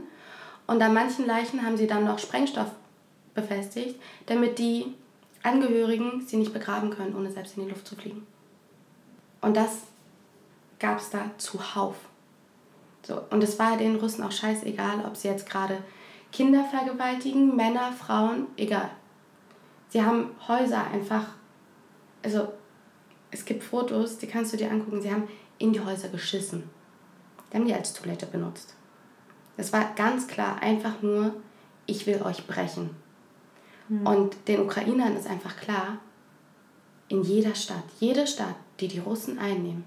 und 0.68 0.82
an 0.82 0.94
manchen 0.94 1.28
Leichen 1.28 1.66
haben 1.66 1.76
sie 1.76 1.88
dann 1.88 2.06
noch 2.06 2.18
Sprengstoff 2.18 2.72
befestigt, 3.34 4.00
damit 4.28 4.58
die 4.58 4.94
Angehörigen 5.44 6.26
sie 6.26 6.38
nicht 6.38 6.54
begraben 6.54 6.92
können, 6.92 7.16
ohne 7.16 7.30
selbst 7.30 7.58
in 7.58 7.66
die 7.66 7.70
Luft 7.70 7.86
zu 7.86 7.96
fliegen. 7.96 8.26
Und 9.42 9.56
das 9.56 9.84
gab 10.80 11.00
es 11.00 11.10
da 11.10 11.32
zuhauf. 11.38 11.96
So, 13.04 13.22
und 13.30 13.44
es 13.44 13.58
war 13.58 13.78
den 13.78 13.96
Russen 13.96 14.24
auch 14.24 14.32
scheißegal, 14.32 15.06
ob 15.06 15.16
sie 15.16 15.30
jetzt 15.30 15.50
gerade 15.50 15.78
Kinder 16.32 16.64
vergewaltigen, 16.66 17.56
Männer, 17.56 17.92
Frauen, 17.92 18.48
egal. 18.58 18.90
Sie 19.90 20.04
haben 20.04 20.32
Häuser 20.48 20.86
einfach, 20.88 21.28
also 22.24 22.54
es 23.32 23.46
gibt 23.46 23.64
Fotos, 23.64 24.18
die 24.18 24.28
kannst 24.28 24.54
du 24.54 24.58
dir 24.58 24.70
angucken, 24.70 25.02
sie 25.02 25.12
haben 25.12 25.28
in 25.58 25.74
die 25.74 25.80
Häuser 25.80 26.10
geschissen. 26.10 26.70
Die 27.52 27.58
haben 27.58 27.66
die 27.66 27.74
als 27.74 27.94
Toilette 27.94 28.26
benutzt. 28.28 28.76
Es 29.58 29.74
war 29.74 29.94
ganz 29.96 30.28
klar 30.28 30.62
einfach 30.62 31.02
nur, 31.02 31.34
ich 31.86 32.06
will 32.06 32.22
euch 32.22 32.46
brechen. 32.46 32.92
Mhm. 33.88 34.08
Und 34.08 34.48
den 34.48 34.62
Ukrainern 34.62 35.18
ist 35.18 35.28
einfach 35.28 35.58
klar, 35.58 35.98
in 37.08 37.24
jeder 37.24 37.56
Stadt, 37.56 37.84
jede 38.00 38.28
Stadt, 38.28 38.56
die 38.80 38.88
die 38.88 39.00
Russen 39.00 39.40
einnehmen, 39.40 39.84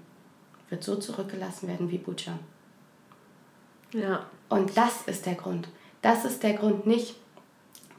wird 0.69 0.83
so 0.83 0.95
zurückgelassen 0.95 1.67
werden 1.67 1.89
wie 1.91 1.97
Bucha. 1.97 2.37
Ja. 3.93 4.25
Und 4.49 4.75
das 4.77 5.03
ist 5.05 5.25
der 5.25 5.35
Grund. 5.35 5.67
Das 6.01 6.25
ist 6.25 6.43
der 6.43 6.53
Grund 6.53 6.85
nicht, 6.85 7.15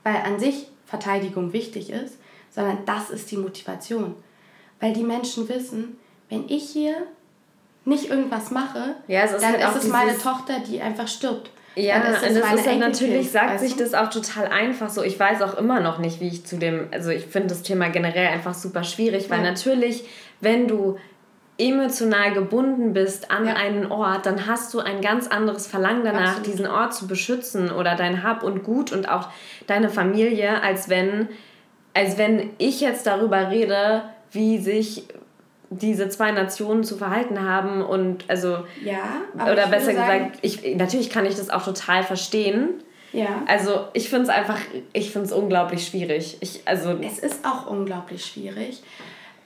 weil 0.02 0.16
an 0.16 0.38
sich 0.38 0.68
Verteidigung 0.86 1.52
wichtig 1.52 1.90
ist, 1.90 2.18
sondern 2.50 2.84
das 2.84 3.10
ist 3.10 3.30
die 3.30 3.36
Motivation. 3.36 4.14
Weil 4.80 4.92
die 4.92 5.02
Menschen 5.02 5.48
wissen, 5.48 5.98
wenn 6.28 6.48
ich 6.48 6.70
hier 6.70 7.06
nicht 7.84 8.08
irgendwas 8.08 8.50
mache, 8.50 8.96
ja, 9.08 9.24
ist 9.24 9.42
dann 9.42 9.52
halt 9.60 9.76
ist 9.76 9.84
es 9.84 9.90
meine 9.90 10.16
Tochter, 10.16 10.60
die 10.60 10.80
einfach 10.80 11.08
stirbt. 11.08 11.50
Ja, 11.76 11.96
und 11.96 12.04
das 12.04 12.22
ist 12.22 12.66
ja 12.66 12.76
natürlich, 12.76 13.30
sagt 13.30 13.60
sich 13.60 13.76
das 13.76 13.94
auch 13.94 14.08
total 14.08 14.46
einfach 14.46 14.90
so. 14.90 15.02
Ich 15.02 15.18
weiß 15.18 15.42
auch 15.42 15.58
immer 15.58 15.80
noch 15.80 15.98
nicht, 15.98 16.20
wie 16.20 16.28
ich 16.28 16.46
zu 16.46 16.56
dem, 16.56 16.88
also 16.92 17.10
ich 17.10 17.26
finde 17.26 17.48
das 17.48 17.62
Thema 17.62 17.88
generell 17.88 18.28
einfach 18.28 18.54
super 18.54 18.84
schwierig, 18.84 19.28
weil 19.30 19.42
ja. 19.42 19.50
natürlich, 19.50 20.04
wenn 20.40 20.68
du 20.68 20.96
emotional 21.58 22.32
gebunden 22.32 22.92
bist 22.92 23.30
an 23.30 23.46
ja. 23.46 23.54
einen 23.54 23.90
Ort, 23.90 24.26
dann 24.26 24.46
hast 24.46 24.74
du 24.74 24.80
ein 24.80 25.00
ganz 25.00 25.28
anderes 25.28 25.66
Verlangen 25.66 26.04
danach, 26.04 26.38
Absolut. 26.38 26.46
diesen 26.46 26.66
Ort 26.66 26.94
zu 26.94 27.06
beschützen 27.06 27.70
oder 27.70 27.94
dein 27.94 28.22
Hab 28.22 28.42
und 28.42 28.64
Gut 28.64 28.92
und 28.92 29.08
auch 29.08 29.28
deine 29.66 29.88
Familie, 29.88 30.62
als 30.62 30.88
wenn, 30.88 31.28
als 31.92 32.18
wenn 32.18 32.50
ich 32.58 32.80
jetzt 32.80 33.06
darüber 33.06 33.50
rede, 33.50 34.02
wie 34.32 34.58
sich 34.58 35.04
diese 35.80 36.08
zwei 36.08 36.30
Nationen 36.30 36.84
zu 36.84 36.96
verhalten 36.96 37.42
haben 37.42 37.82
und 37.82 38.24
also 38.28 38.64
ja 38.84 39.22
oder 39.34 39.66
besser 39.68 39.92
gesagt 39.92 40.38
ich 40.42 40.76
natürlich 40.76 41.10
kann 41.10 41.26
ich 41.26 41.34
das 41.34 41.50
auch 41.50 41.64
total 41.64 42.02
verstehen 42.02 42.82
ja 43.12 43.42
also 43.46 43.86
ich 43.92 44.08
finde 44.08 44.24
es 44.24 44.28
einfach 44.28 44.58
ich 44.92 45.10
finde 45.10 45.26
es 45.26 45.32
unglaublich 45.32 45.86
schwierig 45.86 46.38
ich 46.40 46.62
also 46.64 46.90
es 47.00 47.18
ist 47.18 47.44
auch 47.44 47.66
unglaublich 47.66 48.24
schwierig 48.24 48.82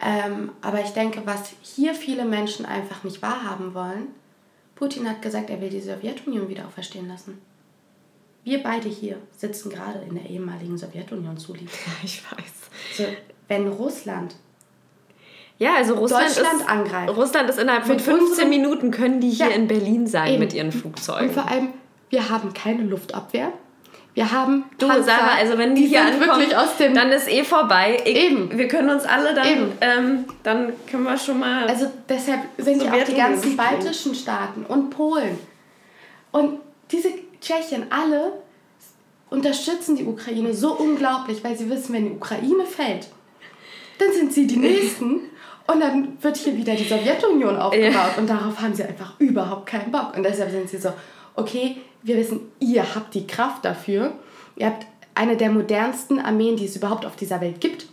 ähm, 0.01 0.53
aber 0.63 0.81
ich 0.81 0.91
denke, 0.91 1.23
was 1.25 1.53
hier 1.63 1.95
viele 1.95 2.25
Menschen 2.25 2.65
einfach 2.65 3.03
nicht 3.05 3.21
wahrhaben 3.21 3.75
wollen, 3.75 4.09
Putin 4.77 5.09
hat 5.09 5.23
gesagt, 5.23 5.51
er 5.51 5.61
will 5.61 5.71
die 5.71 5.81
Sowjetunion 5.81 6.49
wieder 6.49 6.67
auferstehen 6.67 7.09
lassen. 7.09 7.41
Wir 8.45 8.63
beide 8.63 8.89
hier 8.89 9.17
sitzen 9.37 9.71
gerade 9.71 10.01
in 10.09 10.15
der 10.15 10.27
ehemaligen 10.27 10.79
Sowjetunion 10.79 11.37
zu 11.37 11.55
lieb. 11.55 11.71
Ich 12.05 12.23
weiß. 12.31 12.97
So, 12.97 13.05
wenn 13.49 13.69
Russland 13.69 14.37
ja, 15.59 15.75
also 15.75 15.95
Russland 15.95 16.27
Deutschland 16.29 16.61
ist, 16.61 16.69
angreift. 16.69 17.17
Russland 17.17 17.51
ist 17.51 17.59
innerhalb 17.59 17.85
von 17.85 17.99
15 17.99 18.29
unseren, 18.29 18.49
Minuten 18.49 18.91
können 18.91 19.21
die 19.21 19.31
hier 19.31 19.49
ja, 19.49 19.53
in 19.53 19.67
Berlin 19.67 20.07
sein 20.07 20.35
eben. 20.35 20.41
mit 20.41 20.55
ihren 20.55 20.71
Flugzeugen. 20.71 21.29
Und 21.29 21.35
vor 21.35 21.49
allem, 21.49 21.69
wir 22.11 22.29
haben 22.29 22.53
keine 22.55 22.85
Luftabwehr. 22.85 23.53
Wir 24.15 24.33
haben 24.33 24.65
du 24.79 24.89
Panzer, 24.89 25.05
Sarah, 25.05 25.37
also 25.39 25.59
wenn 25.59 25.75
die, 25.75 25.83
die 25.83 25.89
hier 25.89 26.05
ankommen, 26.05 26.47
dann 26.95 27.11
ist 27.11 27.29
eh 27.29 27.45
vorbei. 27.45 27.99
Ich, 28.05 28.17
Eben. 28.17 28.57
Wir 28.57 28.67
können 28.67 28.91
uns 28.91 29.05
alle 29.05 29.33
dann, 29.35 29.73
ähm, 29.81 30.25
dann 30.43 30.73
können 30.91 31.05
wir 31.05 31.17
schon 31.17 31.39
mal. 31.39 31.69
Also 31.69 31.87
deshalb 32.09 32.41
sind 32.57 32.83
ja 32.83 32.93
auch 32.93 33.05
die 33.05 33.15
ganzen 33.15 33.57
baltischen 33.57 34.15
Staaten 34.15 34.65
und 34.67 34.91
Polen 34.91 35.39
und 36.33 36.61
diese 36.91 37.11
Tschechien 37.41 37.87
alle 37.91 38.33
unterstützen 39.31 39.95
die 39.97 40.05
Ukraine 40.05 40.55
so 40.55 40.73
unglaublich, 40.73 41.45
weil 41.45 41.57
sie 41.57 41.71
wissen, 41.71 41.93
wenn 41.93 42.07
die 42.07 42.13
Ukraine 42.13 42.65
fällt, 42.65 43.09
dann 43.99 44.13
sind 44.13 44.33
sie 44.33 44.47
die 44.47 44.57
nächsten 44.59 45.21
und 45.71 45.81
dann 45.81 46.17
wird 46.21 46.37
hier 46.37 46.57
wieder 46.57 46.75
die 46.75 46.85
Sowjetunion 46.85 47.57
aufgebaut 47.57 47.93
ja. 47.93 48.15
und 48.17 48.29
darauf 48.29 48.61
haben 48.61 48.75
sie 48.75 48.85
einfach 48.85 49.13
überhaupt 49.19 49.67
keinen 49.67 49.93
Bock 49.93 50.17
und 50.17 50.23
deshalb 50.23 50.51
sind 50.51 50.69
sie 50.69 50.79
so, 50.79 50.93
okay, 51.35 51.77
wir 52.03 52.17
wissen, 52.17 52.41
ihr 52.59 52.95
habt 52.95 53.15
die 53.15 53.27
Kraft 53.27 53.65
dafür. 53.65 54.13
Ihr 54.57 54.67
habt 54.67 54.87
eine 55.15 55.37
der 55.37 55.51
modernsten 55.51 56.21
Armeen, 56.21 56.57
die 56.57 56.65
es 56.65 56.77
überhaupt 56.77 57.05
auf 57.05 57.17
dieser 57.17 57.41
Welt 57.41 57.61
gibt. 57.61 57.87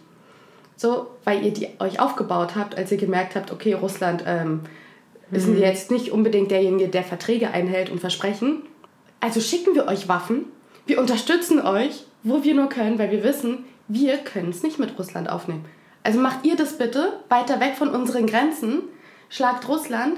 So, 0.77 1.07
weil 1.23 1.43
ihr 1.45 1.51
die 1.51 1.69
euch 1.79 1.99
aufgebaut 1.99 2.55
habt, 2.55 2.77
als 2.77 2.91
ihr 2.91 2.97
gemerkt 2.97 3.35
habt, 3.35 3.51
okay, 3.51 3.73
Russland 3.73 4.23
ähm, 4.25 4.61
mhm. 5.29 5.37
ist 5.37 5.47
jetzt 5.47 5.91
nicht 5.91 6.11
unbedingt 6.11 6.51
derjenige, 6.51 6.89
der 6.89 7.03
Verträge 7.03 7.51
einhält 7.51 7.89
und 7.89 7.99
Versprechen. 7.99 8.63
Also 9.19 9.39
schicken 9.39 9.75
wir 9.75 9.87
euch 9.87 10.07
Waffen. 10.07 10.45
Wir 10.85 10.99
unterstützen 10.99 11.61
euch, 11.61 12.05
wo 12.23 12.43
wir 12.43 12.53
nur 12.53 12.69
können, 12.69 12.99
weil 12.99 13.11
wir 13.11 13.23
wissen, 13.23 13.65
wir 13.87 14.17
können 14.17 14.49
es 14.49 14.63
nicht 14.63 14.79
mit 14.79 14.97
Russland 14.99 15.29
aufnehmen. 15.29 15.65
Also 16.05 16.19
macht 16.19 16.45
ihr 16.45 16.55
das 16.55 16.77
bitte 16.77 17.13
weiter 17.29 17.59
weg 17.59 17.73
von 17.75 17.89
unseren 17.89 18.27
Grenzen, 18.27 18.83
schlagt 19.27 19.67
Russland 19.67 20.17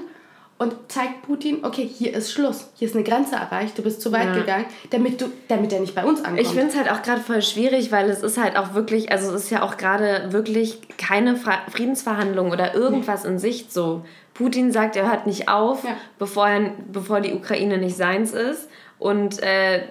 und 0.58 0.74
zeigt 0.88 1.22
Putin, 1.22 1.64
okay, 1.64 1.88
hier 1.88 2.12
ist 2.12 2.30
Schluss, 2.30 2.68
hier 2.74 2.88
ist 2.88 2.94
eine 2.94 3.04
Grenze 3.04 3.36
erreicht, 3.36 3.78
du 3.78 3.82
bist 3.82 4.02
zu 4.02 4.12
weit 4.12 4.26
ja. 4.26 4.34
gegangen, 4.34 4.66
damit, 4.90 5.22
du, 5.22 5.32
damit 5.48 5.72
er 5.72 5.80
nicht 5.80 5.94
bei 5.94 6.04
uns 6.04 6.18
ankommt. 6.18 6.40
Ich 6.40 6.48
finde 6.48 6.66
es 6.66 6.76
halt 6.76 6.90
auch 6.90 7.00
gerade 7.02 7.22
voll 7.22 7.40
schwierig, 7.40 7.90
weil 7.90 8.10
es 8.10 8.22
ist 8.22 8.36
halt 8.36 8.58
auch 8.58 8.74
wirklich, 8.74 9.10
also 9.10 9.32
es 9.32 9.44
ist 9.44 9.50
ja 9.50 9.62
auch 9.62 9.78
gerade 9.78 10.30
wirklich 10.30 10.78
keine 10.98 11.36
Friedensverhandlung 11.36 12.50
oder 12.50 12.74
irgendwas 12.74 13.24
nee. 13.24 13.30
in 13.30 13.38
Sicht 13.38 13.72
so. 13.72 14.04
Putin 14.34 14.72
sagt, 14.72 14.94
er 14.94 15.10
hört 15.10 15.26
nicht 15.26 15.48
auf, 15.48 15.84
ja. 15.84 15.96
bevor, 16.18 16.48
er, 16.48 16.72
bevor 16.92 17.22
die 17.22 17.32
Ukraine 17.32 17.78
nicht 17.78 17.96
seins 17.96 18.32
ist. 18.32 18.68
Und 18.98 19.42
äh, 19.42 19.84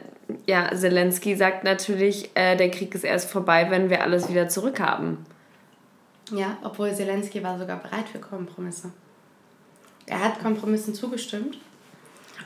ja, 0.45 0.69
Zelensky 0.75 1.35
sagt 1.35 1.63
natürlich, 1.63 2.29
äh, 2.35 2.55
der 2.55 2.69
Krieg 2.69 2.93
ist 2.93 3.03
erst 3.03 3.31
vorbei, 3.31 3.67
wenn 3.71 3.89
wir 3.89 4.03
alles 4.03 4.29
wieder 4.29 4.47
zurückhaben. 4.47 5.25
Ja, 6.31 6.57
obwohl 6.63 6.93
Zelensky 6.93 7.43
war 7.43 7.57
sogar 7.57 7.77
bereit 7.77 8.09
für 8.09 8.19
Kompromisse. 8.19 8.91
Er 10.05 10.23
hat 10.23 10.39
Kompromissen 10.39 10.93
zugestimmt. 10.93 11.57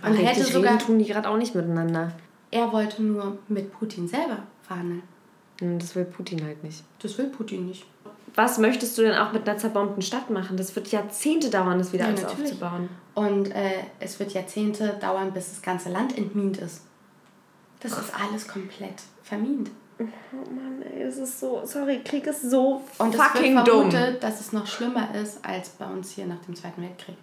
Und 0.03 0.15
hätte 0.15 0.43
sogar. 0.43 0.79
tun 0.79 0.99
die 0.99 1.05
gerade 1.05 1.29
auch 1.29 1.38
nicht 1.38 1.53
miteinander. 1.53 2.13
Er 2.49 2.71
wollte 2.71 3.03
nur 3.03 3.38
mit 3.47 3.71
Putin 3.71 4.07
selber 4.07 4.39
verhandeln. 4.63 5.03
Hm, 5.59 5.79
das 5.79 5.95
will 5.95 6.05
Putin 6.05 6.43
halt 6.43 6.63
nicht. 6.63 6.84
Das 6.99 7.17
will 7.17 7.27
Putin 7.27 7.67
nicht. 7.67 7.86
Was 8.36 8.57
möchtest 8.57 8.97
du 8.97 9.01
denn 9.01 9.15
auch 9.15 9.34
mit 9.34 9.47
einer 9.47 9.57
zerbombten 9.57 10.01
Stadt 10.01 10.29
machen? 10.29 10.57
Das 10.57 10.75
wird 10.75 10.88
Jahrzehnte 10.88 11.49
dauern, 11.49 11.77
das 11.77 11.91
wieder 11.91 12.05
ja, 12.05 12.09
alles 12.09 12.23
natürlich. 12.23 12.51
aufzubauen. 12.51 12.89
Und 13.13 13.51
äh, 13.51 13.84
es 13.99 14.19
wird 14.19 14.34
Jahrzehnte 14.34 14.97
dauern, 15.01 15.34
bis 15.34 15.49
das 15.49 15.61
ganze 15.61 15.89
Land 15.89 16.17
entmint 16.17 16.57
ist. 16.57 16.86
Das 17.82 17.91
ist 17.97 18.13
alles 18.13 18.47
komplett 18.47 19.01
vermint. 19.23 19.71
Oh 20.34 20.49
Mann, 20.52 20.84
ey, 20.84 21.04
es 21.04 21.18
ist 21.18 21.39
so, 21.39 21.62
sorry, 21.64 22.02
Krieg 22.04 22.26
ist 22.28 22.49
so 22.49 22.82
Und 22.97 23.16
fucking 23.16 23.58
es 23.58 23.66
wird 23.66 23.68
vermutet, 23.68 24.08
dumm. 24.14 24.20
dass 24.22 24.39
es 24.39 24.54
noch 24.54 24.68
schlimmer 24.68 25.10
ist 25.22 25.43
als 25.45 25.70
bei 25.70 25.86
uns 25.86 26.12
hier 26.12 26.26
nach 26.26 26.41
dem 26.45 26.56
Zweiten 26.56 26.82
Weltkrieg. 26.82 27.18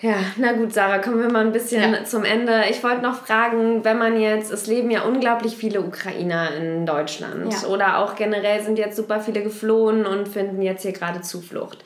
Ja, 0.00 0.16
na 0.38 0.52
gut, 0.52 0.72
Sarah, 0.72 0.98
kommen 0.98 1.20
wir 1.20 1.30
mal 1.30 1.44
ein 1.44 1.52
bisschen 1.52 1.92
ja. 1.92 2.04
zum 2.04 2.24
Ende. 2.24 2.64
Ich 2.70 2.82
wollte 2.82 3.02
noch 3.02 3.26
fragen, 3.26 3.84
wenn 3.84 3.98
man 3.98 4.18
jetzt, 4.18 4.50
es 4.50 4.66
leben 4.66 4.90
ja 4.90 5.02
unglaublich 5.02 5.56
viele 5.56 5.82
Ukrainer 5.82 6.54
in 6.54 6.86
Deutschland 6.86 7.52
ja. 7.52 7.68
oder 7.68 7.98
auch 7.98 8.16
generell 8.16 8.62
sind 8.62 8.78
jetzt 8.78 8.96
super 8.96 9.20
viele 9.20 9.42
geflohen 9.42 10.06
und 10.06 10.26
finden 10.26 10.62
jetzt 10.62 10.82
hier 10.82 10.92
gerade 10.92 11.20
Zuflucht. 11.20 11.84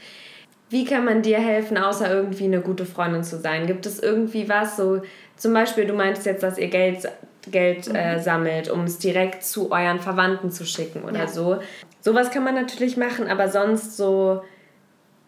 Wie 0.71 0.85
kann 0.85 1.05
man 1.05 1.23
dir 1.23 1.39
helfen, 1.39 1.77
außer 1.77 2.13
irgendwie 2.13 2.45
eine 2.45 2.61
gute 2.61 2.87
Freundin 2.87 3.25
zu 3.25 3.39
sein? 3.39 3.67
Gibt 3.67 3.85
es 3.85 4.01
irgendwie 4.01 4.49
was, 4.49 4.77
so 4.77 5.03
zum 5.37 5.53
Beispiel, 5.53 5.85
du 5.85 5.95
meintest 5.95 6.27
jetzt, 6.27 6.43
dass 6.43 6.59
ihr 6.59 6.69
Geld, 6.69 7.09
Geld 7.51 7.89
mhm. 7.89 7.95
äh, 7.95 8.21
sammelt, 8.21 8.71
um 8.71 8.85
es 8.85 8.99
direkt 8.99 9.45
zu 9.45 9.71
euren 9.71 10.01
Verwandten 10.01 10.51
zu 10.51 10.65
schicken 10.65 11.05
oder 11.05 11.21
ja. 11.21 11.29
so. 11.29 11.59
Sowas 12.01 12.31
kann 12.31 12.45
man 12.45 12.55
natürlich 12.55 12.97
machen, 12.97 13.29
aber 13.29 13.49
sonst 13.49 13.97
so 13.97 14.43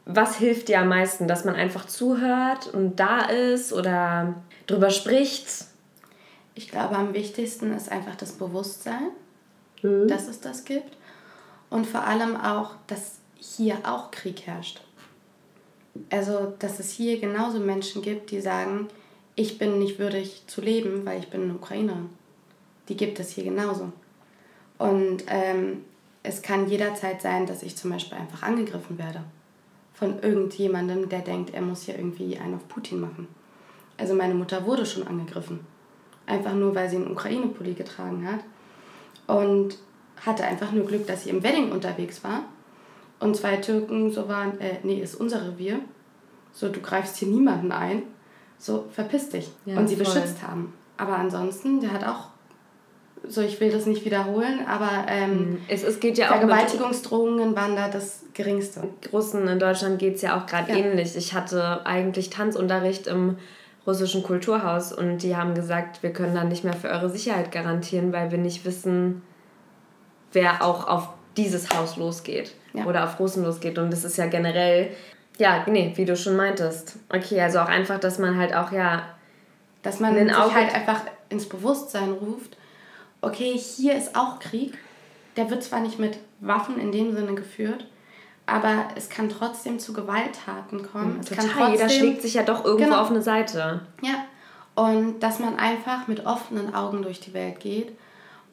was 0.06 0.36
hilft 0.36 0.68
dir 0.68 0.80
am 0.80 0.88
meisten? 0.88 1.28
Dass 1.28 1.44
man 1.44 1.56
einfach 1.56 1.86
zuhört 1.86 2.68
und 2.72 2.96
da 2.96 3.22
ist 3.22 3.72
oder 3.72 4.36
drüber 4.66 4.90
spricht? 4.90 5.46
Ich 6.54 6.70
glaube, 6.70 6.96
am 6.96 7.12
wichtigsten 7.12 7.74
ist 7.74 7.90
einfach 7.90 8.14
das 8.14 8.32
Bewusstsein, 8.32 9.10
mhm. 9.82 10.08
dass 10.08 10.28
es 10.28 10.40
das 10.40 10.64
gibt. 10.64 10.96
Und 11.68 11.86
vor 11.86 12.04
allem 12.04 12.36
auch, 12.36 12.76
dass 12.86 13.18
hier 13.34 13.78
auch 13.82 14.12
Krieg 14.12 14.46
herrscht. 14.46 14.80
Also, 16.10 16.54
dass 16.60 16.78
es 16.78 16.92
hier 16.92 17.18
genauso 17.18 17.58
Menschen 17.58 18.00
gibt, 18.00 18.30
die 18.30 18.40
sagen, 18.40 18.88
ich 19.36 19.58
bin 19.58 19.78
nicht 19.78 19.98
würdig 19.98 20.42
zu 20.46 20.60
leben, 20.60 21.06
weil 21.06 21.20
ich 21.20 21.28
bin 21.28 21.42
eine 21.42 21.54
Ukrainerin. 21.54 22.10
Die 22.88 22.96
gibt 22.96 23.20
es 23.20 23.30
hier 23.30 23.44
genauso. 23.44 23.92
Und 24.78 25.24
ähm, 25.28 25.84
es 26.22 26.42
kann 26.42 26.68
jederzeit 26.68 27.22
sein, 27.22 27.46
dass 27.46 27.62
ich 27.62 27.76
zum 27.76 27.90
Beispiel 27.90 28.18
einfach 28.18 28.42
angegriffen 28.42 28.98
werde 28.98 29.22
von 29.96 30.20
irgendjemandem, 30.20 31.08
der 31.08 31.20
denkt, 31.20 31.54
er 31.54 31.62
muss 31.62 31.84
hier 31.84 31.96
irgendwie 31.96 32.36
einen 32.36 32.54
auf 32.54 32.68
Putin 32.68 33.00
machen. 33.00 33.28
Also 33.96 34.14
meine 34.14 34.34
Mutter 34.34 34.66
wurde 34.66 34.84
schon 34.84 35.06
angegriffen. 35.06 35.60
Einfach 36.26 36.52
nur, 36.52 36.74
weil 36.74 36.90
sie 36.90 36.96
einen 36.96 37.12
Ukraine-Pulli 37.12 37.72
getragen 37.72 38.28
hat. 38.28 38.40
Und 39.26 39.78
hatte 40.24 40.44
einfach 40.44 40.72
nur 40.72 40.84
Glück, 40.84 41.06
dass 41.06 41.24
sie 41.24 41.30
im 41.30 41.42
Wedding 41.42 41.72
unterwegs 41.72 42.22
war. 42.22 42.44
Und 43.20 43.36
zwei 43.36 43.56
Türken 43.56 44.12
so 44.12 44.28
waren, 44.28 44.60
äh, 44.60 44.78
nee, 44.82 45.00
ist 45.00 45.14
unser 45.14 45.46
Revier. 45.46 45.80
So, 46.52 46.68
du 46.68 46.80
greifst 46.80 47.16
hier 47.16 47.28
niemanden 47.28 47.72
ein. 47.72 48.02
So, 48.58 48.86
verpiss 48.90 49.28
dich. 49.28 49.50
Ja, 49.64 49.76
und 49.76 49.88
sie 49.88 49.96
voll. 49.96 50.04
beschützt 50.04 50.42
haben. 50.42 50.72
Aber 50.96 51.16
ansonsten, 51.16 51.80
der 51.80 51.92
hat 51.92 52.06
auch 52.06 52.28
so 53.28 53.40
ich 53.42 53.60
will 53.60 53.70
das 53.70 53.86
nicht 53.86 54.04
wiederholen, 54.04 54.60
aber 54.68 55.06
ähm, 55.08 55.30
mhm. 55.32 55.58
es, 55.68 55.82
es 55.82 56.00
geht 56.00 56.18
ja 56.18 56.28
Vergewaltigungsdrohungen 56.28 57.56
waren 57.56 57.76
da 57.76 57.88
das 57.88 58.24
geringste. 58.34 58.84
Russen 59.12 59.48
in 59.48 59.58
Deutschland 59.58 59.98
geht 59.98 60.16
es 60.16 60.22
ja 60.22 60.38
auch 60.38 60.46
gerade 60.46 60.72
ja. 60.72 60.78
ähnlich. 60.78 61.16
Ich 61.16 61.34
hatte 61.34 61.84
eigentlich 61.84 62.30
Tanzunterricht 62.30 63.06
im 63.06 63.38
russischen 63.86 64.22
Kulturhaus 64.22 64.92
und 64.92 65.18
die 65.18 65.36
haben 65.36 65.54
gesagt, 65.54 66.02
wir 66.02 66.12
können 66.12 66.34
dann 66.34 66.48
nicht 66.48 66.64
mehr 66.64 66.74
für 66.74 66.88
eure 66.88 67.08
Sicherheit 67.08 67.52
garantieren, 67.52 68.12
weil 68.12 68.30
wir 68.30 68.38
nicht 68.38 68.64
wissen, 68.64 69.22
wer 70.32 70.64
auch 70.64 70.88
auf 70.88 71.08
dieses 71.36 71.70
Haus 71.70 71.96
losgeht 71.96 72.54
ja. 72.72 72.84
oder 72.84 73.04
auf 73.04 73.20
Russen 73.20 73.44
losgeht. 73.44 73.78
Und 73.78 73.92
das 73.92 74.04
ist 74.04 74.16
ja 74.16 74.26
generell, 74.26 74.90
ja, 75.38 75.64
nee, 75.68 75.92
wie 75.96 76.04
du 76.04 76.16
schon 76.16 76.36
meintest. 76.36 76.96
Okay, 77.08 77.40
also 77.40 77.60
auch 77.60 77.68
einfach, 77.68 78.00
dass 78.00 78.18
man 78.18 78.38
halt 78.38 78.54
auch, 78.54 78.72
ja, 78.72 79.02
dass 79.82 80.00
man 80.00 80.14
sich 80.14 80.32
halt 80.34 80.74
einfach 80.74 81.02
ins 81.28 81.48
Bewusstsein 81.48 82.12
ruft, 82.12 82.56
okay, 83.20 83.56
hier 83.56 83.94
ist 83.94 84.16
auch 84.16 84.38
Krieg. 84.38 84.78
Der 85.36 85.50
wird 85.50 85.62
zwar 85.62 85.80
nicht 85.80 85.98
mit 85.98 86.18
Waffen 86.40 86.78
in 86.78 86.92
dem 86.92 87.14
Sinne 87.14 87.34
geführt, 87.34 87.86
aber 88.46 88.88
es 88.96 89.10
kann 89.10 89.28
trotzdem 89.28 89.78
zu 89.78 89.92
Gewalttaten 89.92 90.82
kommen. 90.90 91.20
Ja, 91.22 91.36
total, 91.36 91.48
trotzdem, 91.48 91.72
jeder 91.72 91.88
schlägt 91.88 92.22
sich 92.22 92.34
ja 92.34 92.42
doch 92.42 92.64
irgendwo 92.64 92.90
genau. 92.90 93.02
auf 93.02 93.10
eine 93.10 93.22
Seite. 93.22 93.82
Ja, 94.02 94.24
und 94.74 95.20
dass 95.20 95.38
man 95.38 95.58
einfach 95.58 96.06
mit 96.06 96.24
offenen 96.24 96.74
Augen 96.74 97.02
durch 97.02 97.20
die 97.20 97.34
Welt 97.34 97.60
geht 97.60 97.92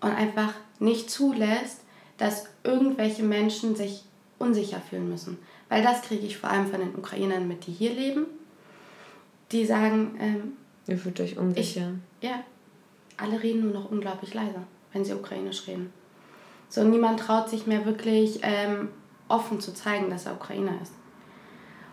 und 0.02 0.12
einfach 0.12 0.54
nicht 0.80 1.10
zulässt, 1.10 1.82
dass 2.18 2.48
irgendwelche 2.64 3.24
Menschen 3.24 3.76
sich 3.76 4.04
unsicher 4.40 4.82
fühlen 4.90 5.10
müssen. 5.10 5.38
Weil 5.74 5.82
das 5.82 6.04
kriege 6.04 6.24
ich 6.28 6.38
vor 6.38 6.52
allem 6.52 6.68
von 6.68 6.80
den 6.80 6.94
Ukrainern 6.96 7.48
mit, 7.48 7.66
die 7.66 7.72
hier 7.72 7.94
leben. 7.94 8.28
Die 9.52 9.66
sagen, 9.66 10.16
ähm, 10.20 10.54
ihr 10.86 11.00
fühlt 11.00 11.20
euch 11.20 11.36
unsicher. 11.36 11.94
Ich, 12.22 12.30
ja, 12.30 12.44
alle 13.18 13.42
reden 13.42 13.62
nur 13.62 13.74
noch 13.74 13.90
unglaublich 13.90 14.36
leise, 14.36 14.60
wenn 14.92 15.04
sie 15.04 15.14
ukrainisch 15.14 15.66
reden. 15.66 15.92
So, 16.70 16.84
niemand 16.84 17.22
traut 17.22 17.50
sich 17.50 17.66
mehr 17.66 17.86
wirklich 17.86 18.42
ähm, 18.44 18.90
offen 19.28 19.60
zu 19.60 19.74
zeigen, 19.74 20.12
dass 20.12 20.28
er 20.28 20.34
Ukrainer 20.34 20.74
ist. 20.80 20.94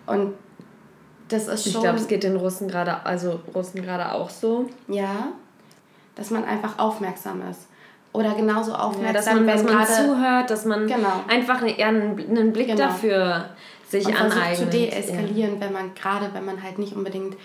Und 0.05 0.35
das 1.29 1.49
ist 1.49 1.65
schon. 1.65 1.73
Ich 1.77 1.81
glaube, 1.81 1.99
es 1.99 2.07
geht 2.07 2.23
den 2.23 2.37
Russen 2.37 2.69
gerade, 2.69 3.07
also 3.07 3.41
Russen 3.55 3.81
gerade 3.81 4.13
auch 4.13 4.29
so. 4.29 4.69
Ja, 4.89 5.33
dass 6.17 6.29
man 6.31 6.45
einfach 6.45 6.79
aufmerksam 6.79 7.41
ist. 7.49 7.67
Oder 8.13 8.35
genauso 8.35 8.73
aufmerksam, 8.75 9.07
ja, 9.07 9.13
dass 9.13 9.27
man, 9.27 9.47
wenn 9.47 9.47
dass 9.47 9.63
man 9.63 9.87
zuhört, 9.87 10.51
dass 10.51 10.65
man 10.65 10.87
genau. 10.87 11.25
einfach 11.29 11.63
eher 11.63 11.89
einen, 11.89 12.19
einen 12.19 12.53
Blick 12.53 12.67
genau. 12.67 12.87
dafür 12.87 13.51
sich 13.89 14.07
und 14.07 14.17
aneignet. 14.17 14.57
zu 14.57 14.67
deeskalieren, 14.67 15.55
ja. 15.55 15.61
wenn 15.61 15.73
man 15.73 15.95
gerade, 15.95 16.31
wenn 16.33 16.45
man 16.45 16.63
halt 16.63 16.79
nicht 16.79 16.95
unbedingt 16.95 17.37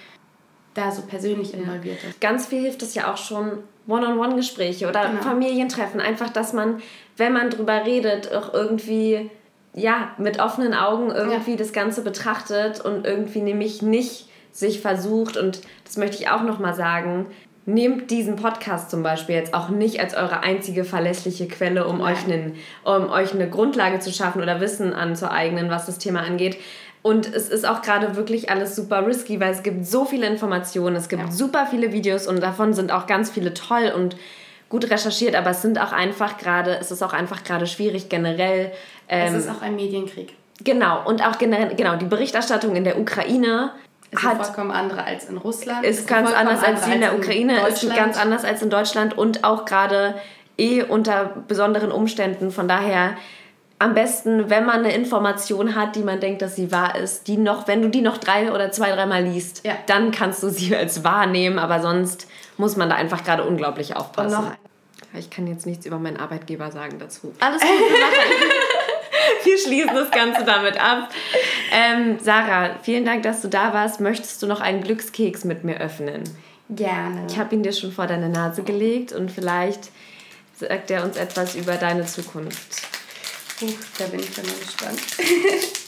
da 0.73 0.91
so 0.91 1.03
persönlich 1.03 1.53
involviert 1.53 2.03
ist. 2.03 2.19
Ganz 2.19 2.47
viel 2.47 2.61
hilft 2.61 2.81
es 2.81 2.95
ja 2.95 3.11
auch 3.11 3.17
schon 3.17 3.59
One-on-One-Gespräche 3.87 4.87
oder 4.87 5.07
genau. 5.07 5.21
Familientreffen. 5.21 6.01
Einfach, 6.01 6.29
dass 6.29 6.51
man, 6.51 6.81
wenn 7.17 7.33
man 7.33 7.49
drüber 7.49 7.85
redet, 7.85 8.33
auch 8.33 8.53
irgendwie 8.53 9.29
ja, 9.73 10.11
mit 10.17 10.39
offenen 10.39 10.73
Augen 10.73 11.11
irgendwie 11.11 11.51
ja. 11.51 11.57
das 11.57 11.73
Ganze 11.73 12.01
betrachtet 12.01 12.81
und 12.81 13.05
irgendwie 13.05 13.41
nämlich 13.41 13.81
nicht 13.81 14.29
sich 14.51 14.79
versucht, 14.79 15.35
und 15.37 15.61
das 15.83 15.97
möchte 15.97 16.17
ich 16.17 16.29
auch 16.29 16.43
nochmal 16.43 16.73
sagen, 16.73 17.27
nehmt 17.65 18.11
diesen 18.11 18.35
Podcast 18.35 18.91
zum 18.91 19.01
Beispiel 19.01 19.35
jetzt 19.35 19.53
auch 19.53 19.69
nicht 19.69 19.99
als 19.99 20.15
eure 20.15 20.41
einzige 20.41 20.83
verlässliche 20.83 21.47
Quelle, 21.47 21.87
um 21.87 21.99
euch, 22.01 22.23
einen, 22.25 22.55
um 22.83 23.09
euch 23.09 23.33
eine 23.33 23.49
Grundlage 23.49 23.99
zu 23.99 24.11
schaffen 24.11 24.41
oder 24.41 24.61
Wissen 24.61 24.93
anzueignen, 24.93 25.69
was 25.69 25.85
das 25.87 25.97
Thema 25.97 26.21
angeht, 26.21 26.57
und 27.05 27.31
es 27.31 27.49
ist 27.49 27.67
auch 27.67 27.83
gerade 27.83 28.15
wirklich 28.15 28.49
alles 28.49 28.75
super 28.75 29.05
risky, 29.05 29.39
weil 29.39 29.51
es 29.51 29.61
gibt 29.61 29.85
so 29.85 30.05
viele 30.05 30.25
Informationen, 30.25 30.95
es 30.95 31.07
gibt 31.07 31.21
ja. 31.21 31.29
super 31.29 31.67
viele 31.69 31.91
Videos 31.91 32.25
und 32.25 32.41
davon 32.41 32.73
sind 32.73 32.91
auch 32.91 33.05
ganz 33.05 33.29
viele 33.29 33.53
toll 33.53 33.93
und 33.95 34.15
gut 34.69 34.89
recherchiert, 34.89 35.35
aber 35.35 35.51
es 35.51 35.61
sind 35.61 35.79
auch 35.79 35.91
einfach 35.91 36.39
gerade, 36.39 36.79
es 36.81 36.89
ist 36.89 37.03
auch 37.03 37.13
einfach 37.13 37.43
gerade 37.43 37.67
schwierig 37.67 38.09
generell. 38.09 38.71
Ähm, 39.07 39.35
es 39.35 39.45
ist 39.45 39.51
auch 39.51 39.61
ein 39.61 39.75
Medienkrieg. 39.75 40.33
Genau, 40.63 41.07
und 41.07 41.23
auch 41.23 41.37
generell, 41.37 41.75
genau, 41.75 41.95
die 41.95 42.05
Berichterstattung 42.05 42.75
in 42.75 42.85
der 42.85 42.99
Ukraine 42.99 43.73
ist 44.11 44.23
hat, 44.23 44.45
vollkommen 44.45 44.71
andere 44.71 45.03
als 45.03 45.25
in 45.25 45.37
Russland. 45.37 45.85
Ist, 45.85 45.99
ist 45.99 46.07
ganz 46.07 46.31
anders 46.31 46.63
als 46.63 46.87
in 46.87 47.01
der 47.01 47.15
Ukraine, 47.15 47.67
ist 47.67 47.95
ganz 47.95 48.17
anders 48.17 48.43
als 48.43 48.61
in 48.61 48.69
Deutschland 48.69 49.17
und 49.17 49.43
auch 49.43 49.65
gerade 49.65 50.15
eh 50.57 50.83
unter 50.83 51.33
besonderen 51.47 51.91
Umständen. 51.91 52.51
Von 52.51 52.67
daher 52.67 53.15
am 53.77 53.93
besten, 53.93 54.49
wenn 54.49 54.65
man 54.65 54.79
eine 54.79 54.93
Information 54.93 55.75
hat, 55.75 55.95
die 55.95 56.03
man 56.03 56.19
denkt, 56.19 56.41
dass 56.41 56.55
sie 56.55 56.71
wahr 56.71 56.95
ist, 56.95 57.27
die 57.27 57.37
noch, 57.37 57.67
wenn 57.67 57.81
du 57.81 57.89
die 57.89 58.01
noch 58.01 58.17
drei 58.17 58.51
oder 58.51 58.71
zwei, 58.71 58.91
dreimal 58.91 59.23
liest, 59.23 59.65
ja. 59.65 59.73
dann 59.87 60.11
kannst 60.11 60.41
du 60.43 60.49
sie 60.49 60.75
als 60.77 61.03
wahr 61.03 61.25
nehmen, 61.27 61.59
aber 61.59 61.81
sonst 61.81 62.27
muss 62.57 62.77
man 62.77 62.89
da 62.89 62.95
einfach 62.95 63.23
gerade 63.23 63.43
unglaublich 63.43 63.95
aufpassen. 63.95 64.51
Ich 65.13 65.29
kann 65.29 65.47
jetzt 65.47 65.65
nichts 65.65 65.85
über 65.85 65.97
meinen 65.97 66.17
Arbeitgeber 66.17 66.71
sagen 66.71 66.99
dazu. 66.99 67.33
Alles 67.39 67.61
gut, 67.61 67.69
wir, 69.51 69.57
schließen 69.57 69.95
das 69.95 70.11
Ganze 70.11 70.43
damit 70.43 70.79
ab. 70.79 71.09
Ähm, 71.71 72.17
Sarah, 72.21 72.79
vielen 72.81 73.05
Dank, 73.05 73.23
dass 73.23 73.41
du 73.41 73.47
da 73.47 73.73
warst. 73.73 73.99
Möchtest 73.99 74.41
du 74.41 74.47
noch 74.47 74.61
einen 74.61 74.83
Glückskeks 74.83 75.43
mit 75.43 75.63
mir 75.63 75.77
öffnen? 75.77 76.23
Gerne. 76.69 77.27
Ich 77.29 77.37
habe 77.37 77.53
ihn 77.55 77.63
dir 77.63 77.73
schon 77.73 77.91
vor 77.91 78.07
deine 78.07 78.29
Nase 78.29 78.63
gelegt 78.63 79.11
und 79.11 79.31
vielleicht 79.31 79.91
sagt 80.57 80.89
er 80.89 81.03
uns 81.03 81.17
etwas 81.17 81.53
über 81.55 81.75
deine 81.75 82.05
Zukunft. 82.05 82.81
Puh, 83.59 83.71
da 83.97 84.05
bin 84.05 84.19
ich 84.19 84.33
dann 84.33 84.45
mal 84.45 84.55
gespannt. 84.55 84.99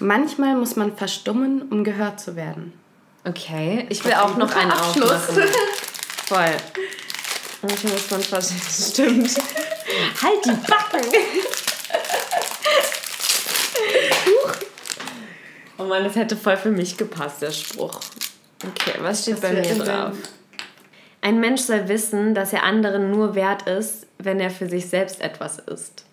Manchmal 0.00 0.56
muss 0.56 0.76
man 0.76 0.96
verstummen, 0.96 1.62
um 1.70 1.84
gehört 1.84 2.20
zu 2.20 2.34
werden. 2.34 2.72
Okay, 3.24 3.86
ich 3.90 4.02
will 4.04 4.14
auch 4.14 4.38
noch 4.38 4.54
einen 4.56 4.70
Abschluss. 4.70 5.12
aufmachen. 5.12 5.42
Voll. 6.26 6.56
Manchmal 7.62 7.92
muss 7.92 8.10
man 8.10 8.22
verstummen. 8.22 9.28
Stimmt. 9.28 9.36
halt 10.22 10.44
die 10.44 10.50
Backen! 10.50 11.06
oh 15.78 15.84
Mann, 15.84 16.04
das 16.04 16.16
hätte 16.16 16.36
voll 16.36 16.56
für 16.56 16.70
mich 16.70 16.96
gepasst, 16.96 17.42
der 17.42 17.50
Spruch. 17.50 18.00
Okay, 18.66 18.98
was 19.00 19.22
steht 19.22 19.34
was 19.34 19.42
bei 19.42 19.52
mir 19.52 19.74
drauf? 19.74 20.14
Ein 21.22 21.40
Mensch 21.40 21.62
soll 21.62 21.88
wissen, 21.88 22.34
dass 22.34 22.52
er 22.52 22.62
anderen 22.62 23.10
nur 23.10 23.34
wert 23.34 23.68
ist, 23.68 24.06
wenn 24.18 24.40
er 24.40 24.50
für 24.50 24.68
sich 24.68 24.88
selbst 24.88 25.20
etwas 25.20 25.58
ist. 25.58 26.04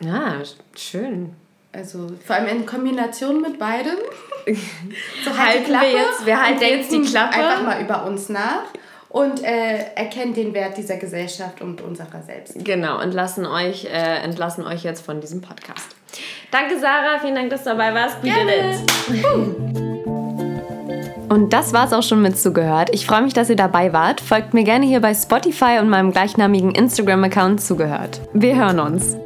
Ja, 0.00 0.40
schön. 0.76 1.34
Also 1.72 2.12
vor 2.24 2.36
allem 2.36 2.48
in 2.48 2.66
Kombination 2.66 3.40
mit 3.40 3.58
beidem. 3.58 3.96
so 5.24 5.30
halt 5.36 5.38
halten 5.38 5.64
Klappe 5.64 5.86
wir 5.86 5.92
jetzt, 5.92 6.26
wir 6.26 6.42
halten 6.42 6.62
jetzt 6.62 6.92
die 6.92 7.02
Klappe. 7.02 7.34
Einfach 7.34 7.62
mal 7.62 7.82
über 7.82 8.04
uns 8.04 8.28
nach 8.28 8.64
und 9.12 9.44
äh, 9.44 9.94
erkennen 9.94 10.32
den 10.34 10.54
Wert 10.54 10.76
dieser 10.78 10.96
Gesellschaft 10.96 11.60
und 11.60 11.82
unserer 11.82 12.22
selbst. 12.22 12.64
Genau, 12.64 12.98
entlassen 12.98 13.46
euch, 13.46 13.84
äh, 13.84 14.22
entlassen 14.24 14.66
euch 14.66 14.82
jetzt 14.84 15.04
von 15.04 15.20
diesem 15.20 15.42
Podcast. 15.42 15.94
Danke, 16.50 16.78
Sarah. 16.78 17.18
Vielen 17.20 17.34
Dank, 17.34 17.50
dass 17.50 17.64
du 17.64 17.70
dabei 17.70 17.94
warst. 17.94 18.22
We 18.22 18.30
did 18.30 18.48
it. 18.48 19.82
Und 21.28 21.52
das 21.54 21.72
war's 21.72 21.92
auch 21.94 22.02
schon 22.02 22.20
mit 22.20 22.38
zugehört. 22.38 22.90
Ich 22.92 23.06
freue 23.06 23.22
mich, 23.22 23.32
dass 23.32 23.48
ihr 23.48 23.56
dabei 23.56 23.92
wart. 23.92 24.20
Folgt 24.20 24.52
mir 24.52 24.64
gerne 24.64 24.84
hier 24.84 25.00
bei 25.00 25.14
Spotify 25.14 25.78
und 25.80 25.88
meinem 25.88 26.12
gleichnamigen 26.12 26.74
Instagram-Account 26.74 27.62
zugehört. 27.62 28.20
Wir 28.34 28.56
hören 28.56 28.80
uns. 28.80 29.16